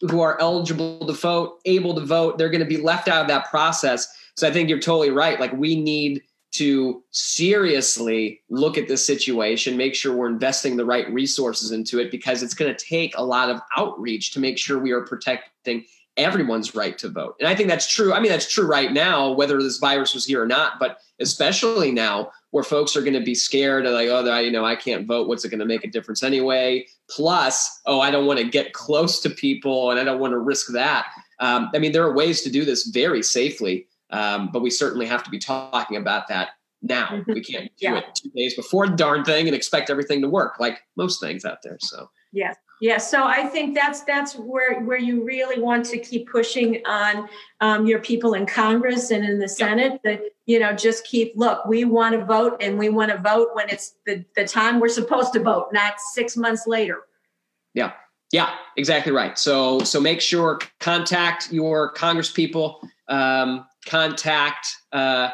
who 0.10 0.22
are 0.22 0.40
eligible 0.42 1.06
to 1.06 1.14
vote, 1.14 1.60
able 1.66 1.94
to 1.96 2.06
vote, 2.06 2.38
they're 2.38 2.50
going 2.50 2.60
to 2.60 2.66
be 2.66 2.78
left 2.78 3.08
out 3.08 3.22
of 3.22 3.28
that 3.28 3.50
process. 3.50 4.12
So 4.36 4.48
I 4.48 4.52
think 4.52 4.70
you're 4.70 4.80
totally 4.80 5.12
right. 5.12 5.40
Like 5.40 5.54
we 5.54 5.80
need 5.80 6.22
to 6.54 7.02
seriously 7.12 8.42
look 8.50 8.78
at 8.78 8.88
this 8.88 9.06
situation, 9.06 9.78
make 9.78 9.96
sure 9.96 10.14
we're 10.14 10.28
investing 10.28 10.76
the 10.76 10.86
right 10.86 11.10
resources 11.12 11.72
into 11.72 12.00
it 12.00 12.12
because 12.12 12.44
it's 12.44 12.54
going 12.54 12.74
to 12.74 12.86
take 12.86 13.18
a 13.18 13.24
lot 13.24 13.50
of 13.50 13.62
outreach 13.78 14.32
to 14.32 14.40
make 14.40 14.58
sure 14.58 14.78
we 14.78 14.92
are 14.92 15.02
protecting 15.02 15.86
everyone's 16.18 16.76
right 16.76 16.98
to 16.98 17.08
vote. 17.08 17.36
And 17.40 17.48
I 17.48 17.56
think 17.56 17.70
that's 17.70 17.88
true. 17.90 18.14
I 18.14 18.20
mean, 18.20 18.32
that's 18.32 18.52
true 18.52 18.68
right 18.68 18.92
now, 18.92 19.32
whether 19.32 19.62
this 19.62 19.78
virus 19.78 20.14
was 20.14 20.26
here 20.26 20.44
or 20.44 20.48
not, 20.48 20.78
but 20.78 21.00
especially 21.22 21.92
now 21.92 22.32
where 22.50 22.66
folks 22.66 22.98
are 22.98 23.02
going 23.02 23.14
to 23.14 23.24
be 23.24 23.34
scared 23.34 23.86
of 23.86 23.94
like, 23.94 24.10
oh, 24.10 24.40
you 24.40 24.52
know, 24.52 24.66
I 24.66 24.76
can't 24.76 25.08
vote. 25.08 25.30
What's 25.30 25.46
it 25.46 25.50
going 25.50 25.60
to 25.60 25.66
make 25.66 25.86
a 25.86 25.90
difference 25.90 26.22
anyway? 26.22 26.86
Plus, 27.16 27.82
oh, 27.86 28.00
I 28.00 28.10
don't 28.10 28.26
want 28.26 28.40
to 28.40 28.46
get 28.48 28.74
close 28.74 29.20
to 29.22 29.30
people 29.30 29.92
and 29.92 30.00
I 30.00 30.04
don't 30.04 30.20
want 30.20 30.32
to 30.32 30.40
risk 30.40 30.72
that. 30.74 31.08
Um, 31.40 31.70
I 31.76 31.80
mean, 31.80 31.92
there 31.92 32.04
are 32.04 32.14
ways 32.14 32.42
to 32.44 32.50
do 32.50 32.64
this 32.64 32.88
very 32.88 33.22
safely, 33.22 33.88
um, 34.12 34.50
but 34.52 34.62
we 34.62 34.70
certainly 34.70 35.06
have 35.08 35.24
to 35.24 35.30
be 35.30 35.40
talking 35.40 35.98
about 35.98 36.28
that 36.30 36.50
now. 36.82 37.08
Mm-hmm. 37.08 37.34
We 37.34 37.42
can't 37.42 37.66
do 37.78 37.88
yeah. 37.88 37.98
it 37.98 38.06
two 38.16 38.30
days 38.30 38.56
before 38.56 38.88
the 38.88 38.96
darn 38.96 39.26
thing 39.26 39.48
and 39.48 39.56
expect 39.56 39.90
everything 39.90 40.22
to 40.22 40.30
work 40.30 40.60
like 40.60 40.80
most 40.96 41.20
things 41.20 41.44
out 41.44 41.58
there. 41.64 41.78
So, 41.82 42.10
yeah. 42.32 42.54
Yeah, 42.82 42.98
so 42.98 43.26
I 43.26 43.46
think 43.46 43.76
that's 43.76 44.02
that's 44.02 44.36
where 44.36 44.82
where 44.82 44.98
you 44.98 45.24
really 45.24 45.62
want 45.62 45.86
to 45.86 46.00
keep 46.00 46.28
pushing 46.28 46.82
on 46.88 47.30
um, 47.62 47.86
your 47.86 48.00
people 48.00 48.34
in 48.34 48.48
Congress 48.48 49.12
and 49.12 49.24
in 49.24 49.38
the 49.38 49.48
Senate 49.48 50.02
that 50.04 50.24
you 50.48 50.60
know 50.60 50.74
just 50.74 51.06
keep 51.06 51.32
look. 51.36 51.64
We 51.68 51.86
want 51.86 52.20
to 52.20 52.26
vote, 52.26 52.58
and 52.60 52.80
we 52.80 52.90
want 52.90 53.12
to 53.12 53.20
vote 53.20 53.50
when 53.54 53.70
it's 53.70 53.94
the 54.08 54.26
the 54.36 54.46
time 54.46 54.80
we're 54.80 54.90
supposed 54.90 55.32
to 55.34 55.40
vote, 55.40 55.68
not 55.72 56.00
six 56.00 56.36
months 56.36 56.66
later. 56.66 57.02
Yeah, 57.76 57.92
yeah, 58.32 58.56
exactly 58.76 59.12
right. 59.12 59.38
So 59.38 59.82
so 59.82 60.02
make 60.02 60.20
sure 60.20 60.60
contact 60.80 61.54
your 61.54 61.92
Congress 61.92 62.32
people, 62.32 62.82
um, 63.08 63.68
contact. 63.86 64.66
Uh, 64.92 65.30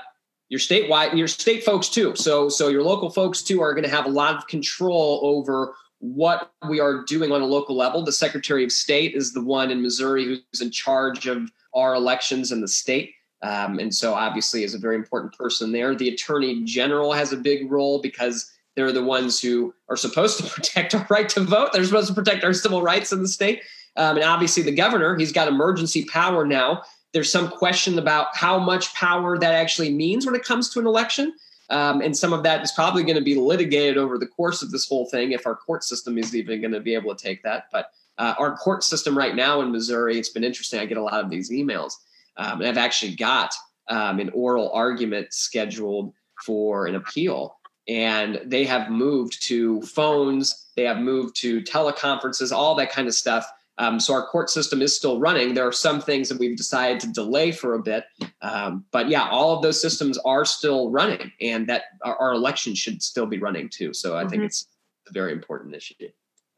your 0.50 0.62
statewide, 0.62 1.18
your 1.18 1.28
state 1.28 1.66
folks 1.66 1.90
too. 1.90 2.16
So, 2.16 2.48
so 2.48 2.70
your 2.70 2.82
local 2.82 3.10
folks 3.10 3.42
too 3.42 3.62
are 3.62 3.74
going 3.74 3.84
to 3.84 3.90
have 3.90 4.06
a 4.06 4.10
lot 4.10 4.38
of 4.38 4.48
control 4.48 5.20
over 5.22 5.76
what 6.00 6.52
we 6.70 6.80
are 6.80 7.04
doing 7.06 7.32
on 7.32 7.42
a 7.42 7.46
local 7.46 7.76
level. 7.76 8.04
The 8.04 8.12
Secretary 8.12 8.64
of 8.64 8.72
State 8.72 9.16
is 9.16 9.34
the 9.34 9.44
one 9.44 9.72
in 9.72 9.82
Missouri 9.82 10.26
who's 10.26 10.62
in 10.62 10.72
charge 10.72 11.28
of 11.28 11.52
our 11.74 11.96
elections 11.96 12.52
in 12.52 12.62
the 12.62 12.68
state. 12.68 13.14
Um, 13.44 13.80
and 13.80 13.94
so 13.94 14.14
obviously 14.14 14.64
is 14.64 14.74
a 14.74 14.80
very 14.80 14.96
important 14.96 15.34
person 15.34 15.72
there. 15.72 15.96
The 15.96 16.10
Attorney 16.10 16.64
General 16.64 17.14
has 17.14 17.34
a 17.34 17.38
big 17.38 17.72
role 17.72 18.02
because 18.02 18.52
they're 18.76 18.92
the 18.92 19.04
ones 19.04 19.40
who 19.40 19.74
are 19.90 19.96
supposed 19.96 20.38
to 20.38 20.44
protect 20.50 20.96
our 20.96 21.06
right 21.10 21.30
to 21.30 21.42
vote. 21.42 21.74
They're 21.74 21.84
supposed 21.84 22.08
to 22.08 22.14
protect 22.14 22.44
our 22.44 22.54
civil 22.54 22.82
rights 22.82 23.12
in 23.12 23.22
the 23.22 23.28
state. 23.28 23.62
Um, 23.96 24.18
and 24.18 24.26
obviously 24.26 24.64
the 24.64 24.72
governor, 24.72 25.18
he's 25.18 25.32
got 25.32 25.48
emergency 25.48 26.06
power 26.06 26.46
now. 26.46 26.84
There's 27.14 27.32
some 27.32 27.50
question 27.50 27.98
about 27.98 28.36
how 28.36 28.60
much 28.60 28.94
power 28.94 29.38
that 29.38 29.54
actually 29.54 29.92
means 29.92 30.26
when 30.26 30.36
it 30.36 30.44
comes 30.44 30.70
to 30.70 30.80
an 30.80 30.86
election. 30.86 31.34
Um, 31.70 32.02
and 32.02 32.16
some 32.16 32.32
of 32.34 32.44
that 32.44 32.64
is 32.64 32.72
probably 32.72 33.04
going 33.04 33.18
to 33.18 33.24
be 33.24 33.36
litigated 33.36 33.98
over 33.98 34.18
the 34.18 34.28
course 34.28 34.62
of 34.62 34.72
this 34.72 34.88
whole 34.88 35.06
thing 35.06 35.34
if 35.34 35.46
our 35.46 35.56
court 35.56 35.84
system 35.84 36.18
is 36.18 36.36
even 36.36 36.62
going 36.62 36.72
to 36.72 36.80
be 36.80 36.94
able 36.94 37.14
to 37.14 37.22
take 37.22 37.44
that. 37.44 37.66
But 37.72 37.92
uh, 38.18 38.36
our 38.40 38.56
court 38.56 38.84
system 38.84 39.18
right 39.18 39.36
now 39.36 39.62
in 39.62 39.72
Missouri, 39.72 40.18
it's 40.18 40.30
been 40.30 40.44
interesting. 40.44 40.80
I 40.80 40.86
get 40.86 40.98
a 40.98 41.04
lot 41.04 41.24
of 41.24 41.30
these 41.30 41.52
emails, 41.52 41.94
um, 42.38 42.62
and 42.62 42.70
I've 42.70 42.78
actually 42.78 43.16
got 43.16 43.54
um, 43.90 44.20
an 44.20 44.30
oral 44.30 44.72
argument 44.72 45.34
scheduled 45.34 46.14
for 46.46 46.88
an 46.88 46.96
appeal. 46.96 47.58
And 47.88 48.42
they 48.44 48.66
have 48.66 48.90
moved 48.90 49.42
to 49.48 49.82
phones, 49.84 50.70
they 50.76 50.84
have 50.84 50.98
moved 50.98 51.36
to 51.38 51.62
teleconferences, 51.62 52.52
all 52.52 52.76
that 52.76 52.92
kind 52.92 53.08
of 53.08 53.14
stuff. 53.14 53.50
Um, 53.80 54.00
so 54.00 54.14
our 54.14 54.26
court 54.26 54.50
system 54.50 54.82
is 54.82 54.96
still 54.96 55.20
running. 55.20 55.54
There 55.54 55.68
are 55.68 55.72
some 55.72 56.02
things 56.02 56.30
that 56.30 56.40
we've 56.40 56.58
decided 56.58 57.00
to 57.02 57.08
delay 57.08 57.52
for 57.52 57.76
a 57.76 57.82
bit, 57.82 58.06
um, 58.42 58.86
but 58.92 59.08
yeah, 59.08 59.28
all 59.30 59.56
of 59.56 59.62
those 59.62 59.80
systems 59.80 60.18
are 60.20 60.46
still 60.46 60.90
running, 60.90 61.32
and 61.42 61.68
that 61.68 61.84
our, 62.04 62.16
our 62.18 62.34
election 62.34 62.74
should 62.74 63.04
still 63.04 63.28
be 63.28 63.38
running 63.38 63.70
too. 63.70 63.94
So 63.94 64.16
I 64.16 64.22
mm-hmm. 64.22 64.30
think 64.30 64.44
it's 64.44 64.68
a 65.08 65.14
very 65.14 65.32
important 65.32 65.76
issue. 65.76 66.10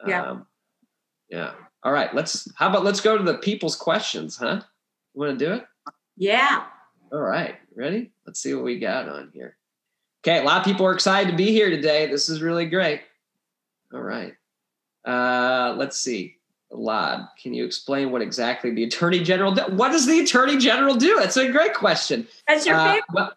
Yeah. 0.08 0.24
Um, 0.24 0.48
yeah. 1.30 1.52
All 1.84 1.92
right. 1.92 2.14
Let's. 2.16 2.50
How 2.56 2.70
about 2.70 2.84
let's 2.84 3.02
go 3.02 3.18
to 3.18 3.24
the 3.24 3.38
people's 3.38 3.76
questions, 3.76 4.38
huh? 4.38 4.62
You 5.14 5.22
want 5.22 5.38
to 5.38 5.46
do 5.46 5.54
it? 5.54 5.66
Yeah. 6.16 6.66
All 7.12 7.20
right. 7.20 7.56
Ready? 7.76 8.12
Let's 8.26 8.42
see 8.42 8.54
what 8.54 8.64
we 8.64 8.80
got 8.80 9.10
on 9.10 9.32
here. 9.34 9.58
Okay. 10.22 10.40
A 10.40 10.44
lot 10.44 10.60
of 10.60 10.66
people 10.66 10.86
are 10.86 10.94
excited 10.94 11.32
to 11.32 11.38
be 11.38 11.52
here 11.52 11.70
today. 11.70 12.08
This 12.08 12.30
is 12.30 12.42
really 12.42 12.66
great. 12.66 13.02
All 13.94 14.02
right. 14.02 14.34
Uh, 15.06 15.76
let's 15.78 16.00
see. 16.00 16.39
Elad, 16.72 17.28
can 17.42 17.54
you 17.54 17.66
explain 17.66 18.12
what 18.12 18.22
exactly 18.22 18.72
the 18.72 18.84
Attorney 18.84 19.24
General 19.24 19.54
do? 19.54 19.64
What 19.70 19.92
does 19.92 20.06
the 20.06 20.20
Attorney 20.20 20.58
General 20.58 20.96
do? 20.96 21.18
That's 21.20 21.38
a 21.38 21.52
great 21.52 21.74
question. 21.74 22.28
That's 22.48 22.66
your 22.66 22.76
uh, 22.76 22.94
favorite. 22.94 23.06
Well, 23.14 23.34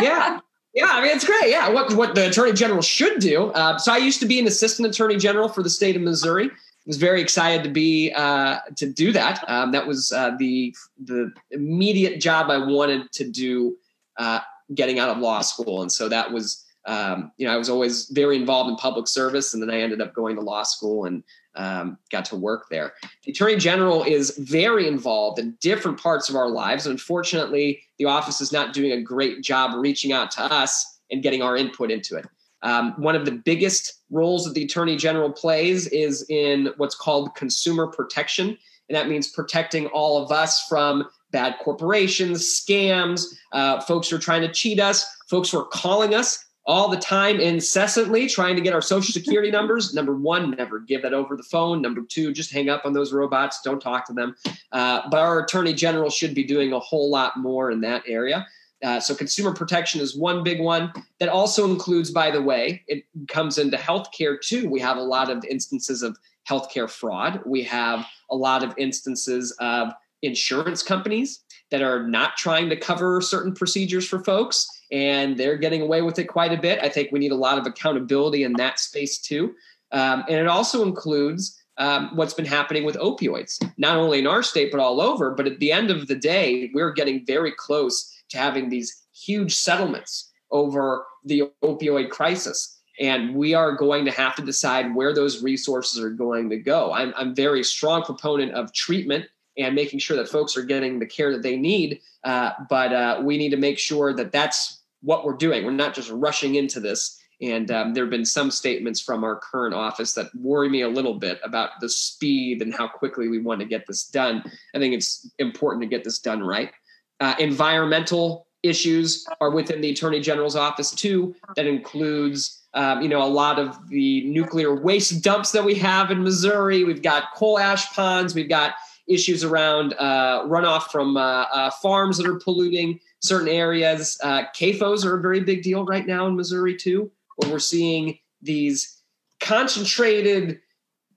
yeah. 0.00 0.40
Yeah, 0.74 0.86
I 0.90 1.02
mean 1.02 1.10
it's 1.10 1.24
great. 1.24 1.50
Yeah, 1.50 1.70
what 1.70 1.92
what 1.94 2.14
the 2.14 2.28
Attorney 2.28 2.52
General 2.52 2.82
should 2.82 3.20
do. 3.20 3.46
Uh, 3.46 3.78
so 3.78 3.92
I 3.92 3.96
used 3.96 4.20
to 4.20 4.26
be 4.26 4.38
an 4.38 4.46
Assistant 4.46 4.86
Attorney 4.86 5.16
General 5.16 5.48
for 5.48 5.62
the 5.62 5.70
state 5.70 5.96
of 5.96 6.02
Missouri. 6.02 6.50
Was 6.86 6.96
very 6.96 7.20
excited 7.20 7.64
to 7.64 7.70
be 7.70 8.12
uh, 8.14 8.60
to 8.76 8.86
do 8.86 9.12
that. 9.12 9.44
Um, 9.48 9.72
that 9.72 9.86
was 9.86 10.12
uh, 10.12 10.36
the 10.38 10.74
the 11.04 11.32
immediate 11.50 12.20
job 12.20 12.50
I 12.50 12.58
wanted 12.58 13.10
to 13.12 13.28
do, 13.28 13.76
uh, 14.18 14.40
getting 14.74 14.98
out 14.98 15.08
of 15.08 15.18
law 15.18 15.40
school, 15.40 15.82
and 15.82 15.90
so 15.90 16.08
that 16.08 16.32
was 16.32 16.64
um, 16.88 17.32
you 17.36 17.46
know, 17.46 17.52
I 17.52 17.56
was 17.56 17.68
always 17.68 18.08
very 18.08 18.34
involved 18.36 18.70
in 18.70 18.76
public 18.76 19.06
service, 19.06 19.52
and 19.52 19.62
then 19.62 19.70
I 19.70 19.78
ended 19.78 20.00
up 20.00 20.14
going 20.14 20.34
to 20.36 20.42
law 20.42 20.62
school 20.62 21.04
and 21.04 21.22
um, 21.54 21.98
got 22.10 22.24
to 22.26 22.36
work 22.36 22.66
there. 22.70 22.94
The 23.24 23.32
Attorney 23.32 23.56
General 23.56 24.04
is 24.04 24.36
very 24.38 24.88
involved 24.88 25.38
in 25.38 25.56
different 25.60 26.00
parts 26.00 26.30
of 26.30 26.34
our 26.34 26.48
lives. 26.48 26.86
And 26.86 26.92
unfortunately, 26.92 27.82
the 27.98 28.06
office 28.06 28.40
is 28.40 28.52
not 28.52 28.72
doing 28.72 28.92
a 28.92 29.02
great 29.02 29.42
job 29.42 29.72
reaching 29.78 30.12
out 30.12 30.30
to 30.32 30.42
us 30.42 31.00
and 31.10 31.22
getting 31.22 31.42
our 31.42 31.56
input 31.58 31.90
into 31.90 32.16
it. 32.16 32.26
Um, 32.62 32.94
one 32.96 33.14
of 33.14 33.26
the 33.26 33.32
biggest 33.32 34.00
roles 34.10 34.44
that 34.44 34.54
the 34.54 34.64
Attorney 34.64 34.96
General 34.96 35.30
plays 35.30 35.88
is 35.88 36.24
in 36.30 36.70
what's 36.78 36.94
called 36.94 37.34
consumer 37.34 37.86
protection. 37.86 38.56
And 38.88 38.96
that 38.96 39.08
means 39.08 39.28
protecting 39.28 39.88
all 39.88 40.22
of 40.22 40.32
us 40.32 40.64
from 40.68 41.04
bad 41.32 41.56
corporations, 41.62 42.42
scams, 42.42 43.26
uh, 43.52 43.80
folks 43.82 44.08
who 44.08 44.16
are 44.16 44.20
trying 44.20 44.40
to 44.40 44.50
cheat 44.50 44.80
us, 44.80 45.04
folks 45.28 45.50
who 45.50 45.58
are 45.58 45.66
calling 45.66 46.14
us 46.14 46.46
all 46.68 46.88
the 46.88 46.98
time, 46.98 47.40
incessantly 47.40 48.28
trying 48.28 48.54
to 48.54 48.60
get 48.60 48.74
our 48.74 48.82
social 48.82 49.10
security 49.10 49.50
numbers. 49.50 49.94
Number 49.94 50.14
one, 50.14 50.50
never 50.50 50.78
give 50.78 51.00
that 51.00 51.14
over 51.14 51.34
the 51.34 51.42
phone. 51.42 51.80
Number 51.80 52.02
two, 52.02 52.30
just 52.30 52.52
hang 52.52 52.68
up 52.68 52.84
on 52.84 52.92
those 52.92 53.10
robots. 53.10 53.62
Don't 53.62 53.80
talk 53.80 54.06
to 54.06 54.12
them. 54.12 54.36
Uh, 54.70 55.00
but 55.10 55.18
our 55.18 55.40
attorney 55.40 55.72
general 55.72 56.10
should 56.10 56.34
be 56.34 56.44
doing 56.44 56.74
a 56.74 56.78
whole 56.78 57.10
lot 57.10 57.38
more 57.38 57.70
in 57.70 57.80
that 57.80 58.02
area. 58.06 58.46
Uh, 58.84 59.00
so 59.00 59.14
consumer 59.14 59.52
protection 59.52 60.00
is 60.00 60.14
one 60.14 60.44
big 60.44 60.60
one 60.60 60.92
that 61.18 61.30
also 61.30 61.68
includes, 61.68 62.10
by 62.10 62.30
the 62.30 62.40
way, 62.40 62.84
it 62.86 63.02
comes 63.28 63.56
into 63.56 63.78
healthcare 63.78 64.38
too. 64.38 64.68
We 64.68 64.78
have 64.80 64.98
a 64.98 65.02
lot 65.02 65.30
of 65.30 65.44
instances 65.46 66.02
of 66.02 66.18
healthcare 66.48 66.88
fraud. 66.88 67.40
We 67.46 67.62
have 67.64 68.06
a 68.30 68.36
lot 68.36 68.62
of 68.62 68.74
instances 68.76 69.56
of 69.58 69.92
insurance 70.20 70.82
companies 70.82 71.40
that 71.70 71.82
are 71.82 72.06
not 72.06 72.36
trying 72.36 72.68
to 72.68 72.76
cover 72.76 73.20
certain 73.22 73.54
procedures 73.54 74.06
for 74.06 74.22
folks 74.22 74.68
and 74.90 75.36
they're 75.36 75.56
getting 75.56 75.82
away 75.82 76.02
with 76.02 76.18
it 76.18 76.24
quite 76.24 76.52
a 76.52 76.60
bit. 76.60 76.78
I 76.82 76.88
think 76.88 77.12
we 77.12 77.18
need 77.18 77.32
a 77.32 77.36
lot 77.36 77.58
of 77.58 77.66
accountability 77.66 78.44
in 78.44 78.54
that 78.54 78.78
space 78.78 79.18
too. 79.18 79.54
Um, 79.92 80.24
and 80.28 80.36
it 80.36 80.46
also 80.46 80.82
includes 80.82 81.58
um, 81.78 82.10
what's 82.16 82.34
been 82.34 82.44
happening 82.44 82.84
with 82.84 82.96
opioids, 82.96 83.62
not 83.76 83.96
only 83.96 84.18
in 84.18 84.26
our 84.26 84.42
state, 84.42 84.70
but 84.70 84.80
all 84.80 85.00
over. 85.00 85.30
But 85.30 85.46
at 85.46 85.60
the 85.60 85.72
end 85.72 85.90
of 85.90 86.08
the 86.08 86.16
day, 86.16 86.70
we're 86.74 86.92
getting 86.92 87.24
very 87.24 87.52
close 87.52 88.14
to 88.30 88.38
having 88.38 88.68
these 88.68 89.04
huge 89.14 89.54
settlements 89.54 90.32
over 90.50 91.04
the 91.24 91.44
opioid 91.62 92.10
crisis. 92.10 92.76
And 93.00 93.36
we 93.36 93.54
are 93.54 93.76
going 93.76 94.04
to 94.06 94.10
have 94.10 94.34
to 94.36 94.42
decide 94.42 94.94
where 94.94 95.14
those 95.14 95.42
resources 95.42 96.00
are 96.00 96.10
going 96.10 96.50
to 96.50 96.56
go. 96.56 96.92
I'm, 96.92 97.14
I'm 97.16 97.34
very 97.34 97.62
strong 97.62 98.02
proponent 98.02 98.52
of 98.52 98.72
treatment 98.72 99.26
and 99.56 99.74
making 99.74 100.00
sure 100.00 100.16
that 100.16 100.28
folks 100.28 100.56
are 100.56 100.62
getting 100.62 100.98
the 100.98 101.06
care 101.06 101.32
that 101.32 101.42
they 101.42 101.56
need. 101.56 102.00
Uh, 102.24 102.50
but 102.68 102.92
uh, 102.92 103.20
we 103.22 103.38
need 103.38 103.50
to 103.50 103.56
make 103.56 103.78
sure 103.78 104.12
that 104.14 104.32
that's 104.32 104.77
what 105.02 105.24
we're 105.24 105.36
doing. 105.36 105.64
We're 105.64 105.72
not 105.72 105.94
just 105.94 106.10
rushing 106.10 106.56
into 106.56 106.80
this. 106.80 107.18
And 107.40 107.70
um, 107.70 107.94
there 107.94 108.04
have 108.04 108.10
been 108.10 108.24
some 108.24 108.50
statements 108.50 109.00
from 109.00 109.22
our 109.22 109.36
current 109.36 109.74
office 109.74 110.12
that 110.14 110.34
worry 110.34 110.68
me 110.68 110.82
a 110.82 110.88
little 110.88 111.14
bit 111.14 111.38
about 111.44 111.70
the 111.80 111.88
speed 111.88 112.62
and 112.62 112.74
how 112.74 112.88
quickly 112.88 113.28
we 113.28 113.38
want 113.38 113.60
to 113.60 113.66
get 113.66 113.86
this 113.86 114.04
done. 114.04 114.42
I 114.74 114.78
think 114.78 114.94
it's 114.94 115.30
important 115.38 115.82
to 115.82 115.88
get 115.88 116.02
this 116.02 116.18
done 116.18 116.42
right. 116.42 116.72
Uh, 117.20 117.34
environmental 117.38 118.48
issues 118.64 119.24
are 119.40 119.50
within 119.50 119.80
the 119.80 119.90
attorney 119.90 120.20
general's 120.20 120.56
office 120.56 120.90
too. 120.90 121.34
That 121.54 121.66
includes, 121.66 122.64
um, 122.74 123.02
you 123.02 123.08
know, 123.08 123.22
a 123.22 123.28
lot 123.28 123.60
of 123.60 123.88
the 123.88 124.24
nuclear 124.28 124.74
waste 124.74 125.22
dumps 125.22 125.52
that 125.52 125.64
we 125.64 125.76
have 125.76 126.10
in 126.10 126.24
Missouri. 126.24 126.82
We've 126.82 127.02
got 127.02 127.34
coal 127.36 127.58
ash 127.58 127.92
ponds. 127.92 128.34
We've 128.34 128.48
got 128.48 128.74
issues 129.08 129.44
around 129.44 129.94
uh, 129.98 130.44
runoff 130.44 130.84
from 130.84 131.16
uh, 131.16 131.44
uh, 131.52 131.70
farms 131.70 132.18
that 132.18 132.26
are 132.26 132.38
polluting 132.38 133.00
certain 133.20 133.48
areas. 133.48 134.18
Uh, 134.22 134.44
CAFOs 134.54 135.04
are 135.04 135.18
a 135.18 135.20
very 135.20 135.40
big 135.40 135.62
deal 135.62 135.84
right 135.84 136.06
now 136.06 136.26
in 136.26 136.36
Missouri 136.36 136.76
too, 136.76 137.10
where 137.36 137.50
we're 137.50 137.58
seeing 137.58 138.18
these 138.42 139.02
concentrated 139.40 140.60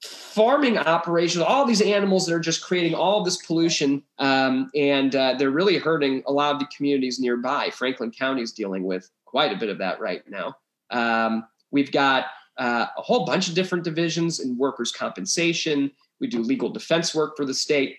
farming 0.03 0.77
operations, 0.77 1.43
all 1.43 1.65
these 1.65 1.81
animals 1.81 2.25
that 2.25 2.33
are 2.33 2.39
just 2.39 2.63
creating 2.63 2.95
all 2.95 3.23
this 3.23 3.45
pollution, 3.45 4.01
um, 4.17 4.71
and 4.75 5.15
uh, 5.15 5.35
they're 5.37 5.51
really 5.51 5.77
hurting 5.77 6.23
a 6.25 6.31
lot 6.31 6.53
of 6.53 6.59
the 6.59 6.67
communities 6.75 7.19
nearby. 7.19 7.69
Franklin 7.69 8.11
County 8.11 8.41
is 8.41 8.51
dealing 8.51 8.83
with 8.83 9.09
quite 9.25 9.51
a 9.51 9.57
bit 9.57 9.69
of 9.69 9.77
that 9.77 9.99
right 9.99 10.23
now. 10.29 10.55
Um, 10.89 11.45
we've 11.71 11.91
got 11.91 12.25
uh, 12.57 12.87
a 12.97 13.01
whole 13.01 13.25
bunch 13.25 13.47
of 13.47 13.55
different 13.55 13.83
divisions 13.83 14.39
in 14.39 14.57
workers' 14.57 14.91
compensation. 14.91 15.91
We 16.21 16.27
do 16.27 16.39
legal 16.39 16.69
defense 16.69 17.13
work 17.13 17.35
for 17.35 17.43
the 17.43 17.53
state. 17.53 17.97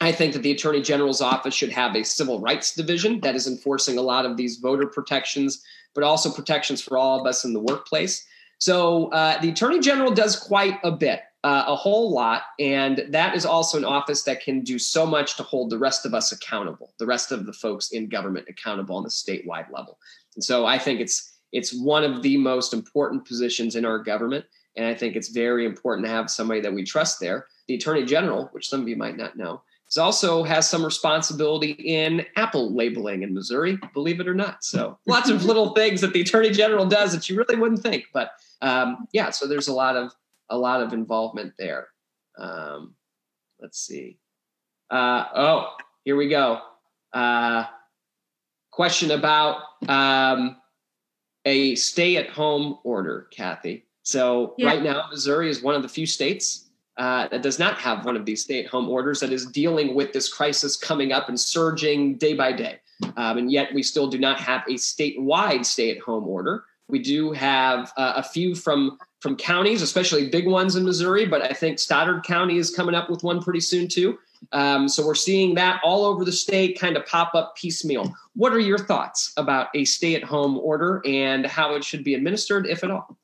I 0.00 0.12
think 0.12 0.32
that 0.32 0.42
the 0.42 0.52
Attorney 0.52 0.80
General's 0.80 1.20
office 1.20 1.54
should 1.54 1.72
have 1.72 1.96
a 1.96 2.04
civil 2.04 2.40
rights 2.40 2.74
division 2.74 3.20
that 3.20 3.34
is 3.34 3.48
enforcing 3.48 3.98
a 3.98 4.02
lot 4.02 4.24
of 4.24 4.36
these 4.36 4.58
voter 4.58 4.86
protections, 4.86 5.60
but 5.94 6.04
also 6.04 6.30
protections 6.30 6.80
for 6.80 6.96
all 6.96 7.20
of 7.20 7.26
us 7.26 7.44
in 7.44 7.52
the 7.52 7.60
workplace. 7.60 8.24
So 8.60 9.08
uh, 9.08 9.40
the 9.40 9.50
Attorney 9.50 9.80
General 9.80 10.12
does 10.12 10.36
quite 10.36 10.78
a 10.84 10.92
bit, 10.92 11.20
uh, 11.42 11.64
a 11.66 11.74
whole 11.74 12.12
lot, 12.12 12.42
and 12.60 13.06
that 13.10 13.34
is 13.34 13.44
also 13.44 13.76
an 13.76 13.84
office 13.84 14.22
that 14.22 14.40
can 14.40 14.62
do 14.62 14.78
so 14.78 15.04
much 15.04 15.36
to 15.36 15.42
hold 15.42 15.70
the 15.70 15.78
rest 15.78 16.06
of 16.06 16.14
us 16.14 16.30
accountable, 16.32 16.94
the 16.98 17.06
rest 17.06 17.32
of 17.32 17.46
the 17.46 17.52
folks 17.52 17.90
in 17.90 18.08
government 18.08 18.46
accountable 18.48 18.96
on 18.96 19.02
the 19.02 19.08
statewide 19.10 19.70
level. 19.72 19.98
And 20.36 20.44
so 20.44 20.64
I 20.64 20.78
think 20.78 21.00
it's 21.00 21.34
it's 21.52 21.72
one 21.72 22.04
of 22.04 22.22
the 22.22 22.36
most 22.36 22.74
important 22.74 23.26
positions 23.26 23.74
in 23.74 23.84
our 23.84 23.98
government, 23.98 24.44
and 24.76 24.86
I 24.86 24.94
think 24.94 25.16
it's 25.16 25.28
very 25.28 25.66
important 25.66 26.06
to 26.06 26.12
have 26.12 26.30
somebody 26.30 26.60
that 26.60 26.72
we 26.72 26.84
trust 26.84 27.20
there. 27.20 27.46
The 27.66 27.74
Attorney 27.74 28.04
General, 28.04 28.48
which 28.52 28.68
some 28.68 28.80
of 28.80 28.88
you 28.88 28.96
might 28.96 29.16
not 29.16 29.36
know, 29.36 29.62
is 29.88 29.98
also 29.98 30.42
has 30.42 30.68
some 30.68 30.84
responsibility 30.84 31.72
in 31.72 32.24
apple 32.36 32.74
labeling 32.74 33.22
in 33.22 33.34
Missouri, 33.34 33.78
believe 33.94 34.20
it 34.20 34.28
or 34.28 34.34
not. 34.34 34.62
So 34.62 34.98
lots 35.06 35.30
of 35.30 35.44
little 35.44 35.74
things 35.74 36.00
that 36.00 36.12
the 36.12 36.20
Attorney 36.20 36.50
General 36.50 36.86
does 36.86 37.12
that 37.12 37.28
you 37.28 37.36
really 37.36 37.56
wouldn't 37.56 37.82
think, 37.82 38.04
but 38.12 38.32
um, 38.60 39.06
yeah, 39.12 39.30
so 39.30 39.46
there's 39.46 39.68
a 39.68 39.74
lot 39.74 39.96
of 39.96 40.12
a 40.50 40.56
lot 40.56 40.82
of 40.82 40.92
involvement 40.92 41.52
there. 41.58 41.88
Um, 42.38 42.94
let's 43.60 43.78
see. 43.80 44.18
Uh, 44.90 45.24
oh, 45.34 45.76
here 46.04 46.16
we 46.16 46.28
go. 46.28 46.60
Uh, 47.12 47.64
question 48.70 49.10
about 49.10 49.62
um, 49.88 50.56
a 51.44 51.74
stay-at-home 51.74 52.78
order, 52.84 53.28
Kathy. 53.30 53.87
So 54.08 54.54
yeah. 54.56 54.68
right 54.68 54.82
now, 54.82 55.04
Missouri 55.10 55.50
is 55.50 55.62
one 55.62 55.74
of 55.74 55.82
the 55.82 55.88
few 55.88 56.06
states 56.06 56.70
uh, 56.96 57.28
that 57.28 57.42
does 57.42 57.58
not 57.58 57.76
have 57.76 58.06
one 58.06 58.16
of 58.16 58.24
these 58.24 58.42
stay-at-home 58.42 58.88
orders 58.88 59.20
that 59.20 59.34
is 59.34 59.44
dealing 59.44 59.94
with 59.94 60.14
this 60.14 60.32
crisis 60.32 60.78
coming 60.78 61.12
up 61.12 61.28
and 61.28 61.38
surging 61.38 62.16
day 62.16 62.32
by 62.32 62.52
day. 62.52 62.78
Um, 63.18 63.36
and 63.36 63.52
yet, 63.52 63.68
we 63.74 63.82
still 63.82 64.06
do 64.06 64.18
not 64.18 64.40
have 64.40 64.62
a 64.66 64.76
statewide 64.76 65.66
stay-at-home 65.66 66.26
order. 66.26 66.64
We 66.88 67.00
do 67.00 67.32
have 67.32 67.92
uh, 67.98 68.14
a 68.16 68.22
few 68.22 68.54
from 68.54 68.96
from 69.20 69.36
counties, 69.36 69.82
especially 69.82 70.30
big 70.30 70.46
ones 70.46 70.74
in 70.74 70.86
Missouri, 70.86 71.26
but 71.26 71.42
I 71.42 71.52
think 71.52 71.78
Stoddard 71.78 72.22
County 72.22 72.56
is 72.56 72.74
coming 72.74 72.94
up 72.94 73.10
with 73.10 73.22
one 73.22 73.42
pretty 73.42 73.60
soon 73.60 73.88
too. 73.88 74.18
Um, 74.52 74.88
so 74.88 75.04
we're 75.04 75.16
seeing 75.16 75.54
that 75.56 75.82
all 75.84 76.06
over 76.06 76.24
the 76.24 76.32
state 76.32 76.80
kind 76.80 76.96
of 76.96 77.04
pop 77.04 77.34
up 77.34 77.56
piecemeal. 77.56 78.10
What 78.36 78.54
are 78.54 78.60
your 78.60 78.78
thoughts 78.78 79.34
about 79.36 79.68
a 79.74 79.84
stay 79.84 80.14
at 80.14 80.24
home 80.24 80.56
order 80.56 81.02
and 81.04 81.44
how 81.44 81.74
it 81.74 81.84
should 81.84 82.04
be 82.04 82.14
administered, 82.14 82.66
if 82.66 82.84
at 82.84 82.90
all? 82.90 83.18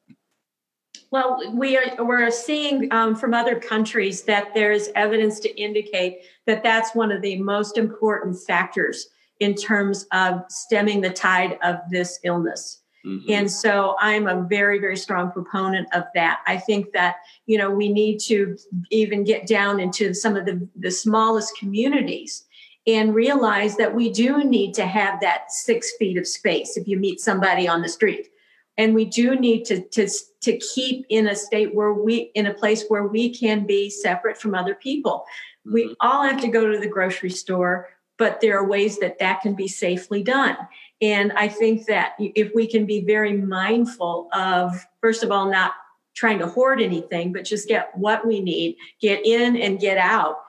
Well, 1.14 1.40
we 1.52 1.76
are 1.76 2.04
we're 2.04 2.28
seeing 2.32 2.92
um, 2.92 3.14
from 3.14 3.34
other 3.34 3.54
countries 3.54 4.22
that 4.22 4.52
there 4.52 4.72
is 4.72 4.90
evidence 4.96 5.38
to 5.38 5.56
indicate 5.56 6.22
that 6.46 6.64
that's 6.64 6.92
one 6.92 7.12
of 7.12 7.22
the 7.22 7.40
most 7.40 7.78
important 7.78 8.36
factors 8.36 9.10
in 9.38 9.54
terms 9.54 10.08
of 10.10 10.42
stemming 10.48 11.02
the 11.02 11.10
tide 11.10 11.56
of 11.62 11.76
this 11.88 12.18
illness. 12.24 12.80
Mm-hmm. 13.06 13.30
And 13.30 13.48
so 13.48 13.94
I'm 14.00 14.26
a 14.26 14.42
very, 14.42 14.80
very 14.80 14.96
strong 14.96 15.30
proponent 15.30 15.86
of 15.94 16.02
that. 16.16 16.40
I 16.48 16.56
think 16.56 16.90
that, 16.94 17.18
you 17.46 17.58
know, 17.58 17.70
we 17.70 17.92
need 17.92 18.18
to 18.22 18.56
even 18.90 19.22
get 19.22 19.46
down 19.46 19.78
into 19.78 20.14
some 20.14 20.34
of 20.34 20.46
the, 20.46 20.68
the 20.74 20.90
smallest 20.90 21.56
communities 21.56 22.44
and 22.88 23.14
realize 23.14 23.76
that 23.76 23.94
we 23.94 24.10
do 24.10 24.42
need 24.42 24.74
to 24.74 24.86
have 24.86 25.20
that 25.20 25.52
six 25.52 25.92
feet 25.96 26.18
of 26.18 26.26
space 26.26 26.76
if 26.76 26.88
you 26.88 26.98
meet 26.98 27.20
somebody 27.20 27.68
on 27.68 27.82
the 27.82 27.88
street. 27.88 28.30
And 28.76 28.94
we 28.94 29.04
do 29.04 29.36
need 29.36 29.64
to, 29.66 29.82
to, 29.90 30.08
to 30.42 30.58
keep 30.58 31.06
in 31.08 31.28
a 31.28 31.36
state 31.36 31.74
where 31.74 31.92
we, 31.92 32.30
in 32.34 32.46
a 32.46 32.54
place 32.54 32.84
where 32.88 33.06
we 33.06 33.34
can 33.34 33.66
be 33.66 33.88
separate 33.88 34.36
from 34.36 34.54
other 34.54 34.74
people. 34.74 35.24
Mm-hmm. 35.66 35.74
We 35.74 35.96
all 36.00 36.24
have 36.24 36.40
to 36.40 36.48
go 36.48 36.70
to 36.70 36.78
the 36.78 36.88
grocery 36.88 37.30
store, 37.30 37.88
but 38.18 38.40
there 38.40 38.58
are 38.58 38.66
ways 38.66 38.98
that 38.98 39.18
that 39.18 39.40
can 39.42 39.54
be 39.54 39.68
safely 39.68 40.22
done. 40.22 40.56
And 41.00 41.32
I 41.32 41.48
think 41.48 41.86
that 41.86 42.14
if 42.18 42.52
we 42.54 42.66
can 42.66 42.86
be 42.86 43.00
very 43.00 43.32
mindful 43.32 44.28
of, 44.32 44.86
first 45.00 45.22
of 45.22 45.30
all, 45.30 45.50
not 45.50 45.72
trying 46.14 46.38
to 46.38 46.46
hoard 46.46 46.80
anything, 46.80 47.32
but 47.32 47.44
just 47.44 47.66
get 47.68 47.90
what 47.96 48.26
we 48.26 48.40
need, 48.40 48.76
get 49.00 49.26
in 49.26 49.56
and 49.56 49.80
get 49.80 49.98
out. 49.98 50.43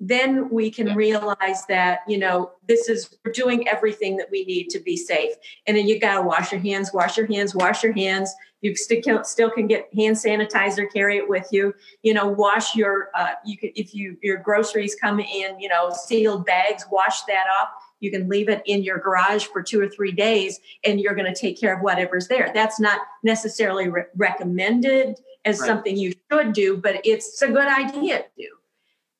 Then 0.00 0.48
we 0.50 0.70
can 0.70 0.94
realize 0.94 1.66
that 1.66 2.00
you 2.06 2.18
know 2.18 2.52
this 2.66 2.88
is 2.88 3.16
we're 3.24 3.32
doing 3.32 3.66
everything 3.68 4.16
that 4.16 4.30
we 4.30 4.44
need 4.44 4.68
to 4.70 4.78
be 4.78 4.96
safe. 4.96 5.32
And 5.66 5.76
then 5.76 5.88
you 5.88 5.98
got 5.98 6.14
to 6.14 6.22
wash 6.22 6.52
your 6.52 6.60
hands 6.60 6.92
wash 6.92 7.16
your 7.16 7.26
hands 7.26 7.54
wash 7.54 7.82
your 7.82 7.92
hands. 7.92 8.34
You 8.60 8.74
still 8.76 9.24
still 9.24 9.50
can 9.50 9.66
get 9.66 9.88
hand 9.94 10.16
sanitizer 10.16 10.86
carry 10.92 11.16
it 11.16 11.28
with 11.28 11.48
you. 11.50 11.74
You 12.02 12.14
know 12.14 12.28
wash 12.28 12.76
your 12.76 13.08
uh, 13.14 13.32
you 13.44 13.58
can 13.58 13.70
if 13.74 13.94
you 13.94 14.16
your 14.22 14.38
groceries 14.38 14.96
come 15.00 15.20
in 15.20 15.58
you 15.58 15.68
know 15.68 15.90
sealed 15.90 16.46
bags 16.46 16.84
wash 16.90 17.22
that 17.22 17.46
off. 17.60 17.68
You 18.00 18.12
can 18.12 18.28
leave 18.28 18.48
it 18.48 18.62
in 18.66 18.84
your 18.84 18.98
garage 18.98 19.46
for 19.46 19.60
two 19.60 19.80
or 19.80 19.88
three 19.88 20.12
days 20.12 20.60
and 20.84 21.00
you're 21.00 21.16
going 21.16 21.32
to 21.32 21.38
take 21.38 21.60
care 21.60 21.74
of 21.74 21.82
whatever's 21.82 22.28
there. 22.28 22.52
That's 22.54 22.78
not 22.78 23.00
necessarily 23.24 23.88
re- 23.88 24.04
recommended 24.14 25.18
as 25.44 25.58
right. 25.58 25.66
something 25.66 25.96
you 25.96 26.12
should 26.30 26.52
do 26.52 26.76
but 26.76 27.00
it's 27.04 27.40
a 27.42 27.48
good 27.48 27.68
idea 27.68 28.18
to 28.18 28.28
do 28.36 28.57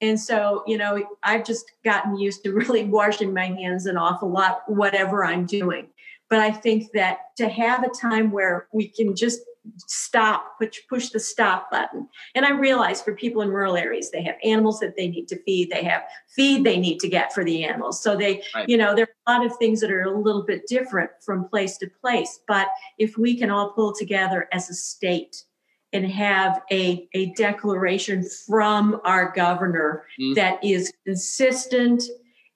and 0.00 0.18
so, 0.18 0.62
you 0.66 0.78
know, 0.78 1.02
I've 1.22 1.44
just 1.44 1.72
gotten 1.84 2.16
used 2.16 2.44
to 2.44 2.52
really 2.54 2.84
washing 2.84 3.32
my 3.32 3.46
hands 3.46 3.86
an 3.86 3.96
awful 3.96 4.30
lot, 4.30 4.62
whatever 4.66 5.24
I'm 5.24 5.46
doing. 5.46 5.88
But 6.30 6.40
I 6.40 6.50
think 6.50 6.92
that 6.92 7.18
to 7.38 7.48
have 7.48 7.84
a 7.84 7.88
time 7.88 8.30
where 8.30 8.68
we 8.72 8.88
can 8.88 9.16
just 9.16 9.40
stop, 9.86 10.58
push, 10.58 10.78
push 10.88 11.10
the 11.10 11.20
stop 11.20 11.70
button. 11.70 12.08
And 12.34 12.44
I 12.44 12.50
realize 12.50 13.02
for 13.02 13.14
people 13.14 13.42
in 13.42 13.48
rural 13.48 13.76
areas, 13.76 14.10
they 14.10 14.22
have 14.22 14.36
animals 14.44 14.80
that 14.80 14.96
they 14.96 15.08
need 15.08 15.26
to 15.28 15.42
feed, 15.42 15.70
they 15.70 15.84
have 15.84 16.02
feed 16.34 16.64
they 16.64 16.78
need 16.78 17.00
to 17.00 17.08
get 17.08 17.32
for 17.32 17.44
the 17.44 17.64
animals. 17.64 18.02
So 18.02 18.16
they, 18.16 18.42
right. 18.54 18.68
you 18.68 18.76
know, 18.76 18.94
there 18.94 19.06
are 19.26 19.34
a 19.36 19.38
lot 19.38 19.46
of 19.46 19.56
things 19.56 19.80
that 19.80 19.90
are 19.90 20.02
a 20.02 20.18
little 20.18 20.42
bit 20.42 20.66
different 20.68 21.10
from 21.24 21.48
place 21.48 21.76
to 21.78 21.90
place. 22.00 22.40
But 22.46 22.68
if 22.98 23.16
we 23.18 23.36
can 23.36 23.50
all 23.50 23.70
pull 23.70 23.94
together 23.94 24.48
as 24.52 24.70
a 24.70 24.74
state 24.74 25.44
and 25.92 26.06
have 26.06 26.60
a, 26.70 27.08
a 27.14 27.26
declaration 27.32 28.24
from 28.46 29.00
our 29.04 29.32
governor 29.32 30.04
mm. 30.20 30.34
that 30.34 30.62
is 30.62 30.92
consistent, 31.06 32.02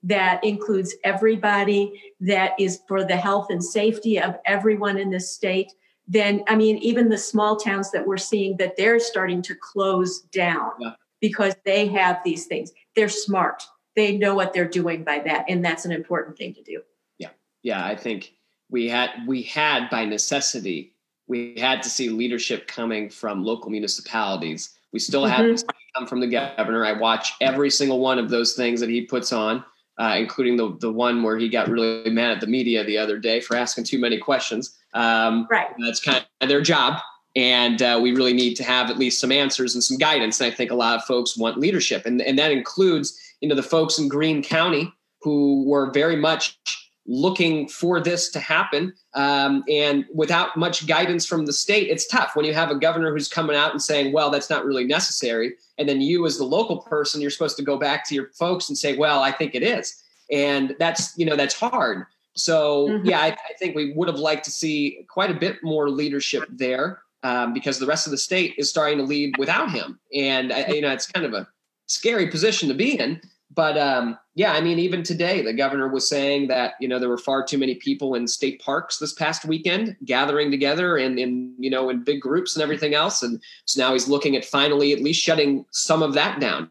that 0.02 0.42
includes 0.44 0.94
everybody, 1.04 2.02
that 2.20 2.52
is 2.58 2.80
for 2.88 3.04
the 3.04 3.16
health 3.16 3.46
and 3.50 3.62
safety 3.62 4.20
of 4.20 4.36
everyone 4.44 4.98
in 4.98 5.10
the 5.10 5.20
state, 5.20 5.72
then, 6.08 6.42
I 6.48 6.56
mean, 6.56 6.78
even 6.78 7.08
the 7.08 7.16
small 7.16 7.56
towns 7.56 7.90
that 7.92 8.06
we're 8.06 8.16
seeing 8.16 8.56
that 8.56 8.76
they're 8.76 8.98
starting 8.98 9.40
to 9.42 9.54
close 9.54 10.20
down 10.32 10.72
yeah. 10.80 10.92
because 11.20 11.54
they 11.64 11.86
have 11.86 12.18
these 12.24 12.46
things. 12.46 12.72
They're 12.96 13.08
smart. 13.08 13.62
They 13.94 14.18
know 14.18 14.34
what 14.34 14.52
they're 14.52 14.68
doing 14.68 15.04
by 15.04 15.20
that. 15.20 15.44
And 15.48 15.64
that's 15.64 15.84
an 15.84 15.92
important 15.92 16.36
thing 16.36 16.54
to 16.54 16.62
do. 16.62 16.82
Yeah. 17.18 17.30
Yeah. 17.62 17.86
I 17.86 17.94
think 17.94 18.34
we 18.68 18.88
had, 18.88 19.10
we 19.26 19.42
had 19.42 19.88
by 19.88 20.04
necessity 20.04 20.91
we 21.32 21.54
had 21.56 21.82
to 21.82 21.88
see 21.88 22.10
leadership 22.10 22.66
coming 22.66 23.08
from 23.08 23.42
local 23.42 23.70
municipalities. 23.70 24.76
We 24.92 24.98
still 24.98 25.22
mm-hmm. 25.22 25.48
have 25.48 25.56
to 25.56 25.66
come 25.96 26.06
from 26.06 26.20
the 26.20 26.26
governor. 26.26 26.84
I 26.84 26.92
watch 26.92 27.32
every 27.40 27.70
single 27.70 28.00
one 28.00 28.18
of 28.18 28.28
those 28.28 28.52
things 28.52 28.80
that 28.80 28.90
he 28.90 29.06
puts 29.06 29.32
on, 29.32 29.64
uh, 29.98 30.16
including 30.18 30.58
the 30.58 30.76
the 30.78 30.92
one 30.92 31.22
where 31.22 31.38
he 31.38 31.48
got 31.48 31.68
really 31.68 32.10
mad 32.10 32.32
at 32.32 32.40
the 32.42 32.46
media 32.46 32.84
the 32.84 32.98
other 32.98 33.18
day 33.18 33.40
for 33.40 33.56
asking 33.56 33.84
too 33.84 33.98
many 33.98 34.18
questions. 34.18 34.76
Um, 34.92 35.48
right. 35.50 35.68
That's 35.82 36.00
kind 36.00 36.22
of 36.42 36.48
their 36.50 36.60
job. 36.60 37.00
And 37.34 37.80
uh, 37.80 37.98
we 38.02 38.12
really 38.12 38.34
need 38.34 38.56
to 38.56 38.64
have 38.64 38.90
at 38.90 38.98
least 38.98 39.18
some 39.18 39.32
answers 39.32 39.74
and 39.74 39.82
some 39.82 39.96
guidance. 39.96 40.38
And 40.38 40.52
I 40.52 40.54
think 40.54 40.70
a 40.70 40.74
lot 40.74 40.96
of 40.96 41.04
folks 41.04 41.34
want 41.34 41.56
leadership, 41.56 42.04
and 42.04 42.20
and 42.20 42.38
that 42.38 42.52
includes 42.52 43.18
you 43.40 43.48
know 43.48 43.54
the 43.54 43.62
folks 43.62 43.98
in 43.98 44.06
Greene 44.06 44.42
County 44.42 44.92
who 45.22 45.64
were 45.66 45.90
very 45.92 46.16
much 46.16 46.58
looking 47.06 47.68
for 47.68 48.00
this 48.00 48.30
to 48.30 48.38
happen. 48.38 48.94
Um, 49.14 49.64
and 49.68 50.04
without 50.14 50.56
much 50.56 50.86
guidance 50.86 51.26
from 51.26 51.46
the 51.46 51.52
state, 51.52 51.88
it's 51.88 52.06
tough 52.06 52.34
when 52.34 52.44
you 52.44 52.54
have 52.54 52.70
a 52.70 52.76
governor 52.76 53.12
who's 53.12 53.28
coming 53.28 53.56
out 53.56 53.72
and 53.72 53.82
saying, 53.82 54.12
well, 54.12 54.30
that's 54.30 54.48
not 54.48 54.64
really 54.64 54.84
necessary. 54.84 55.54
And 55.78 55.88
then 55.88 56.00
you, 56.00 56.24
as 56.26 56.38
the 56.38 56.44
local 56.44 56.78
person, 56.78 57.20
you're 57.20 57.30
supposed 57.30 57.56
to 57.56 57.64
go 57.64 57.76
back 57.76 58.06
to 58.08 58.14
your 58.14 58.30
folks 58.38 58.68
and 58.68 58.78
say, 58.78 58.96
well, 58.96 59.22
I 59.22 59.32
think 59.32 59.54
it 59.54 59.62
is. 59.62 60.02
And 60.30 60.76
that's, 60.78 61.16
you 61.18 61.26
know, 61.26 61.36
that's 61.36 61.58
hard. 61.58 62.06
So, 62.34 62.88
mm-hmm. 62.88 63.06
yeah, 63.06 63.20
I, 63.20 63.26
I, 63.26 63.52
think 63.58 63.76
we 63.76 63.92
would 63.92 64.08
have 64.08 64.18
liked 64.18 64.44
to 64.46 64.50
see 64.50 65.04
quite 65.10 65.30
a 65.30 65.34
bit 65.34 65.58
more 65.62 65.90
leadership 65.90 66.44
there 66.48 67.02
um, 67.22 67.52
because 67.52 67.78
the 67.78 67.86
rest 67.86 68.06
of 68.06 68.10
the 68.10 68.16
state 68.16 68.54
is 68.56 68.70
starting 68.70 68.96
to 68.98 69.04
lead 69.04 69.36
without 69.36 69.70
him. 69.70 69.98
And, 70.14 70.50
I, 70.50 70.66
you 70.68 70.80
know, 70.80 70.92
it's 70.92 71.06
kind 71.06 71.26
of 71.26 71.34
a 71.34 71.46
scary 71.86 72.28
position 72.28 72.68
to 72.68 72.74
be 72.74 72.98
in 72.98 73.20
but 73.54 73.76
um, 73.76 74.18
yeah, 74.34 74.52
I 74.52 74.60
mean, 74.60 74.78
even 74.78 75.02
today, 75.02 75.42
the 75.42 75.52
governor 75.52 75.88
was 75.88 76.08
saying 76.08 76.48
that 76.48 76.74
you 76.80 76.88
know 76.88 76.98
there 76.98 77.08
were 77.08 77.18
far 77.18 77.44
too 77.44 77.58
many 77.58 77.74
people 77.74 78.14
in 78.14 78.26
state 78.26 78.60
parks 78.62 78.98
this 78.98 79.12
past 79.12 79.44
weekend 79.44 79.96
gathering 80.04 80.50
together 80.50 80.96
and 80.96 81.18
in 81.18 81.54
you 81.58 81.70
know 81.70 81.90
in 81.90 82.02
big 82.02 82.20
groups 82.20 82.56
and 82.56 82.62
everything 82.62 82.94
else, 82.94 83.22
and 83.22 83.40
so 83.64 83.82
now 83.82 83.92
he's 83.92 84.08
looking 84.08 84.36
at 84.36 84.44
finally 84.44 84.92
at 84.92 85.00
least 85.00 85.22
shutting 85.22 85.64
some 85.70 86.02
of 86.02 86.14
that 86.14 86.40
down. 86.40 86.70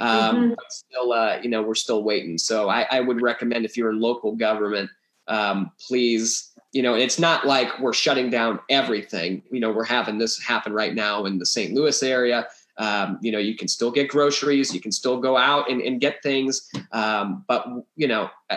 Um, 0.00 0.36
mm-hmm. 0.36 0.48
But 0.50 0.72
still, 0.72 1.12
uh, 1.12 1.38
you 1.42 1.50
know, 1.50 1.62
we're 1.62 1.74
still 1.74 2.02
waiting. 2.02 2.38
So 2.38 2.68
I, 2.68 2.86
I 2.90 3.00
would 3.00 3.20
recommend 3.20 3.64
if 3.64 3.76
you're 3.76 3.90
in 3.90 4.00
local 4.00 4.34
government, 4.34 4.90
um, 5.28 5.70
please. 5.86 6.48
You 6.74 6.82
know, 6.82 6.94
it's 6.94 7.18
not 7.18 7.46
like 7.46 7.78
we're 7.80 7.92
shutting 7.92 8.30
down 8.30 8.58
everything. 8.70 9.42
You 9.50 9.60
know, 9.60 9.70
we're 9.70 9.84
having 9.84 10.16
this 10.16 10.42
happen 10.42 10.72
right 10.72 10.94
now 10.94 11.26
in 11.26 11.36
the 11.36 11.44
St. 11.44 11.74
Louis 11.74 12.02
area 12.02 12.46
um, 12.78 13.18
you 13.22 13.30
know, 13.30 13.38
you 13.38 13.56
can 13.56 13.68
still 13.68 13.90
get 13.90 14.08
groceries, 14.08 14.74
you 14.74 14.80
can 14.80 14.92
still 14.92 15.20
go 15.20 15.36
out 15.36 15.70
and, 15.70 15.80
and 15.80 16.00
get 16.00 16.22
things, 16.22 16.68
um, 16.92 17.44
but 17.46 17.66
you 17.96 18.08
know, 18.08 18.30
uh, 18.50 18.56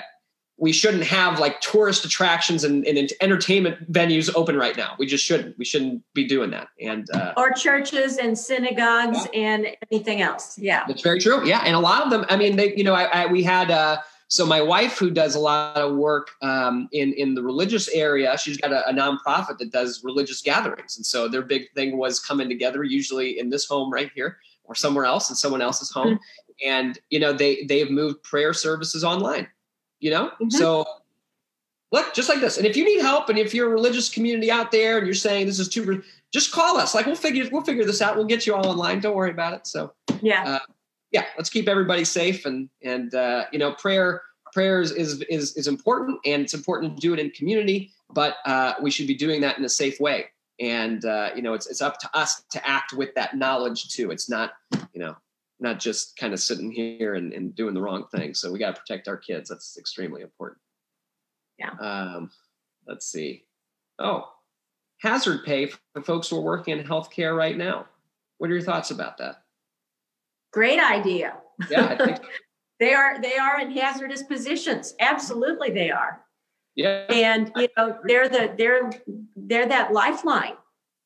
we 0.57 0.71
shouldn't 0.71 1.03
have 1.03 1.39
like 1.39 1.59
tourist 1.59 2.05
attractions 2.05 2.63
and, 2.63 2.85
and, 2.85 3.11
entertainment 3.19 3.91
venues 3.91 4.33
open 4.35 4.55
right 4.55 4.77
now. 4.77 4.95
We 4.97 5.05
just 5.05 5.23
shouldn't. 5.25 5.57
We 5.57 5.65
shouldn't 5.65 6.01
be 6.13 6.25
doing 6.25 6.51
that. 6.51 6.69
And 6.79 7.09
uh, 7.13 7.33
or 7.35 7.51
churches 7.51 8.17
and 8.17 8.37
synagogues 8.37 9.27
yeah. 9.33 9.39
and 9.39 9.67
anything 9.91 10.21
else. 10.21 10.57
Yeah, 10.57 10.83
that's 10.87 11.01
very 11.01 11.19
true. 11.19 11.45
Yeah, 11.45 11.61
and 11.65 11.75
a 11.75 11.79
lot 11.79 12.03
of 12.03 12.09
them. 12.09 12.25
I 12.29 12.37
mean, 12.37 12.55
they. 12.55 12.73
You 12.75 12.85
know, 12.85 12.93
I, 12.93 13.03
I 13.03 13.25
we 13.27 13.43
had. 13.43 13.69
Uh, 13.69 13.97
so 14.27 14.45
my 14.45 14.61
wife, 14.61 14.97
who 14.97 15.11
does 15.11 15.35
a 15.35 15.39
lot 15.39 15.77
of 15.77 15.95
work 15.95 16.31
um, 16.41 16.89
in 16.91 17.13
in 17.13 17.35
the 17.35 17.43
religious 17.43 17.87
area, 17.89 18.35
she's 18.37 18.57
got 18.57 18.71
a, 18.71 18.87
a, 18.89 18.93
nonprofit 18.93 19.59
that 19.59 19.71
does 19.71 20.03
religious 20.03 20.41
gatherings, 20.41 20.97
and 20.97 21.05
so 21.05 21.27
their 21.27 21.43
big 21.43 21.71
thing 21.75 21.97
was 21.97 22.19
coming 22.19 22.49
together, 22.49 22.83
usually 22.83 23.39
in 23.39 23.49
this 23.49 23.67
home 23.67 23.91
right 23.91 24.11
here 24.15 24.37
or 24.63 24.73
somewhere 24.73 25.05
else 25.05 25.29
in 25.29 25.35
someone 25.35 25.61
else's 25.61 25.91
home, 25.91 26.15
mm-hmm. 26.15 26.67
and 26.67 26.99
you 27.11 27.19
know 27.19 27.33
they 27.33 27.65
they've 27.65 27.91
moved 27.91 28.23
prayer 28.23 28.53
services 28.53 29.03
online, 29.03 29.47
you 29.99 30.11
know, 30.11 30.29
mm-hmm. 30.29 30.49
so. 30.49 30.85
Look, 31.91 32.13
just 32.13 32.27
like 32.27 32.41
this. 32.41 32.57
And 32.57 32.65
if 32.65 32.75
you 32.75 32.83
need 32.83 32.99
help, 32.99 33.29
and 33.29 33.37
if 33.39 33.53
you're 33.53 33.67
a 33.67 33.71
religious 33.71 34.09
community 34.09 34.51
out 34.51 34.69
there, 34.69 34.97
and 34.97 35.07
you're 35.07 35.13
saying 35.13 35.45
this 35.45 35.59
is 35.59 35.69
too, 35.69 36.03
just 36.33 36.51
call 36.51 36.77
us. 36.77 36.93
Like 36.93 37.05
we'll 37.05 37.15
figure 37.15 37.47
we'll 37.51 37.61
figure 37.61 37.85
this 37.85 38.01
out. 38.01 38.17
We'll 38.17 38.25
get 38.25 38.45
you 38.45 38.53
all 38.53 38.67
online. 38.67 38.99
Don't 38.99 39.15
worry 39.15 39.29
about 39.29 39.53
it. 39.53 39.65
So 39.65 39.93
yeah, 40.21 40.43
uh, 40.45 40.59
yeah, 41.15 41.27
let's 41.37 41.49
keep 41.49 41.69
everybody 41.69 42.03
safe 42.03 42.45
and 42.45 42.67
and 42.83 43.15
uh, 43.15 43.45
you 43.53 43.57
know 43.57 43.71
prayer 43.71 44.21
prayers 44.51 44.91
is 44.91 45.21
is 45.29 45.55
is 45.55 45.65
important 45.65 46.19
and 46.25 46.41
it's 46.41 46.53
important 46.53 46.97
to 46.97 47.01
do 47.01 47.13
it 47.13 47.19
in 47.19 47.29
community, 47.29 47.93
but 48.13 48.35
uh, 48.45 48.73
we 48.81 48.91
should 48.91 49.07
be 49.07 49.15
doing 49.15 49.39
that 49.39 49.57
in 49.57 49.63
a 49.63 49.69
safe 49.69 49.97
way. 50.01 50.25
And 50.59 51.05
uh, 51.05 51.29
you 51.33 51.41
know, 51.41 51.53
it's 51.53 51.67
it's 51.67 51.81
up 51.81 51.99
to 51.99 52.09
us 52.13 52.43
to 52.51 52.67
act 52.67 52.91
with 52.91 53.15
that 53.15 53.37
knowledge 53.37 53.87
too. 53.93 54.11
It's 54.11 54.29
not 54.29 54.55
you 54.93 54.99
know 54.99 55.15
not 55.61 55.79
just 55.79 56.17
kind 56.17 56.33
of 56.33 56.41
sitting 56.41 56.69
here 56.69 57.15
and, 57.15 57.31
and 57.31 57.55
doing 57.55 57.73
the 57.73 57.81
wrong 57.81 58.07
thing. 58.07 58.33
So 58.33 58.51
we 58.51 58.59
got 58.59 58.75
to 58.75 58.81
protect 58.81 59.07
our 59.07 59.15
kids. 59.15 59.47
That's 59.47 59.77
extremely 59.77 60.21
important. 60.21 60.59
Yeah. 61.57 61.71
Um, 61.79 62.29
let's 62.85 63.07
see. 63.07 63.45
Oh, 63.99 64.27
hazard 64.99 65.45
pay 65.45 65.67
for 65.93 66.01
folks 66.01 66.27
who 66.27 66.35
are 66.39 66.41
working 66.41 66.77
in 66.77 66.85
healthcare 66.85 67.33
right 67.37 67.55
now. 67.55 67.85
What 68.37 68.49
are 68.49 68.53
your 68.53 68.63
thoughts 68.63 68.91
about 68.91 69.17
that? 69.19 69.44
Great 70.55 70.79
idea. 70.79 71.35
Yeah, 71.69 71.97
think- 71.97 72.21
they 72.79 72.93
are 72.93 73.21
they 73.21 73.35
are 73.35 73.59
in 73.59 73.71
hazardous 73.71 74.23
positions. 74.23 74.95
Absolutely, 75.01 75.69
they 75.71 75.91
are. 75.91 76.21
Yeah, 76.75 77.05
and 77.09 77.51
you 77.57 77.67
know 77.75 77.97
they're 78.07 78.29
the 78.29 78.53
they're 78.57 78.89
they're 79.35 79.67
that 79.67 79.91
lifeline. 79.91 80.53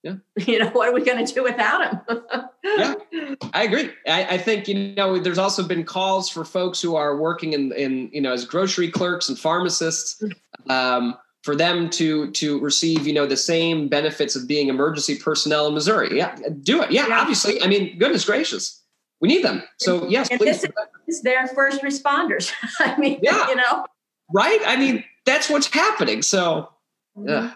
Yeah. 0.04 0.18
You 0.48 0.60
know, 0.60 0.70
what 0.70 0.88
are 0.88 0.94
we 0.94 1.04
going 1.04 1.26
to 1.26 1.34
do 1.34 1.44
without 1.44 2.08
them? 2.08 2.24
yeah, 2.64 2.94
I 3.54 3.64
agree. 3.64 3.90
I, 4.08 4.24
I, 4.36 4.38
think, 4.38 4.70
you 4.70 4.94
know, 4.96 5.20
there's 5.20 5.38
also 5.38 5.68
been 5.68 5.84
calls 5.84 6.30
for 6.30 6.46
folks 6.46 6.80
who 6.82 6.96
are 6.96 7.18
working 7.18 7.52
in, 7.52 7.74
in 7.74 8.10
you 8.14 8.22
know, 8.22 8.32
as 8.32 8.46
grocery 8.46 8.90
clerks 8.90 9.28
and 9.28 9.38
pharmacists 9.38 10.24
um, 10.70 11.18
for 11.44 11.58
them 11.58 11.90
to, 11.90 12.32
to 12.32 12.58
receive, 12.62 13.06
you 13.06 13.12
know, 13.12 13.26
the 13.26 13.36
same 13.36 13.90
benefits 13.90 14.38
of 14.38 14.48
being 14.48 14.70
emergency 14.70 15.18
personnel 15.18 15.68
in 15.68 15.74
Missouri. 15.74 16.18
Yeah, 16.18 16.38
do 16.64 16.82
it. 16.82 16.92
Yeah, 16.92 17.08
yeah. 17.08 17.20
obviously. 17.20 17.62
I 17.62 17.68
mean, 17.68 18.00
goodness 18.00 18.24
gracious 18.24 18.79
we 19.22 19.28
need 19.28 19.44
them. 19.44 19.64
So 19.78 20.08
yes, 20.08 20.30
and 20.30 20.40
please. 20.40 20.62
This 20.62 20.72
is 21.08 21.22
their 21.22 21.48
first 21.48 21.82
responders. 21.82 22.52
I 22.80 22.98
mean, 22.98 23.20
yeah. 23.22 23.48
you 23.50 23.56
know, 23.56 23.86
right? 24.34 24.60
I 24.66 24.78
mean, 24.78 25.04
that's 25.26 25.50
what's 25.50 25.68
happening. 25.68 26.22
So, 26.22 26.70
mm-hmm. 27.18 27.54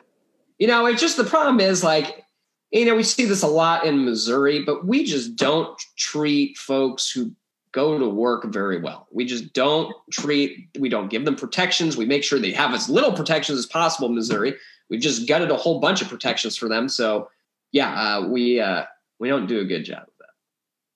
you 0.60 0.68
know, 0.68 0.86
it's 0.86 1.02
just 1.02 1.18
the 1.18 1.24
problem 1.24 1.60
is 1.60 1.84
like, 1.84 2.24
you 2.72 2.86
know, 2.86 2.96
we 2.96 3.04
see 3.04 3.26
this 3.26 3.44
a 3.44 3.48
lot 3.48 3.86
in 3.86 4.06
Missouri, 4.06 4.64
but 4.64 4.86
we 4.86 5.04
just 5.04 5.36
don't 5.36 5.80
treat 5.96 6.58
folks 6.58 7.10
who 7.10 7.32
go 7.72 7.98
to 7.98 8.08
work 8.08 8.46
very 8.46 8.80
well. 8.80 9.08
We 9.12 9.26
just 9.26 9.54
don't 9.54 9.94
treat, 10.12 10.70
we 10.80 10.90
don't 10.90 11.10
give 11.10 11.26
them 11.26 11.36
protections. 11.36 11.98
We 11.98 12.06
make 12.06 12.24
sure 12.24 12.40
they 12.40 12.52
have 12.52 12.74
as 12.74 12.90
little 12.90 13.12
protections 13.14 13.60
as 13.60 13.66
possible 13.66 14.08
in 14.08 14.16
Missouri. 14.16 14.56
We've 14.90 15.02
just 15.02 15.28
gutted 15.28 15.50
a 15.50 15.56
whole 15.56 15.80
bunch 15.80 16.02
of 16.02 16.10
protections 16.10 16.56
for 16.56 16.68
them. 16.68 16.88
So, 16.90 17.30
yeah, 17.72 18.18
uh, 18.18 18.28
we 18.28 18.60
uh, 18.60 18.84
we 19.20 19.30
don't 19.30 19.48
do 19.48 19.60
a 19.60 19.66
good 19.66 19.84
job 19.84 20.04
of 20.04 20.14
that. 20.20 20.30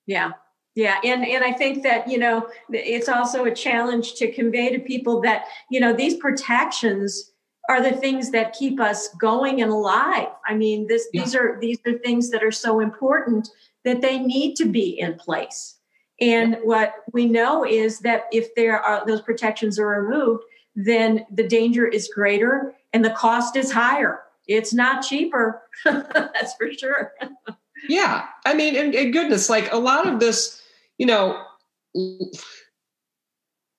Yeah, 0.06 0.32
Yeah, 0.78 1.00
and 1.04 1.26
and 1.26 1.44
I 1.44 1.54
think 1.54 1.82
that 1.82 2.08
you 2.08 2.20
know 2.20 2.48
it's 2.70 3.10
also 3.10 3.46
a 3.46 3.52
challenge 3.52 4.14
to 4.14 4.32
convey 4.32 4.70
to 4.70 4.78
people 4.78 5.22
that 5.22 5.46
you 5.72 5.80
know 5.80 5.92
these 5.92 6.18
protections 6.18 7.32
are 7.68 7.82
the 7.82 7.98
things 7.98 8.30
that 8.30 8.54
keep 8.54 8.80
us 8.80 9.10
going 9.16 9.64
and 9.64 9.72
alive. 9.72 10.28
I 10.46 10.54
mean, 10.54 10.86
this 10.86 11.08
yeah. 11.12 11.24
these 11.24 11.36
are 11.36 11.58
these 11.60 11.80
are 11.88 11.98
things 11.98 12.30
that 12.30 12.44
are 12.44 12.52
so 12.52 12.80
important 12.80 13.50
that 13.86 14.02
they 14.02 14.20
need 14.20 14.54
to 14.58 14.66
be 14.66 15.00
in 15.00 15.16
place. 15.16 15.80
And 16.22 16.52
yeah. 16.52 16.60
what 16.62 16.94
we 17.12 17.26
know 17.26 17.66
is 17.66 17.98
that 18.02 18.26
if 18.32 18.54
there 18.54 18.80
are 18.80 19.04
those 19.04 19.22
protections 19.22 19.80
are 19.80 19.88
removed, 19.88 20.44
then 20.76 21.26
the 21.32 21.48
danger 21.48 21.88
is 21.88 22.08
greater 22.14 22.76
and 22.94 23.04
the 23.04 23.16
cost 23.18 23.56
is 23.56 23.72
higher. 23.72 24.20
It's 24.48 24.76
not 24.76 25.02
cheaper. 25.02 25.64
That's 25.86 26.54
for 26.54 26.72
sure. 26.72 27.14
yeah, 27.90 28.28
I 28.46 28.54
mean, 28.54 28.76
and, 28.76 28.94
and 28.94 29.12
goodness, 29.12 29.50
like 29.50 29.72
a 29.72 29.78
lot 29.78 30.08
of 30.08 30.20
this 30.20 30.62
you 30.98 31.06
know, 31.06 31.42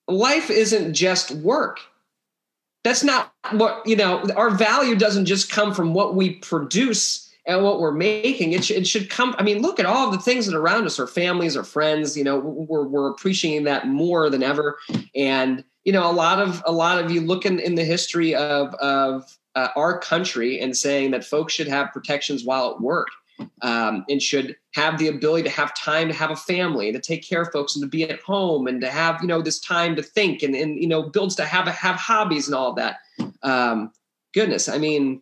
life 0.07 0.49
isn't 0.49 0.93
just 0.93 1.31
work. 1.31 1.79
That's 2.83 3.03
not 3.03 3.33
what, 3.51 3.85
you 3.85 3.95
know, 3.95 4.25
our 4.35 4.49
value 4.49 4.95
doesn't 4.95 5.25
just 5.25 5.51
come 5.51 5.73
from 5.73 5.93
what 5.93 6.15
we 6.15 6.35
produce 6.35 7.29
and 7.45 7.63
what 7.63 7.79
we're 7.79 7.91
making. 7.91 8.53
It, 8.53 8.63
sh- 8.63 8.71
it 8.71 8.87
should 8.87 9.09
come. 9.09 9.35
I 9.37 9.43
mean, 9.43 9.61
look 9.61 9.79
at 9.79 9.85
all 9.85 10.11
the 10.11 10.17
things 10.17 10.45
that 10.45 10.55
are 10.55 10.61
around 10.61 10.85
us, 10.85 10.99
our 10.99 11.07
families, 11.07 11.57
our 11.57 11.63
friends, 11.63 12.17
you 12.17 12.23
know, 12.23 12.39
we're, 12.39 12.87
we're 12.87 13.09
appreciating 13.09 13.65
that 13.65 13.87
more 13.87 14.29
than 14.29 14.43
ever. 14.43 14.77
And, 15.13 15.63
you 15.83 15.91
know, 15.91 16.09
a 16.09 16.13
lot 16.13 16.39
of, 16.39 16.63
a 16.65 16.71
lot 16.71 17.03
of 17.03 17.11
you 17.11 17.21
look 17.21 17.45
in, 17.45 17.59
in 17.59 17.75
the 17.75 17.83
history 17.83 18.33
of, 18.33 18.73
of 18.75 19.37
uh, 19.55 19.69
our 19.75 19.99
country 19.99 20.59
and 20.59 20.75
saying 20.75 21.11
that 21.11 21.25
folks 21.25 21.53
should 21.53 21.67
have 21.67 21.91
protections 21.91 22.45
while 22.45 22.71
at 22.71 22.81
work 22.81 23.07
um, 23.61 24.05
and 24.09 24.21
should 24.21 24.55
have 24.73 24.97
the 24.97 25.07
ability 25.07 25.43
to 25.43 25.49
have 25.49 25.75
time 25.75 26.07
to 26.07 26.13
have 26.13 26.31
a 26.31 26.35
family 26.35 26.91
to 26.91 26.99
take 26.99 27.27
care 27.27 27.41
of 27.41 27.51
folks 27.51 27.75
and 27.75 27.83
to 27.83 27.89
be 27.89 28.03
at 28.03 28.21
home 28.21 28.67
and 28.67 28.81
to 28.81 28.89
have 28.89 29.21
you 29.21 29.27
know 29.27 29.41
this 29.41 29.59
time 29.59 29.95
to 29.95 30.03
think 30.03 30.43
and, 30.43 30.55
and 30.55 30.77
you 30.77 30.87
know 30.87 31.03
builds 31.03 31.35
to 31.35 31.45
have 31.45 31.67
have 31.67 31.95
hobbies 31.95 32.47
and 32.47 32.55
all 32.55 32.71
of 32.71 32.75
that. 32.77 32.97
Um, 33.43 33.91
goodness 34.33 34.69
i 34.69 34.77
mean 34.77 35.21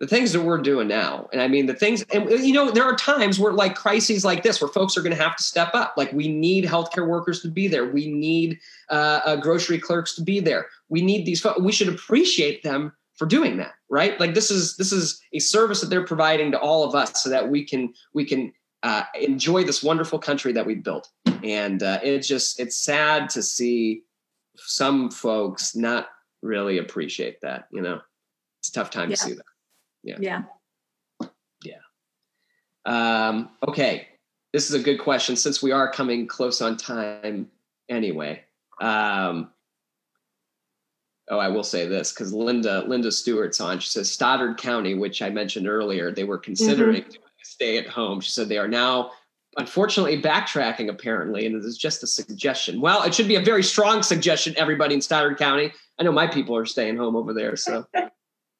the 0.00 0.06
things 0.06 0.32
that 0.32 0.40
we're 0.40 0.58
doing 0.58 0.88
now 0.88 1.28
and 1.32 1.40
i 1.40 1.48
mean 1.48 1.66
the 1.66 1.74
things 1.74 2.02
and 2.12 2.28
you 2.30 2.52
know 2.52 2.70
there 2.70 2.84
are 2.84 2.96
times 2.96 3.38
where 3.38 3.52
like 3.52 3.74
crises 3.74 4.24
like 4.24 4.42
this 4.42 4.60
where 4.60 4.68
folks 4.68 4.96
are 4.96 5.02
going 5.02 5.16
to 5.16 5.22
have 5.22 5.36
to 5.36 5.42
step 5.42 5.70
up. 5.74 5.94
Like 5.96 6.12
we 6.12 6.28
need 6.28 6.64
healthcare 6.64 7.06
workers 7.06 7.40
to 7.42 7.48
be 7.48 7.68
there. 7.68 7.86
We 7.86 8.10
need 8.10 8.58
uh, 8.90 9.20
uh, 9.24 9.36
grocery 9.36 9.78
clerks 9.78 10.14
to 10.16 10.22
be 10.22 10.40
there. 10.40 10.66
We 10.88 11.02
need 11.02 11.26
these 11.26 11.46
we 11.60 11.72
should 11.72 11.88
appreciate 11.88 12.62
them 12.62 12.92
for 13.16 13.26
doing 13.26 13.56
that 13.58 13.74
right? 13.94 14.18
Like 14.18 14.34
this 14.34 14.50
is 14.50 14.76
this 14.76 14.90
is 14.90 15.20
a 15.32 15.38
service 15.38 15.80
that 15.80 15.88
they're 15.88 16.04
providing 16.04 16.50
to 16.50 16.58
all 16.58 16.82
of 16.82 16.96
us 16.96 17.22
so 17.22 17.30
that 17.30 17.48
we 17.48 17.64
can 17.64 17.94
we 18.12 18.24
can 18.24 18.52
uh, 18.82 19.04
enjoy 19.18 19.62
this 19.62 19.84
wonderful 19.84 20.18
country 20.18 20.52
that 20.52 20.66
we've 20.66 20.82
built. 20.82 21.08
And 21.44 21.80
uh, 21.80 22.00
it's 22.02 22.26
just 22.26 22.58
it's 22.58 22.76
sad 22.76 23.30
to 23.30 23.42
see 23.42 24.02
some 24.56 25.12
folks 25.12 25.76
not 25.76 26.08
really 26.42 26.78
appreciate 26.78 27.40
that 27.42 27.68
you 27.70 27.82
know? 27.82 28.00
It's 28.60 28.70
a 28.70 28.72
tough 28.72 28.90
time 28.90 29.10
yeah. 29.10 29.16
to 29.16 29.22
see 29.22 29.32
that. 29.34 29.44
Yeah. 30.02 30.16
Yeah. 30.18 30.42
Yeah. 31.64 31.78
Um, 32.84 33.50
okay. 33.68 34.08
This 34.52 34.70
is 34.70 34.74
a 34.74 34.82
good 34.82 34.98
question 34.98 35.36
since 35.36 35.62
we 35.62 35.70
are 35.70 35.90
coming 35.90 36.26
close 36.26 36.60
on 36.60 36.76
time 36.76 37.48
anyway. 37.88 38.42
Um, 38.80 39.50
oh, 41.30 41.38
I 41.38 41.48
will 41.48 41.64
say 41.64 41.86
this 41.86 42.12
because 42.12 42.32
Linda 42.32 42.84
Linda 42.86 43.10
Stewart's 43.10 43.60
on. 43.60 43.78
She 43.78 43.88
says 43.88 44.10
Stoddard 44.10 44.58
County, 44.58 44.94
which 44.94 45.22
I 45.22 45.30
mentioned 45.30 45.68
earlier, 45.68 46.10
they 46.10 46.24
were 46.24 46.38
considering 46.38 47.02
mm-hmm. 47.02 47.22
stay 47.42 47.78
at 47.78 47.86
home. 47.86 48.20
She 48.20 48.30
said 48.30 48.48
they 48.48 48.58
are 48.58 48.68
now 48.68 49.12
unfortunately 49.56 50.20
backtracking 50.20 50.88
apparently, 50.88 51.46
and 51.46 51.54
it 51.54 51.64
is 51.64 51.78
just 51.78 52.02
a 52.02 52.06
suggestion. 52.06 52.80
Well, 52.80 53.02
it 53.02 53.14
should 53.14 53.28
be 53.28 53.36
a 53.36 53.42
very 53.42 53.62
strong 53.62 54.02
suggestion. 54.02 54.54
Everybody 54.56 54.94
in 54.94 55.00
Stoddard 55.00 55.38
County. 55.38 55.72
I 55.98 56.02
know 56.02 56.12
my 56.12 56.26
people 56.26 56.56
are 56.56 56.66
staying 56.66 56.96
home 56.96 57.14
over 57.14 57.32
there, 57.32 57.56
so 57.56 57.86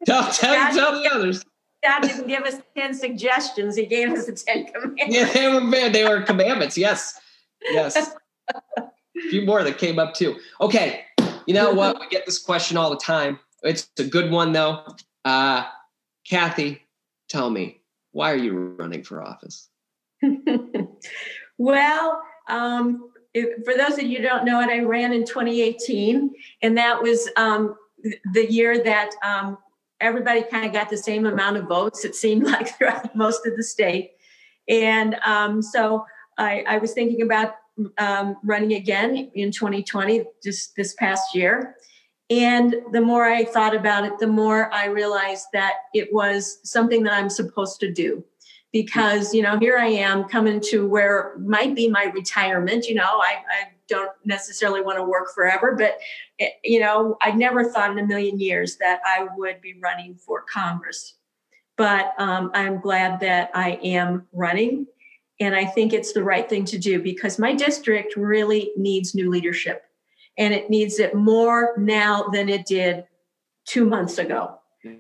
tell, 0.07 0.31
tell, 0.33 0.73
tell 0.73 1.03
the 1.03 1.11
others. 1.13 1.45
God 1.85 2.01
didn't 2.01 2.29
give 2.29 2.45
us 2.45 2.55
10 2.77 2.95
suggestions. 2.95 3.77
He 3.77 3.85
gave 3.85 4.11
us 4.11 4.27
the 4.27 4.33
10 4.33 4.67
commandments. 4.67 5.05
Yeah, 5.09 5.31
they 5.33 5.49
were, 5.49 5.91
they 5.91 6.05
were 6.05 6.23
commandments. 6.23 6.79
Yes. 6.79 7.21
Yes. 7.71 7.97
a 8.79 8.83
few 9.29 9.45
more 9.45 9.63
that 9.63 9.79
came 9.79 9.99
up 9.99 10.15
too. 10.15 10.37
Okay. 10.61 11.05
You 11.47 11.55
know 11.55 11.73
what? 11.73 11.99
We 12.01 12.09
get 12.09 12.27
this 12.27 12.39
question 12.39 12.77
all 12.77 12.91
the 12.91 12.97
time. 12.97 13.39
It's 13.63 13.91
a 13.99 14.05
good 14.05 14.31
one 14.31 14.53
though. 14.53 14.85
Uh, 15.25 15.65
Kathy, 16.29 16.83
tell 17.29 17.51
me, 17.51 17.81
why 18.13 18.33
are 18.33 18.37
you 18.37 18.75
running 18.79 19.03
for 19.03 19.23
office? 19.23 19.69
well, 21.59 22.23
um, 22.49 23.11
if, 23.33 23.65
for 23.65 23.75
those 23.75 23.99
of 23.99 24.05
you 24.05 24.19
who 24.19 24.23
don't 24.23 24.45
know 24.45 24.61
it, 24.61 24.69
I 24.69 24.81
ran 24.81 25.13
in 25.13 25.25
2018, 25.25 26.33
and 26.63 26.79
that 26.79 27.03
was 27.03 27.29
um, 27.37 27.75
the 28.33 28.51
year 28.51 28.83
that 28.83 29.11
um, 29.25 29.59
everybody 30.01 30.43
kind 30.43 30.65
of 30.65 30.73
got 30.73 30.89
the 30.89 30.97
same 30.97 31.27
amount 31.27 31.57
of 31.57 31.67
votes. 31.67 32.05
It 32.05 32.15
seemed 32.15 32.45
like 32.53 32.77
throughout 32.77 33.15
most 33.17 33.47
of 33.47 33.57
the 33.57 33.63
state, 33.63 34.13
and 34.69 35.17
um, 35.27 35.63
so 35.63 36.05
I, 36.39 36.65
I 36.67 36.79
was 36.79 36.93
thinking 36.93 37.23
about 37.23 37.55
um, 37.99 38.37
running 38.45 38.75
again 38.75 39.31
in 39.35 39.51
2020, 39.51 40.25
just 40.43 40.77
this 40.77 40.95
past 40.95 41.35
year. 41.35 41.77
And 42.31 42.77
the 42.93 43.01
more 43.01 43.25
I 43.25 43.45
thought 43.45 43.77
about 43.77 44.05
it, 44.05 44.19
the 44.19 44.27
more 44.27 44.73
I 44.73 44.87
realized 44.87 45.47
that 45.53 45.75
it 45.93 46.13
was 46.13 46.59
something 46.63 47.03
that 47.05 47.13
I'm 47.13 47.29
supposed 47.29 47.81
to 47.81 47.93
do. 47.93 48.25
Because, 48.73 49.33
you 49.33 49.43
know, 49.43 49.57
here 49.57 49.79
I 49.79 49.87
am 49.87 50.25
coming 50.25 50.61
to 50.71 50.89
where 50.89 51.37
might 51.39 51.77
be 51.77 51.89
my 51.89 52.11
retirement. 52.13 52.87
You 52.89 52.97
know, 52.97 53.05
I, 53.05 53.37
I 53.49 53.69
don't 53.89 54.11
necessarily 54.25 54.81
want 54.81 54.99
to 54.99 55.05
work 55.05 55.33
forever, 55.33 55.77
but, 55.79 55.99
eh, 56.41 56.49
you 56.65 56.81
know, 56.81 57.17
I 57.21 57.31
never 57.31 57.63
thought 57.63 57.93
in 57.93 57.99
a 58.01 58.07
million 58.07 58.41
years 58.41 58.77
that 58.79 59.01
I 59.07 59.29
would 59.37 59.61
be 59.61 59.77
running 59.81 60.17
for 60.17 60.45
Congress. 60.53 61.15
But 61.77 62.15
um, 62.19 62.51
I'm 62.55 62.81
glad 62.81 63.21
that 63.21 63.51
I 63.55 63.79
am 63.83 64.27
running 64.33 64.87
and 65.41 65.55
I 65.55 65.65
think 65.65 65.93
it's 65.93 66.13
the 66.13 66.23
right 66.23 66.49
thing 66.49 66.65
to 66.67 66.79
do 66.79 67.03
because 67.03 67.39
my 67.39 67.55
district 67.55 68.17
really 68.17 68.73
needs 68.77 69.15
new 69.15 69.31
leadership. 69.31 69.83
And 70.39 70.53
it 70.53 70.71
needs 70.71 70.99
it 70.99 71.15
more 71.15 71.75
now 71.77 72.25
than 72.33 72.49
it 72.49 72.67
did 72.67 73.05
two 73.67 73.85
months 73.85 74.19
ago 74.19 74.59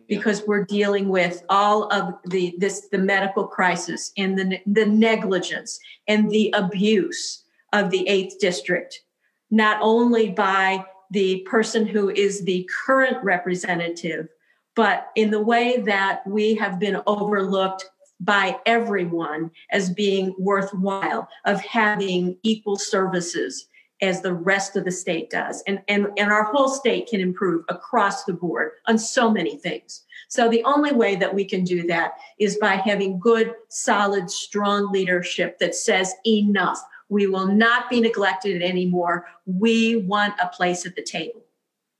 because 0.08 0.42
we're 0.46 0.64
dealing 0.64 1.08
with 1.08 1.44
all 1.48 1.92
of 1.92 2.14
the 2.24 2.54
this 2.58 2.88
the 2.90 2.98
medical 2.98 3.46
crisis 3.46 4.12
and 4.16 4.38
the, 4.38 4.58
the 4.66 4.86
negligence 4.86 5.78
and 6.08 6.30
the 6.30 6.52
abuse 6.56 7.44
of 7.72 7.90
the 7.90 8.06
eighth 8.08 8.38
district 8.40 9.02
not 9.50 9.78
only 9.82 10.30
by 10.30 10.84
the 11.10 11.40
person 11.40 11.86
who 11.86 12.08
is 12.08 12.44
the 12.44 12.68
current 12.86 13.22
representative 13.22 14.28
but 14.74 15.10
in 15.14 15.30
the 15.30 15.42
way 15.42 15.80
that 15.80 16.26
we 16.26 16.54
have 16.54 16.78
been 16.78 17.00
overlooked 17.06 17.84
by 18.20 18.58
everyone 18.66 19.50
as 19.70 19.90
being 19.90 20.34
worthwhile 20.38 21.28
of 21.44 21.60
having 21.60 22.38
equal 22.42 22.76
services 22.76 23.68
as 24.02 24.20
the 24.20 24.32
rest 24.32 24.76
of 24.76 24.84
the 24.84 24.90
state 24.90 25.30
does. 25.30 25.62
And, 25.66 25.80
and 25.88 26.08
and 26.16 26.30
our 26.30 26.44
whole 26.44 26.68
state 26.68 27.08
can 27.08 27.20
improve 27.20 27.64
across 27.68 28.24
the 28.24 28.32
board 28.32 28.72
on 28.86 28.98
so 28.98 29.30
many 29.30 29.56
things. 29.56 30.02
So 30.28 30.48
the 30.48 30.64
only 30.64 30.92
way 30.92 31.16
that 31.16 31.34
we 31.34 31.44
can 31.44 31.64
do 31.64 31.86
that 31.86 32.14
is 32.38 32.58
by 32.58 32.76
having 32.76 33.18
good 33.18 33.54
solid 33.68 34.30
strong 34.30 34.90
leadership 34.90 35.58
that 35.58 35.74
says 35.74 36.12
enough. 36.26 36.80
We 37.08 37.26
will 37.26 37.46
not 37.46 37.90
be 37.90 38.00
neglected 38.00 38.62
anymore. 38.62 39.26
We 39.46 39.96
want 39.96 40.34
a 40.42 40.48
place 40.48 40.86
at 40.86 40.96
the 40.96 41.02
table. 41.02 41.42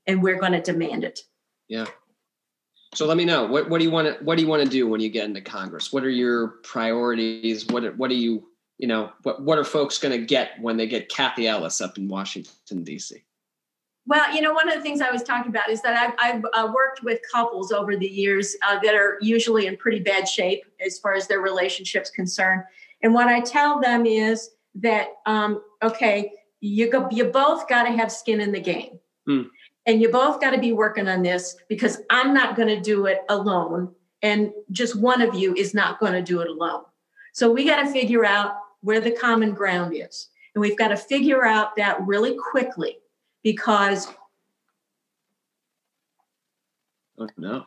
And 0.06 0.22
we're 0.22 0.38
going 0.38 0.52
to 0.52 0.60
demand 0.60 1.04
it. 1.04 1.20
Yeah 1.68 1.86
so 2.94 3.06
let 3.06 3.16
me 3.16 3.24
know 3.24 3.44
what 3.46 3.68
what 3.68 3.78
do 3.78 3.84
you 3.84 3.90
want 3.90 4.08
to 4.08 4.24
what 4.24 4.36
do 4.36 4.42
you 4.42 4.48
want 4.48 4.62
to 4.62 4.68
do 4.68 4.88
when 4.88 5.00
you 5.00 5.10
get 5.10 5.24
into 5.24 5.40
Congress? 5.40 5.92
What 5.92 6.04
are 6.04 6.10
your 6.10 6.48
priorities? 6.62 7.66
What 7.66 7.96
what 7.96 8.08
do 8.08 8.16
you 8.16 8.48
you 8.78 8.88
know 8.88 9.12
what 9.22 9.42
what 9.42 9.58
are 9.58 9.64
folks 9.64 9.98
going 9.98 10.18
to 10.18 10.24
get 10.24 10.52
when 10.60 10.76
they 10.76 10.86
get 10.86 11.08
Kathy 11.08 11.46
Ellis 11.46 11.80
up 11.80 11.98
in 11.98 12.08
Washington 12.08 12.84
D.C. 12.84 13.24
Well, 14.06 14.34
you 14.34 14.42
know, 14.42 14.52
one 14.52 14.68
of 14.68 14.74
the 14.74 14.82
things 14.82 15.00
I 15.00 15.10
was 15.10 15.22
talking 15.22 15.50
about 15.50 15.70
is 15.70 15.80
that 15.80 15.96
I've, 15.96 16.14
I've 16.18 16.44
uh, 16.52 16.70
worked 16.74 17.02
with 17.02 17.20
couples 17.32 17.72
over 17.72 17.96
the 17.96 18.06
years 18.06 18.54
uh, 18.62 18.78
that 18.82 18.94
are 18.94 19.16
usually 19.22 19.66
in 19.66 19.78
pretty 19.78 20.00
bad 20.00 20.28
shape 20.28 20.62
as 20.84 20.98
far 20.98 21.14
as 21.14 21.26
their 21.26 21.40
relationships 21.40 22.10
concerned. 22.10 22.64
And 23.02 23.14
what 23.14 23.28
I 23.28 23.40
tell 23.40 23.80
them 23.80 24.04
is 24.04 24.50
that, 24.74 25.08
um, 25.24 25.62
okay, 25.82 26.32
you 26.60 26.90
go, 26.90 27.08
you 27.10 27.24
both 27.24 27.66
got 27.66 27.84
to 27.84 27.92
have 27.92 28.12
skin 28.12 28.42
in 28.42 28.52
the 28.52 28.60
game. 28.60 28.98
Hmm 29.26 29.44
and 29.86 30.00
you 30.00 30.10
both 30.10 30.40
got 30.40 30.50
to 30.50 30.58
be 30.58 30.72
working 30.72 31.08
on 31.08 31.22
this 31.22 31.56
because 31.68 31.98
I'm 32.10 32.32
not 32.32 32.56
going 32.56 32.68
to 32.68 32.80
do 32.80 33.06
it 33.06 33.22
alone. 33.28 33.94
And 34.22 34.52
just 34.70 34.96
one 34.96 35.20
of 35.20 35.34
you 35.34 35.54
is 35.54 35.74
not 35.74 36.00
going 36.00 36.14
to 36.14 36.22
do 36.22 36.40
it 36.40 36.48
alone. 36.48 36.84
So 37.32 37.50
we 37.50 37.64
got 37.64 37.82
to 37.82 37.92
figure 37.92 38.24
out 38.24 38.56
where 38.80 39.00
the 39.00 39.10
common 39.10 39.52
ground 39.52 39.94
is. 39.94 40.28
And 40.54 40.62
we've 40.62 40.78
got 40.78 40.88
to 40.88 40.96
figure 40.96 41.44
out 41.44 41.76
that 41.76 42.00
really 42.06 42.36
quickly 42.50 42.98
because. 43.42 44.08
Oh, 47.18 47.28
no. 47.36 47.66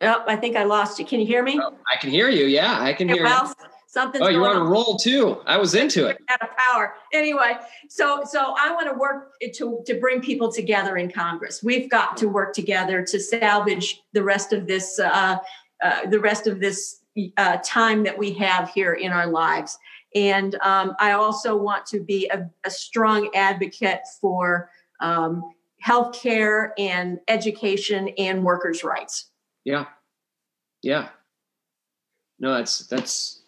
Oh, 0.00 0.24
I 0.26 0.36
think 0.36 0.56
I 0.56 0.64
lost 0.64 0.98
you. 0.98 1.06
Can 1.06 1.20
you 1.20 1.26
hear 1.26 1.42
me? 1.42 1.58
Oh, 1.62 1.74
I 1.90 1.96
can 1.96 2.10
hear 2.10 2.28
you. 2.28 2.44
Yeah, 2.44 2.78
I 2.78 2.92
can 2.92 3.08
hear 3.08 3.24
well, 3.24 3.46
you. 3.46 3.66
Something's 3.94 4.26
oh, 4.26 4.28
you're 4.28 4.48
on 4.48 4.56
a 4.56 4.64
roll 4.64 4.96
too. 4.96 5.40
I 5.46 5.56
was 5.56 5.76
into 5.76 6.08
it. 6.08 6.18
Out 6.28 6.42
of 6.42 6.48
power. 6.56 6.94
Anyway, 7.12 7.52
so 7.88 8.24
so 8.24 8.52
I 8.58 8.74
want 8.74 8.88
to 8.88 8.94
work 8.98 9.34
to 9.54 9.84
to 9.86 10.00
bring 10.00 10.20
people 10.20 10.50
together 10.50 10.96
in 10.96 11.12
Congress. 11.12 11.62
We've 11.62 11.88
got 11.88 12.16
to 12.16 12.28
work 12.28 12.54
together 12.54 13.04
to 13.04 13.20
salvage 13.20 14.02
the 14.12 14.24
rest 14.24 14.52
of 14.52 14.66
this 14.66 14.98
uh, 14.98 15.36
uh, 15.84 16.06
the 16.06 16.18
rest 16.18 16.48
of 16.48 16.58
this 16.58 17.02
uh, 17.36 17.58
time 17.62 18.02
that 18.02 18.18
we 18.18 18.32
have 18.32 18.68
here 18.68 18.94
in 18.94 19.12
our 19.12 19.28
lives. 19.28 19.78
And 20.16 20.56
um, 20.56 20.96
I 20.98 21.12
also 21.12 21.56
want 21.56 21.86
to 21.86 22.00
be 22.00 22.28
a, 22.32 22.50
a 22.64 22.70
strong 22.70 23.30
advocate 23.32 24.00
for 24.20 24.70
um, 24.98 25.52
healthcare 25.86 26.70
and 26.78 27.20
education 27.28 28.08
and 28.18 28.42
workers' 28.42 28.82
rights. 28.82 29.30
Yeah, 29.62 29.84
yeah. 30.82 31.10
No, 32.40 32.54
that's 32.54 32.88
that's 32.88 33.43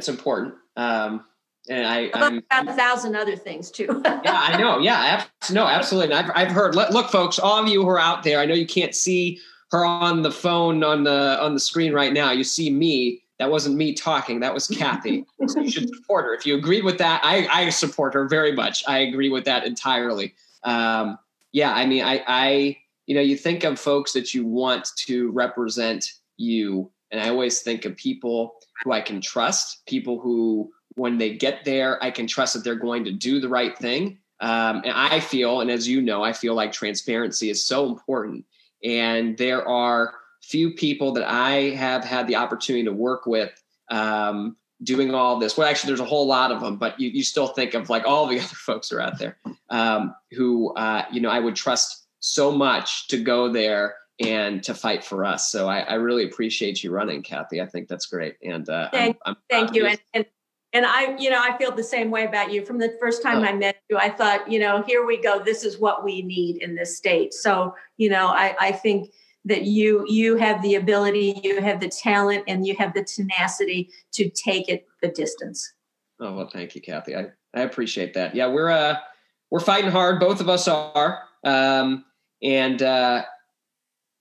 that's 0.00 0.08
important. 0.08 0.54
Um, 0.76 1.26
and 1.68 1.86
I, 1.86 2.10
I'm 2.14 2.68
a 2.68 2.72
thousand 2.72 3.16
other 3.16 3.36
things 3.36 3.70
too. 3.70 4.00
yeah, 4.04 4.20
I 4.24 4.56
know. 4.56 4.78
Yeah, 4.78 5.24
no, 5.52 5.66
absolutely. 5.66 6.14
And 6.16 6.26
I've 6.26 6.32
I've 6.34 6.52
heard. 6.52 6.74
Look, 6.74 7.10
folks, 7.10 7.38
all 7.38 7.62
of 7.62 7.68
you 7.68 7.82
who 7.82 7.88
are 7.90 7.98
out 7.98 8.22
there, 8.22 8.40
I 8.40 8.46
know 8.46 8.54
you 8.54 8.66
can't 8.66 8.94
see 8.94 9.38
her 9.72 9.84
on 9.84 10.22
the 10.22 10.30
phone 10.30 10.82
on 10.82 11.04
the 11.04 11.38
on 11.40 11.52
the 11.52 11.60
screen 11.60 11.92
right 11.92 12.14
now. 12.14 12.32
You 12.32 12.44
see 12.44 12.70
me. 12.70 13.22
That 13.38 13.50
wasn't 13.50 13.76
me 13.76 13.94
talking. 13.94 14.40
That 14.40 14.52
was 14.52 14.66
Kathy. 14.66 15.24
so 15.46 15.60
you 15.60 15.70
should 15.70 15.88
support 15.88 16.26
her. 16.26 16.34
If 16.34 16.44
you 16.44 16.56
agree 16.56 16.82
with 16.82 16.98
that, 16.98 17.22
I, 17.24 17.46
I 17.50 17.70
support 17.70 18.12
her 18.12 18.28
very 18.28 18.52
much. 18.52 18.84
I 18.86 18.98
agree 18.98 19.30
with 19.30 19.46
that 19.46 19.64
entirely. 19.64 20.34
Um, 20.62 21.18
yeah, 21.52 21.72
I 21.72 21.86
mean, 21.86 22.04
I, 22.04 22.22
I, 22.26 22.76
you 23.06 23.14
know, 23.14 23.22
you 23.22 23.38
think 23.38 23.64
of 23.64 23.80
folks 23.80 24.12
that 24.12 24.34
you 24.34 24.44
want 24.44 24.90
to 25.06 25.30
represent 25.30 26.04
you, 26.36 26.90
and 27.10 27.20
I 27.20 27.28
always 27.28 27.60
think 27.60 27.84
of 27.84 27.96
people 27.96 28.56
who 28.82 28.92
I 28.92 29.00
can 29.00 29.20
trust, 29.20 29.84
people 29.86 30.20
who, 30.20 30.70
when 30.94 31.18
they 31.18 31.36
get 31.36 31.64
there, 31.64 32.02
I 32.02 32.10
can 32.10 32.26
trust 32.26 32.54
that 32.54 32.64
they're 32.64 32.74
going 32.74 33.04
to 33.04 33.12
do 33.12 33.40
the 33.40 33.48
right 33.48 33.76
thing. 33.76 34.18
Um, 34.40 34.82
and 34.84 34.92
I 34.92 35.20
feel, 35.20 35.60
and 35.60 35.70
as 35.70 35.86
you 35.86 36.00
know, 36.00 36.22
I 36.22 36.32
feel 36.32 36.54
like 36.54 36.72
transparency 36.72 37.50
is 37.50 37.64
so 37.64 37.86
important. 37.86 38.44
And 38.82 39.36
there 39.36 39.66
are 39.66 40.14
few 40.42 40.72
people 40.72 41.12
that 41.12 41.28
I 41.28 41.70
have 41.70 42.04
had 42.04 42.26
the 42.26 42.36
opportunity 42.36 42.84
to 42.84 42.92
work 42.92 43.26
with 43.26 43.52
um, 43.90 44.56
doing 44.82 45.14
all 45.14 45.38
this. 45.38 45.56
Well, 45.56 45.68
actually, 45.68 45.88
there's 45.88 46.00
a 46.00 46.06
whole 46.06 46.26
lot 46.26 46.52
of 46.52 46.60
them, 46.60 46.76
but 46.76 46.98
you, 46.98 47.10
you 47.10 47.22
still 47.22 47.48
think 47.48 47.74
of 47.74 47.90
like 47.90 48.06
all 48.06 48.26
the 48.26 48.36
other 48.40 48.46
folks 48.46 48.92
are 48.92 49.00
out 49.00 49.18
there 49.18 49.36
um, 49.68 50.14
who, 50.30 50.72
uh, 50.74 51.04
you 51.12 51.20
know, 51.20 51.30
I 51.30 51.40
would 51.40 51.56
trust 51.56 52.06
so 52.20 52.50
much 52.52 53.08
to 53.08 53.18
go 53.18 53.52
there 53.52 53.96
and 54.20 54.62
to 54.62 54.74
fight 54.74 55.02
for 55.02 55.24
us. 55.24 55.50
So 55.50 55.68
I, 55.68 55.80
I 55.80 55.94
really 55.94 56.24
appreciate 56.24 56.84
you 56.84 56.90
running, 56.90 57.22
Kathy. 57.22 57.60
I 57.60 57.66
think 57.66 57.88
that's 57.88 58.06
great. 58.06 58.36
And 58.44 58.68
uh, 58.68 58.90
thank, 58.90 59.16
I'm, 59.24 59.32
I'm 59.32 59.36
thank 59.48 59.74
you. 59.74 59.86
And, 59.86 60.00
and, 60.14 60.26
and 60.72 60.86
I, 60.86 61.16
you 61.16 61.30
know, 61.30 61.40
I 61.40 61.56
feel 61.56 61.72
the 61.72 61.82
same 61.82 62.10
way 62.10 62.24
about 62.24 62.52
you. 62.52 62.64
From 62.64 62.78
the 62.78 62.96
first 63.00 63.22
time 63.22 63.38
oh. 63.38 63.44
I 63.44 63.52
met 63.54 63.80
you, 63.88 63.96
I 63.96 64.10
thought, 64.10 64.50
you 64.50 64.58
know, 64.58 64.82
here 64.82 65.06
we 65.06 65.20
go. 65.20 65.42
This 65.42 65.64
is 65.64 65.78
what 65.78 66.04
we 66.04 66.22
need 66.22 66.62
in 66.62 66.74
this 66.74 66.96
state. 66.96 67.32
So, 67.32 67.74
you 67.96 68.10
know, 68.10 68.28
I, 68.28 68.54
I 68.60 68.72
think 68.72 69.10
that 69.46 69.62
you 69.62 70.04
you 70.06 70.36
have 70.36 70.60
the 70.62 70.74
ability, 70.74 71.40
you 71.42 71.62
have 71.62 71.80
the 71.80 71.88
talent, 71.88 72.44
and 72.46 72.66
you 72.66 72.76
have 72.76 72.92
the 72.92 73.02
tenacity 73.02 73.90
to 74.12 74.28
take 74.28 74.68
it 74.68 74.86
the 75.00 75.08
distance. 75.08 75.72
Oh 76.20 76.34
well, 76.34 76.50
thank 76.52 76.74
you, 76.74 76.82
Kathy. 76.82 77.16
I, 77.16 77.28
I 77.54 77.62
appreciate 77.62 78.12
that. 78.14 78.34
Yeah, 78.34 78.48
we're 78.48 78.68
uh 78.68 78.96
we're 79.50 79.60
fighting 79.60 79.90
hard. 79.90 80.20
Both 80.20 80.40
of 80.40 80.48
us 80.50 80.68
are, 80.68 81.22
um, 81.42 82.04
and 82.42 82.82
uh, 82.82 83.22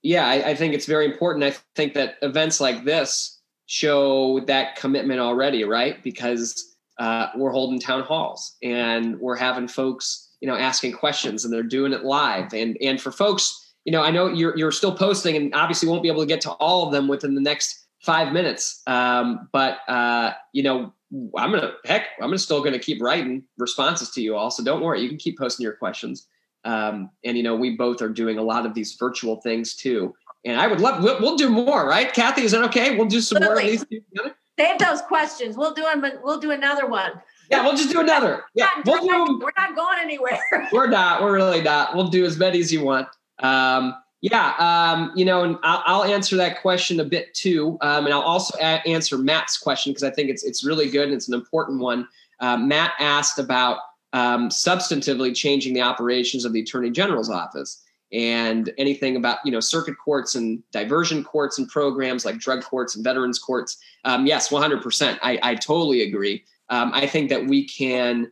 yeah, 0.02 0.28
I, 0.28 0.50
I 0.50 0.56
think 0.56 0.74
it's 0.74 0.86
very 0.86 1.06
important. 1.06 1.44
I 1.44 1.56
think 1.76 1.94
that 1.94 2.16
events 2.22 2.60
like 2.60 2.86
this 2.86 3.40
show 3.66 4.40
that 4.42 4.76
commitment 4.76 5.20
already, 5.20 5.64
right? 5.64 6.02
Because 6.04 6.76
uh, 7.00 7.28
we're 7.36 7.52
holding 7.52 7.80
town 7.80 8.04
halls 8.04 8.56
and 8.64 9.20
we're 9.20 9.36
having 9.36 9.68
folks, 9.68 10.30
you 10.42 10.48
know, 10.48 10.56
asking 10.56 10.94
questions, 10.94 11.46
and 11.46 11.54
they're 11.54 11.64
doing 11.64 11.94
it 11.94 12.04
live. 12.04 12.54
And 12.54 12.78
and 12.82 13.00
for 13.00 13.12
folks 13.12 13.66
you 13.86 13.92
know, 13.92 14.04
I 14.04 14.12
know 14.12 14.28
you're 14.28 14.56
you're 14.58 14.72
still 14.72 14.94
posting, 14.94 15.36
and 15.36 15.54
obviously 15.56 15.90
won't 15.90 16.04
be 16.04 16.10
able 16.10 16.22
to 16.22 16.28
get 16.28 16.42
to 16.42 16.52
all 16.52 16.86
of 16.86 16.92
them 16.94 17.08
within 17.08 17.36
the 17.36 17.42
next 17.42 17.88
five 18.02 18.34
minutes. 18.34 18.82
Um, 18.88 19.50
but 19.52 19.80
uh, 19.88 20.34
you 20.54 20.64
know, 20.64 20.94
I'm 21.36 21.52
gonna 21.52 21.74
heck, 21.86 22.08
I'm 22.22 22.38
still 22.38 22.64
gonna 22.64 22.80
keep 22.80 23.02
writing 23.02 23.44
responses 23.58 24.12
to 24.12 24.22
you 24.22 24.36
all. 24.36 24.52
So 24.52 24.64
don't 24.64 24.82
worry, 24.82 25.02
you 25.02 25.10
can 25.10 25.18
keep 25.18 25.38
posting 25.38 25.64
your 25.64 25.74
questions. 25.74 26.28
Um, 26.70 27.10
and 27.24 27.36
you 27.36 27.42
know, 27.42 27.56
we 27.56 27.76
both 27.76 28.00
are 28.02 28.10
doing 28.10 28.38
a 28.38 28.44
lot 28.44 28.66
of 28.66 28.76
these 28.76 28.94
virtual 28.94 29.38
things 29.42 29.76
too. 29.76 30.14
And 30.46 30.62
I 30.62 30.68
would 30.68 30.80
love 30.80 31.04
we'll, 31.04 31.20
we'll 31.20 31.36
do 31.36 31.50
more, 31.50 31.88
right? 31.88 32.14
Kathy, 32.14 32.44
is 32.44 32.52
that 32.52 32.64
okay? 32.66 32.96
We'll 32.96 33.08
do 33.08 33.22
some 33.22 33.44
more 33.44 33.60
of 33.60 33.66
these 33.66 33.84
together. 33.86 34.36
Save 34.58 34.78
those 34.78 35.02
questions. 35.02 35.58
We'll 35.58 35.74
do 35.74 35.82
them. 35.82 36.06
We'll 36.24 36.40
do 36.40 36.52
another 36.52 36.86
one. 36.86 37.12
Yeah, 37.50 37.64
we'll 37.64 37.76
just 37.76 37.90
do 37.90 38.02
another. 38.02 38.44
Yeah, 38.54 38.70
we'll 38.86 39.02
do 39.02 39.40
We're 39.42 39.52
not 39.58 39.76
going 39.76 39.98
anywhere. 40.00 40.40
we're 40.72 40.88
not. 40.88 41.24
We're 41.24 41.34
really 41.34 41.62
not. 41.62 41.96
We'll 41.96 42.10
do 42.10 42.24
as 42.24 42.38
many 42.38 42.60
as 42.60 42.72
you 42.72 42.84
want. 42.84 43.08
Um, 43.40 43.96
yeah, 44.22 44.54
um, 44.60 45.12
you 45.16 45.26
know, 45.26 45.44
and 45.44 45.58
I'll, 45.64 45.82
I'll, 45.86 46.04
answer 46.04 46.36
that 46.36 46.62
question 46.62 47.00
a 47.00 47.06
bit 47.06 47.34
too, 47.34 47.78
um, 47.82 48.06
and 48.06 48.14
I'll 48.14 48.22
also 48.22 48.56
a- 48.60 48.86
answer 48.86 49.18
Matt's 49.18 49.58
question 49.58 49.92
because 49.92 50.04
I 50.04 50.12
think 50.12 50.30
it's 50.30 50.44
it's 50.44 50.64
really 50.64 50.90
good 50.90 51.06
and 51.06 51.14
it's 51.14 51.30
an 51.30 51.34
important 51.34 51.80
one. 51.80 52.08
Uh, 52.42 52.58
Matt 52.58 52.92
asked 53.00 53.40
about 53.40 53.80
um, 54.14 54.50
substantively 54.50 55.36
changing 55.36 55.74
the 55.74 55.82
operations 55.82 56.46
of 56.46 56.54
the 56.54 56.62
Attorney 56.62 56.90
General's 56.90 57.30
office 57.30 57.82
and 58.12 58.74
anything 58.78 59.16
about 59.16 59.38
you 59.46 59.52
know 59.52 59.60
circuit 59.60 59.96
courts 60.04 60.36
and 60.36 60.64
diversion 60.72 61.24
courts 61.24 61.60
and 61.60 61.68
programs 61.68 62.26
like 62.26 62.38
drug 62.38 62.64
courts 62.64 62.96
and 62.96 63.04
veterans 63.04 63.38
courts. 63.38 63.78
Um, 64.06 64.26
yes, 64.26 64.50
100%. 64.50 65.20
I, 65.22 65.40
I 65.44 65.56
totally 65.56 66.02
agree. 66.02 66.44
Um, 66.70 66.92
I 66.94 67.08
think 67.08 67.30
that 67.30 67.48
we 67.48 67.68
can, 67.68 68.32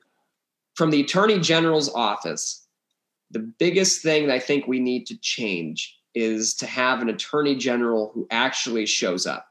from 0.75 0.91
the 0.91 1.01
Attorney 1.01 1.39
General's 1.39 1.93
office, 1.93 2.65
the 3.31 3.39
biggest 3.39 4.01
thing 4.01 4.27
that 4.27 4.33
I 4.33 4.39
think 4.39 4.67
we 4.67 4.79
need 4.79 5.05
to 5.07 5.17
change 5.17 5.97
is 6.15 6.55
to 6.55 6.65
have 6.65 7.01
an 7.01 7.09
attorney 7.09 7.55
general 7.55 8.11
who 8.13 8.27
actually 8.31 8.85
shows 8.85 9.27
up. 9.27 9.47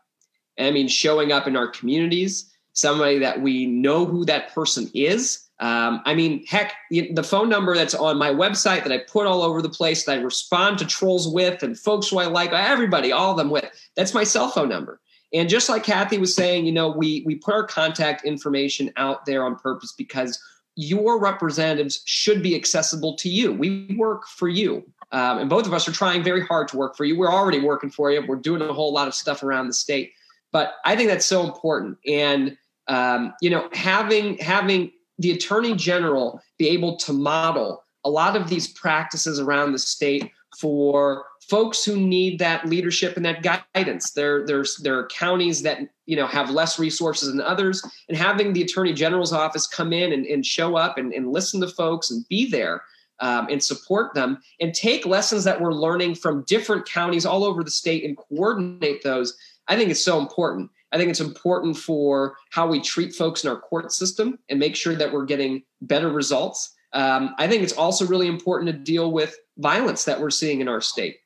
And 0.57 0.67
I 0.67 0.71
mean, 0.71 0.89
showing 0.89 1.31
up 1.31 1.47
in 1.47 1.57
our 1.57 1.69
communities, 1.69 2.51
somebody 2.73 3.19
that 3.19 3.41
we 3.41 3.67
know 3.67 4.05
who 4.05 4.25
that 4.25 4.53
person 4.55 4.91
is. 4.95 5.46
Um, 5.59 6.03
I 6.05 6.15
mean, 6.15 6.45
heck, 6.47 6.75
the 6.91 7.23
phone 7.23 7.49
number 7.49 7.75
that's 7.75 7.95
on 7.95 8.19
my 8.19 8.31
website 8.31 8.83
that 8.83 8.93
I 8.93 8.99
put 8.99 9.27
all 9.27 9.43
over 9.43 9.63
the 9.63 9.71
place 9.71 10.05
that 10.05 10.19
I 10.19 10.21
respond 10.21 10.79
to 10.79 10.87
trolls 10.87 11.27
with 11.27 11.63
and 11.63 11.79
folks 11.79 12.09
who 12.09 12.19
I 12.19 12.27
like, 12.27 12.53
everybody, 12.53 13.11
all 13.11 13.31
of 13.31 13.39
them 13.39 13.49
with, 13.49 13.65
that's 13.95 14.13
my 14.13 14.25
cell 14.25 14.51
phone 14.51 14.69
number. 14.69 15.01
And 15.33 15.49
just 15.49 15.69
like 15.69 15.83
Kathy 15.83 16.19
was 16.19 16.35
saying, 16.35 16.67
you 16.67 16.73
know, 16.73 16.89
we 16.89 17.23
we 17.27 17.35
put 17.35 17.55
our 17.55 17.67
contact 17.67 18.25
information 18.25 18.93
out 18.97 19.27
there 19.27 19.45
on 19.45 19.57
purpose 19.57 19.93
because 19.93 20.41
your 20.77 21.19
representatives 21.19 22.03
should 22.05 22.43
be 22.43 22.55
accessible 22.55 23.17
to 23.17 23.29
you. 23.29 23.53
We 23.53 23.95
work 23.99 24.27
for 24.27 24.49
you. 24.49 24.85
Um, 25.13 25.39
and 25.39 25.51
both 25.51 25.67
of 25.67 25.73
us 25.73 25.89
are 25.89 25.93
trying 25.93 26.23
very 26.23 26.45
hard 26.45 26.69
to 26.69 26.77
work 26.77 26.97
for 26.97 27.05
you. 27.05 27.19
We're 27.19 27.33
already 27.33 27.61
working 27.61 27.91
for 27.91 28.11
you. 28.11 28.25
We're 28.27 28.37
doing 28.37 28.63
a 28.63 28.73
whole 28.73 28.93
lot 28.93 29.09
of 29.09 29.15
stuff 29.15 29.43
around 29.43 29.69
the 29.69 29.73
state. 29.73 30.13
But 30.53 30.75
I 30.85 30.97
think 30.97 31.09
that's 31.09 31.27
so 31.27 31.45
important. 31.45 31.99
And 32.07 32.57
um, 32.89 33.35
you 33.41 33.51
know, 33.51 33.69
having 33.73 34.39
having 34.39 34.93
the 35.19 35.33
attorney 35.33 35.75
general 35.75 36.41
be 36.59 36.69
able 36.69 36.97
to 36.99 37.13
model 37.13 37.85
a 38.05 38.11
lot 38.11 38.37
of 38.37 38.49
these 38.49 38.69
practices 38.69 39.41
around 39.41 39.73
the 39.73 39.79
state 39.79 40.31
for 40.61 41.25
folks 41.49 41.85
who 41.85 41.97
need 41.97 42.39
that 42.39 42.67
leadership 42.67 43.17
and 43.17 43.25
that 43.27 43.43
guidance. 43.75 44.13
There, 44.13 44.47
there's 44.47 44.77
there 44.77 44.99
are 44.99 45.09
counties 45.09 45.63
that 45.63 45.81
you 46.07 46.17
know 46.17 46.27
have 46.27 46.51
less 46.51 46.79
resources 46.79 47.29
than 47.29 47.41
others, 47.41 47.85
and 48.09 48.17
having 48.17 48.53
the 48.53 48.63
attorney 48.63 48.93
general's 48.93 49.33
office 49.33 49.67
come 49.67 49.93
in 49.93 50.13
and, 50.13 50.27
and 50.27 50.45
show 50.45 50.77
up 50.77 50.99
and, 50.99 51.13
and 51.13 51.33
listen 51.33 51.61
to 51.61 51.69
folks 51.69 52.11
and 52.11 52.27
be 52.29 52.49
there 52.51 52.83
um, 53.21 53.49
and 53.51 53.63
support 53.63 54.15
them 54.15 54.39
and 54.61 54.75
take 54.75 55.07
lessons 55.07 55.45
that 55.45 55.61
we're 55.61 55.73
learning 55.73 56.15
from 56.15 56.45
different 56.47 56.87
counties 56.87 57.27
all 57.27 57.45
over 57.45 57.63
the 57.63 57.71
state 57.71 58.05
and 58.05 58.17
coordinate 58.17 59.03
those. 59.03 59.37
I 59.69 59.77
think 59.77 59.91
it's 59.91 60.05
so 60.05 60.19
important. 60.19 60.71
I 60.97 60.99
think 60.99 61.11
it's 61.11 61.21
important 61.21 61.77
for 61.77 62.37
how 62.53 62.67
we 62.67 62.81
treat 62.81 63.15
folks 63.15 63.45
in 63.45 63.51
our 63.51 63.61
court 63.61 63.93
system 63.93 64.39
and 64.49 64.59
make 64.59 64.75
sure 64.75 64.95
that 64.95 65.13
we're 65.13 65.27
getting 65.27 65.63
better 65.83 66.09
results. 66.09 66.75
Um, 66.95 67.35
I 67.37 67.47
think 67.47 67.63
it's 67.63 67.75
also 67.75 68.07
really 68.07 68.29
important 68.29 68.71
to 68.71 68.79
deal 68.79 69.13
with 69.13 69.37
violence 69.59 70.07
that 70.07 70.19
we're 70.19 70.31
seeing 70.31 70.63
in 70.63 70.69
our 70.69 70.81
state. 70.81 71.19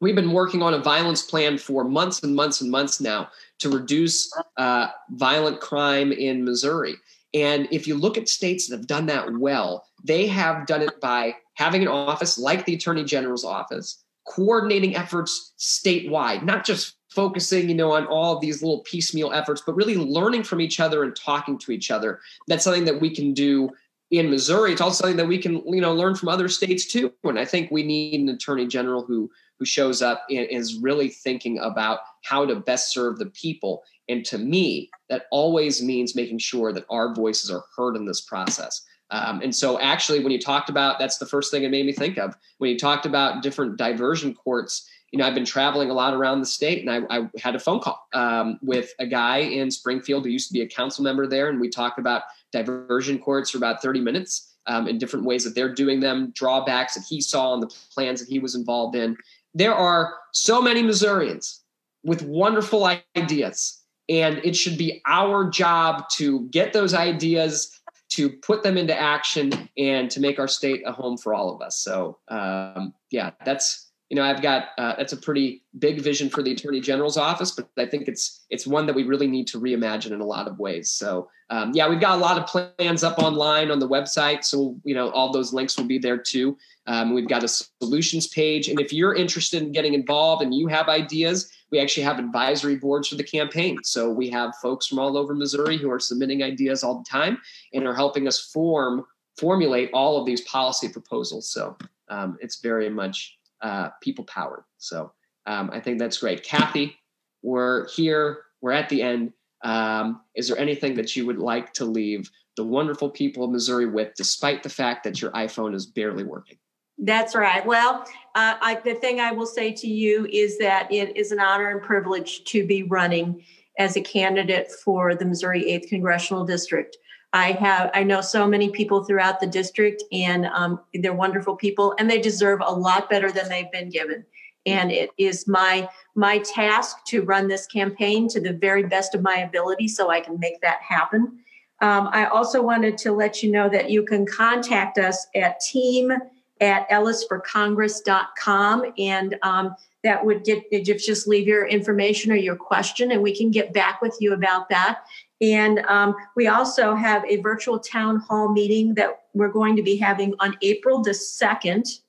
We've 0.00 0.14
been 0.14 0.32
working 0.32 0.62
on 0.62 0.72
a 0.72 0.78
violence 0.78 1.20
plan 1.20 1.58
for 1.58 1.84
months 1.84 2.22
and 2.22 2.34
months 2.34 2.62
and 2.62 2.70
months 2.70 3.02
now 3.02 3.28
to 3.58 3.68
reduce 3.68 4.32
uh, 4.56 4.86
violent 5.10 5.60
crime 5.60 6.10
in 6.10 6.42
Missouri. 6.42 6.94
And 7.34 7.68
if 7.70 7.86
you 7.86 7.96
look 7.96 8.16
at 8.16 8.30
states 8.30 8.66
that 8.66 8.78
have 8.78 8.86
done 8.86 9.04
that 9.06 9.30
well, 9.38 9.86
they 10.02 10.26
have 10.26 10.66
done 10.66 10.80
it 10.80 11.02
by 11.02 11.36
having 11.52 11.82
an 11.82 11.88
office 11.88 12.38
like 12.38 12.64
the 12.64 12.76
Attorney 12.76 13.04
General's 13.04 13.44
office, 13.44 14.02
coordinating 14.26 14.96
efforts 14.96 15.52
statewide, 15.58 16.44
not 16.44 16.64
just 16.64 16.96
focusing, 17.12 17.68
you 17.68 17.74
know, 17.74 17.92
on 17.92 18.06
all 18.06 18.38
these 18.38 18.62
little 18.62 18.80
piecemeal 18.80 19.32
efforts, 19.32 19.62
but 19.64 19.76
really 19.76 19.96
learning 19.96 20.42
from 20.42 20.60
each 20.60 20.80
other 20.80 21.04
and 21.04 21.14
talking 21.14 21.58
to 21.58 21.72
each 21.72 21.90
other. 21.90 22.20
That's 22.48 22.64
something 22.64 22.84
that 22.86 23.00
we 23.00 23.14
can 23.14 23.34
do 23.34 23.70
in 24.12 24.28
Missouri, 24.28 24.72
it's 24.72 24.80
also 24.82 25.04
something 25.04 25.16
that 25.16 25.26
we 25.26 25.38
can, 25.38 25.62
you 25.66 25.80
know, 25.80 25.94
learn 25.94 26.14
from 26.14 26.28
other 26.28 26.46
states 26.46 26.84
too. 26.84 27.10
And 27.24 27.38
I 27.38 27.46
think 27.46 27.70
we 27.70 27.82
need 27.82 28.20
an 28.20 28.28
attorney 28.28 28.66
general 28.66 29.02
who 29.04 29.30
who 29.58 29.64
shows 29.64 30.02
up 30.02 30.24
and 30.28 30.46
is 30.50 30.76
really 30.76 31.08
thinking 31.08 31.58
about 31.60 32.00
how 32.22 32.44
to 32.44 32.56
best 32.56 32.92
serve 32.92 33.18
the 33.18 33.26
people. 33.26 33.82
And 34.08 34.24
to 34.26 34.36
me, 34.36 34.90
that 35.08 35.26
always 35.30 35.82
means 35.82 36.14
making 36.14 36.40
sure 36.40 36.72
that 36.72 36.84
our 36.90 37.14
voices 37.14 37.50
are 37.50 37.64
heard 37.76 37.96
in 37.96 38.04
this 38.04 38.20
process. 38.20 38.82
Um, 39.10 39.40
and 39.40 39.54
so, 39.54 39.78
actually, 39.78 40.20
when 40.20 40.32
you 40.32 40.40
talked 40.40 40.68
about 40.68 40.98
that's 40.98 41.18
the 41.18 41.26
first 41.26 41.50
thing 41.50 41.62
it 41.62 41.70
made 41.70 41.86
me 41.86 41.92
think 41.92 42.18
of 42.18 42.36
when 42.58 42.70
you 42.70 42.78
talked 42.78 43.06
about 43.06 43.42
different 43.42 43.78
diversion 43.78 44.34
courts. 44.34 44.88
You 45.12 45.18
know, 45.18 45.26
I've 45.26 45.34
been 45.34 45.44
traveling 45.44 45.90
a 45.90 45.94
lot 45.94 46.14
around 46.14 46.40
the 46.40 46.46
state, 46.46 46.86
and 46.86 46.90
I, 46.90 47.18
I 47.18 47.30
had 47.38 47.54
a 47.54 47.58
phone 47.58 47.80
call 47.80 48.08
um, 48.14 48.58
with 48.62 48.92
a 48.98 49.06
guy 49.06 49.38
in 49.38 49.70
Springfield 49.70 50.24
who 50.24 50.30
used 50.30 50.48
to 50.48 50.54
be 50.54 50.62
a 50.62 50.66
council 50.66 51.04
member 51.04 51.26
there, 51.26 51.48
and 51.50 51.60
we 51.60 51.68
talked 51.68 51.98
about 51.98 52.22
diversion 52.50 53.18
courts 53.18 53.50
for 53.50 53.58
about 53.58 53.82
30 53.82 54.00
minutes 54.00 54.56
um, 54.66 54.88
in 54.88 54.98
different 54.98 55.26
ways 55.26 55.44
that 55.44 55.54
they're 55.54 55.74
doing 55.74 56.00
them, 56.00 56.32
drawbacks 56.34 56.94
that 56.94 57.04
he 57.08 57.20
saw, 57.20 57.52
and 57.54 57.62
the 57.62 57.74
plans 57.94 58.20
that 58.20 58.28
he 58.28 58.38
was 58.38 58.54
involved 58.54 58.96
in. 58.96 59.16
There 59.54 59.74
are 59.74 60.14
so 60.32 60.62
many 60.62 60.82
Missourians 60.82 61.62
with 62.02 62.22
wonderful 62.22 62.88
ideas, 63.16 63.80
and 64.08 64.38
it 64.38 64.56
should 64.56 64.78
be 64.78 65.02
our 65.06 65.48
job 65.50 66.08
to 66.16 66.48
get 66.48 66.72
those 66.72 66.94
ideas 66.94 67.78
to 68.10 68.28
put 68.28 68.62
them 68.62 68.76
into 68.76 68.98
action 68.98 69.68
and 69.78 70.10
to 70.10 70.20
make 70.20 70.38
our 70.38 70.48
state 70.48 70.82
a 70.86 70.92
home 70.92 71.16
for 71.16 71.32
all 71.32 71.54
of 71.54 71.62
us. 71.62 71.78
So, 71.78 72.18
um, 72.28 72.92
yeah, 73.10 73.30
that's 73.44 73.90
you 74.12 74.16
know 74.16 74.24
I've 74.24 74.42
got 74.42 74.68
uh, 74.76 74.94
that's 74.98 75.14
a 75.14 75.16
pretty 75.16 75.62
big 75.78 76.02
vision 76.02 76.28
for 76.28 76.42
the 76.42 76.52
Attorney 76.52 76.82
General's 76.82 77.16
office, 77.16 77.50
but 77.50 77.70
I 77.78 77.86
think 77.86 78.08
it's 78.08 78.44
it's 78.50 78.66
one 78.66 78.84
that 78.84 78.94
we 78.94 79.04
really 79.04 79.26
need 79.26 79.46
to 79.46 79.58
reimagine 79.58 80.10
in 80.10 80.20
a 80.20 80.26
lot 80.26 80.46
of 80.46 80.58
ways. 80.58 80.90
So, 80.90 81.30
um, 81.48 81.72
yeah, 81.74 81.88
we've 81.88 81.98
got 81.98 82.18
a 82.18 82.20
lot 82.20 82.36
of 82.36 82.46
plans 82.46 83.02
up 83.02 83.18
online 83.18 83.70
on 83.70 83.78
the 83.78 83.88
website, 83.88 84.44
so 84.44 84.76
you 84.84 84.94
know 84.94 85.08
all 85.12 85.32
those 85.32 85.54
links 85.54 85.78
will 85.78 85.86
be 85.86 85.98
there 85.98 86.18
too. 86.18 86.58
Um, 86.86 87.14
we've 87.14 87.26
got 87.26 87.42
a 87.42 87.48
solutions 87.48 88.26
page, 88.26 88.68
and 88.68 88.78
if 88.78 88.92
you're 88.92 89.14
interested 89.14 89.62
in 89.62 89.72
getting 89.72 89.94
involved 89.94 90.42
and 90.42 90.54
you 90.54 90.66
have 90.66 90.90
ideas, 90.90 91.50
we 91.70 91.80
actually 91.80 92.02
have 92.02 92.18
advisory 92.18 92.76
boards 92.76 93.08
for 93.08 93.14
the 93.14 93.24
campaign. 93.24 93.78
So 93.82 94.10
we 94.10 94.28
have 94.28 94.54
folks 94.60 94.88
from 94.88 94.98
all 94.98 95.16
over 95.16 95.34
Missouri 95.34 95.78
who 95.78 95.90
are 95.90 95.98
submitting 95.98 96.42
ideas 96.42 96.84
all 96.84 96.98
the 96.98 97.10
time 97.10 97.38
and 97.72 97.86
are 97.86 97.94
helping 97.94 98.28
us 98.28 98.38
form 98.38 99.06
formulate 99.38 99.88
all 99.94 100.20
of 100.20 100.26
these 100.26 100.42
policy 100.42 100.90
proposals. 100.90 101.48
So 101.48 101.78
um, 102.10 102.36
it's 102.42 102.60
very 102.60 102.90
much 102.90 103.38
uh, 103.62 103.90
people 104.02 104.24
powered. 104.24 104.64
So 104.78 105.12
um, 105.46 105.70
I 105.72 105.80
think 105.80 105.98
that's 105.98 106.18
great. 106.18 106.42
Kathy, 106.42 106.96
we're 107.42 107.88
here. 107.88 108.42
We're 108.60 108.72
at 108.72 108.88
the 108.88 109.02
end. 109.02 109.32
Um, 109.64 110.22
is 110.34 110.48
there 110.48 110.58
anything 110.58 110.94
that 110.96 111.14
you 111.16 111.26
would 111.26 111.38
like 111.38 111.72
to 111.74 111.84
leave 111.84 112.30
the 112.56 112.64
wonderful 112.64 113.10
people 113.10 113.44
of 113.44 113.50
Missouri 113.50 113.86
with, 113.86 114.12
despite 114.16 114.62
the 114.62 114.68
fact 114.68 115.04
that 115.04 115.20
your 115.20 115.30
iPhone 115.32 115.74
is 115.74 115.86
barely 115.86 116.24
working? 116.24 116.58
That's 116.98 117.34
right. 117.34 117.64
Well, 117.64 118.04
uh, 118.34 118.56
I, 118.60 118.80
the 118.84 118.94
thing 118.94 119.18
I 119.18 119.32
will 119.32 119.46
say 119.46 119.72
to 119.72 119.88
you 119.88 120.26
is 120.30 120.58
that 120.58 120.92
it 120.92 121.16
is 121.16 121.32
an 121.32 121.40
honor 121.40 121.70
and 121.70 121.82
privilege 121.82 122.44
to 122.44 122.66
be 122.66 122.82
running 122.84 123.42
as 123.78 123.96
a 123.96 124.02
candidate 124.02 124.70
for 124.70 125.14
the 125.14 125.24
Missouri 125.24 125.64
8th 125.64 125.88
Congressional 125.88 126.44
District. 126.44 126.96
I 127.32 127.52
have 127.52 127.90
I 127.94 128.02
know 128.02 128.20
so 128.20 128.46
many 128.46 128.70
people 128.70 129.04
throughout 129.04 129.40
the 129.40 129.46
district, 129.46 130.02
and 130.12 130.46
um, 130.46 130.80
they're 130.94 131.14
wonderful 131.14 131.56
people, 131.56 131.94
and 131.98 132.10
they 132.10 132.20
deserve 132.20 132.60
a 132.64 132.72
lot 132.72 133.08
better 133.08 133.32
than 133.32 133.48
they've 133.48 133.72
been 133.72 133.88
given. 133.88 134.24
And 134.66 134.92
it 134.92 135.10
is 135.18 135.48
my 135.48 135.88
my 136.14 136.38
task 136.38 137.04
to 137.06 137.22
run 137.22 137.48
this 137.48 137.66
campaign 137.66 138.28
to 138.28 138.40
the 138.40 138.52
very 138.52 138.84
best 138.84 139.14
of 139.14 139.22
my 139.22 139.36
ability, 139.36 139.88
so 139.88 140.10
I 140.10 140.20
can 140.20 140.38
make 140.38 140.60
that 140.60 140.80
happen. 140.82 141.38
Um, 141.80 142.08
I 142.12 142.26
also 142.26 142.62
wanted 142.62 142.96
to 142.98 143.12
let 143.12 143.42
you 143.42 143.50
know 143.50 143.68
that 143.68 143.90
you 143.90 144.04
can 144.04 144.24
contact 144.24 144.98
us 144.98 145.26
at 145.34 145.58
team 145.60 146.12
at 146.60 146.88
ellisforcongress.com. 146.90 148.92
And 148.96 149.36
um, 149.42 149.74
that 150.04 150.24
would 150.24 150.44
get, 150.44 150.70
just 150.84 151.26
leave 151.26 151.48
your 151.48 151.66
information 151.66 152.30
or 152.32 152.36
your 152.36 152.56
question, 152.56 153.12
and 153.12 153.22
we 153.22 153.36
can 153.36 153.50
get 153.50 153.72
back 153.72 154.00
with 154.00 154.16
you 154.20 154.32
about 154.32 154.68
that. 154.68 155.00
And 155.42 155.80
um, 155.80 156.14
we 156.36 156.46
also 156.46 156.94
have 156.94 157.24
a 157.28 157.40
virtual 157.40 157.78
town 157.78 158.20
hall 158.20 158.48
meeting 158.52 158.94
that 158.94 159.22
we're 159.34 159.50
going 159.50 159.74
to 159.76 159.82
be 159.82 159.96
having 159.96 160.34
on 160.38 160.56
April 160.62 161.02
the 161.02 161.10
2nd. 161.10 162.00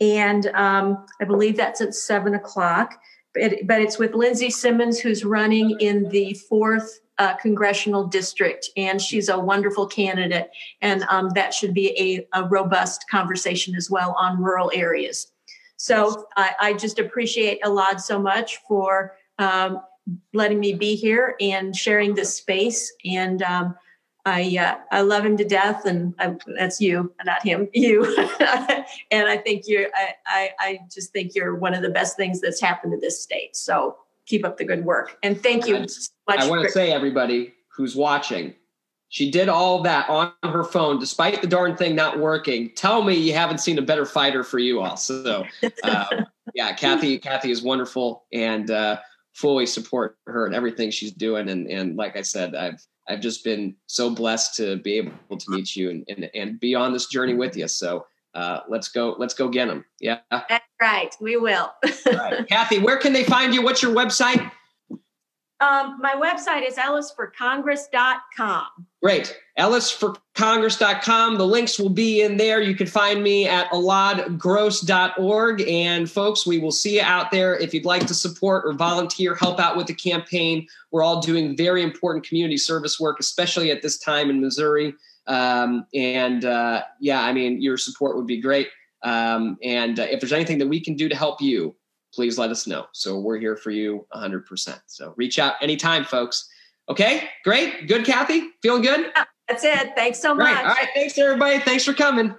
And 0.00 0.48
um, 0.48 1.06
I 1.20 1.24
believe 1.24 1.56
that's 1.56 1.80
at 1.80 1.94
seven 1.94 2.34
o'clock. 2.34 3.00
But, 3.34 3.66
but 3.66 3.80
it's 3.80 3.98
with 3.98 4.14
Lindsay 4.14 4.50
Simmons, 4.50 4.98
who's 4.98 5.24
running 5.24 5.78
in 5.78 6.08
the 6.08 6.34
fourth 6.34 7.00
uh, 7.18 7.36
congressional 7.36 8.06
district, 8.06 8.68
and 8.76 9.00
she's 9.00 9.28
a 9.28 9.38
wonderful 9.38 9.86
candidate. 9.86 10.50
And 10.80 11.04
um, 11.08 11.30
that 11.30 11.54
should 11.54 11.72
be 11.72 12.26
a, 12.34 12.40
a, 12.40 12.48
robust 12.48 13.04
conversation 13.08 13.76
as 13.76 13.90
well 13.90 14.16
on 14.18 14.42
rural 14.42 14.72
areas. 14.74 15.28
So 15.76 16.26
I, 16.36 16.52
I 16.60 16.72
just 16.72 16.98
appreciate 16.98 17.62
Elad 17.62 18.00
so 18.00 18.18
much 18.18 18.58
for 18.66 19.14
um, 19.38 19.80
letting 20.32 20.60
me 20.60 20.74
be 20.74 20.94
here 20.94 21.36
and 21.40 21.74
sharing 21.76 22.14
this 22.14 22.34
space. 22.36 22.92
And 23.04 23.42
um, 23.42 23.74
I 24.24 24.56
uh, 24.58 24.76
I 24.92 25.00
love 25.00 25.24
him 25.24 25.36
to 25.36 25.44
death, 25.44 25.84
and 25.84 26.14
I, 26.18 26.36
that's 26.56 26.80
you, 26.80 27.12
not 27.24 27.42
him, 27.42 27.68
you. 27.74 28.04
and 29.10 29.28
I 29.28 29.36
think 29.36 29.64
you're 29.66 29.88
I, 29.94 30.14
I 30.26 30.50
I 30.60 30.78
just 30.92 31.12
think 31.12 31.34
you're 31.34 31.56
one 31.56 31.74
of 31.74 31.82
the 31.82 31.90
best 31.90 32.16
things 32.16 32.40
that's 32.40 32.60
happened 32.60 32.92
to 32.92 33.00
this 33.00 33.20
state. 33.20 33.56
So 33.56 33.96
keep 34.26 34.44
up 34.44 34.56
the 34.56 34.64
good 34.64 34.84
work. 34.84 35.18
And 35.22 35.42
thank 35.42 35.66
you 35.66 35.86
so 35.88 36.10
much. 36.28 36.40
I 36.40 36.48
want 36.48 36.64
to 36.64 36.70
say, 36.70 36.92
everybody 36.92 37.54
who's 37.68 37.96
watching, 37.96 38.54
she 39.08 39.30
did 39.30 39.48
all 39.48 39.82
that 39.82 40.08
on 40.08 40.32
her 40.44 40.64
phone, 40.64 40.98
despite 40.98 41.40
the 41.40 41.48
darn 41.48 41.76
thing 41.76 41.96
not 41.96 42.18
working. 42.18 42.70
Tell 42.76 43.02
me 43.02 43.14
you 43.14 43.34
haven't 43.34 43.58
seen 43.58 43.78
a 43.78 43.82
better 43.82 44.06
fighter 44.06 44.44
for 44.44 44.58
you 44.58 44.80
all. 44.80 44.96
So, 44.96 45.44
uh, 45.82 46.06
yeah, 46.54 46.72
Kathy, 46.74 47.18
Kathy 47.18 47.50
is 47.50 47.62
wonderful, 47.62 48.24
and 48.32 48.70
uh, 48.70 48.98
fully 49.32 49.66
support 49.66 50.16
her 50.26 50.46
and 50.46 50.54
everything 50.54 50.90
she's 50.90 51.12
doing. 51.12 51.48
And 51.48 51.66
and 51.68 51.96
like 51.96 52.16
I 52.16 52.22
said, 52.22 52.54
I've 52.54 52.84
I've 53.08 53.20
just 53.20 53.44
been 53.44 53.74
so 53.86 54.10
blessed 54.10 54.56
to 54.56 54.76
be 54.76 54.94
able 54.94 55.38
to 55.38 55.50
meet 55.50 55.76
you 55.76 55.90
and 55.90 56.04
and, 56.08 56.30
and 56.34 56.60
be 56.60 56.74
on 56.74 56.92
this 56.92 57.06
journey 57.06 57.34
with 57.34 57.56
you. 57.56 57.68
So 57.68 58.06
uh, 58.34 58.60
let's 58.68 58.88
go 58.88 59.14
let's 59.18 59.34
go 59.34 59.48
get 59.48 59.68
them 59.68 59.84
yeah 60.00 60.18
that's 60.30 60.64
right 60.80 61.14
we 61.20 61.36
will 61.36 61.72
right. 62.06 62.48
kathy 62.48 62.78
where 62.78 62.96
can 62.96 63.12
they 63.12 63.24
find 63.24 63.54
you 63.54 63.62
what's 63.62 63.82
your 63.82 63.94
website 63.94 64.50
um, 65.62 65.98
my 66.00 66.14
website 66.14 66.66
is 66.66 66.76
ellisforcongress.com 66.76 68.66
great. 69.02 69.36
ellisforcongress.com 69.58 71.36
the 71.36 71.46
links 71.46 71.78
will 71.78 71.88
be 71.88 72.22
in 72.22 72.36
there. 72.36 72.60
You 72.60 72.74
can 72.74 72.86
find 72.86 73.22
me 73.22 73.48
at 73.48 73.70
eladgross.org 73.70 75.60
and 75.62 76.10
folks 76.10 76.46
we 76.46 76.58
will 76.58 76.72
see 76.72 76.96
you 76.96 77.02
out 77.02 77.30
there. 77.30 77.56
If 77.56 77.72
you'd 77.74 77.84
like 77.84 78.06
to 78.06 78.14
support 78.14 78.64
or 78.66 78.72
volunteer 78.72 79.34
help 79.34 79.60
out 79.60 79.76
with 79.76 79.86
the 79.86 79.94
campaign 79.94 80.66
we're 80.90 81.02
all 81.02 81.20
doing 81.20 81.56
very 81.56 81.82
important 81.82 82.26
community 82.26 82.56
service 82.56 82.98
work 83.00 83.18
especially 83.20 83.70
at 83.70 83.82
this 83.82 83.98
time 83.98 84.30
in 84.30 84.40
missouri. 84.40 84.94
Um, 85.26 85.86
and 85.94 86.44
uh, 86.44 86.82
yeah, 87.00 87.22
I 87.22 87.32
mean, 87.32 87.62
your 87.62 87.76
support 87.76 88.16
would 88.16 88.26
be 88.26 88.40
great. 88.40 88.68
Um, 89.02 89.58
and 89.62 89.98
uh, 89.98 90.06
if 90.10 90.20
there's 90.20 90.32
anything 90.32 90.58
that 90.58 90.68
we 90.68 90.80
can 90.80 90.94
do 90.94 91.08
to 91.08 91.16
help 91.16 91.40
you, 91.40 91.74
please 92.12 92.38
let 92.38 92.50
us 92.50 92.66
know. 92.66 92.86
So 92.92 93.18
we're 93.18 93.38
here 93.38 93.56
for 93.56 93.70
you 93.70 94.06
100%. 94.14 94.80
So 94.86 95.14
reach 95.16 95.38
out 95.38 95.54
anytime, 95.60 96.04
folks. 96.04 96.48
Okay, 96.88 97.28
great. 97.44 97.88
Good, 97.88 98.04
Kathy? 98.04 98.50
Feeling 98.62 98.82
good? 98.82 99.12
That's 99.48 99.64
it. 99.64 99.92
Thanks 99.94 100.20
so 100.20 100.34
great. 100.34 100.54
much. 100.54 100.64
All 100.64 100.70
right. 100.70 100.88
Thanks, 100.94 101.18
everybody. 101.18 101.58
Thanks 101.60 101.84
for 101.84 101.92
coming. 101.92 102.34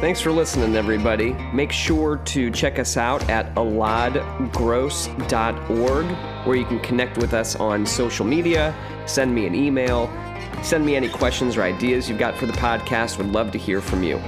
Thanks 0.00 0.20
for 0.20 0.32
listening, 0.32 0.76
everybody. 0.76 1.32
Make 1.54 1.72
sure 1.72 2.18
to 2.18 2.50
check 2.50 2.78
us 2.78 2.98
out 2.98 3.26
at 3.30 3.54
eladgross.org, 3.54 6.06
where 6.46 6.56
you 6.56 6.66
can 6.66 6.78
connect 6.80 7.16
with 7.16 7.32
us 7.32 7.56
on 7.56 7.86
social 7.86 8.26
media, 8.26 8.74
send 9.06 9.34
me 9.34 9.46
an 9.46 9.54
email, 9.54 10.08
send 10.64 10.84
me 10.84 10.96
any 10.96 11.08
questions 11.08 11.56
or 11.56 11.62
ideas 11.62 12.08
you've 12.08 12.18
got 12.18 12.36
for 12.36 12.46
the 12.46 12.52
podcast. 12.54 13.18
Would 13.18 13.32
love 13.32 13.52
to 13.52 13.58
hear 13.58 13.80
from 13.80 14.02
you. 14.02 14.20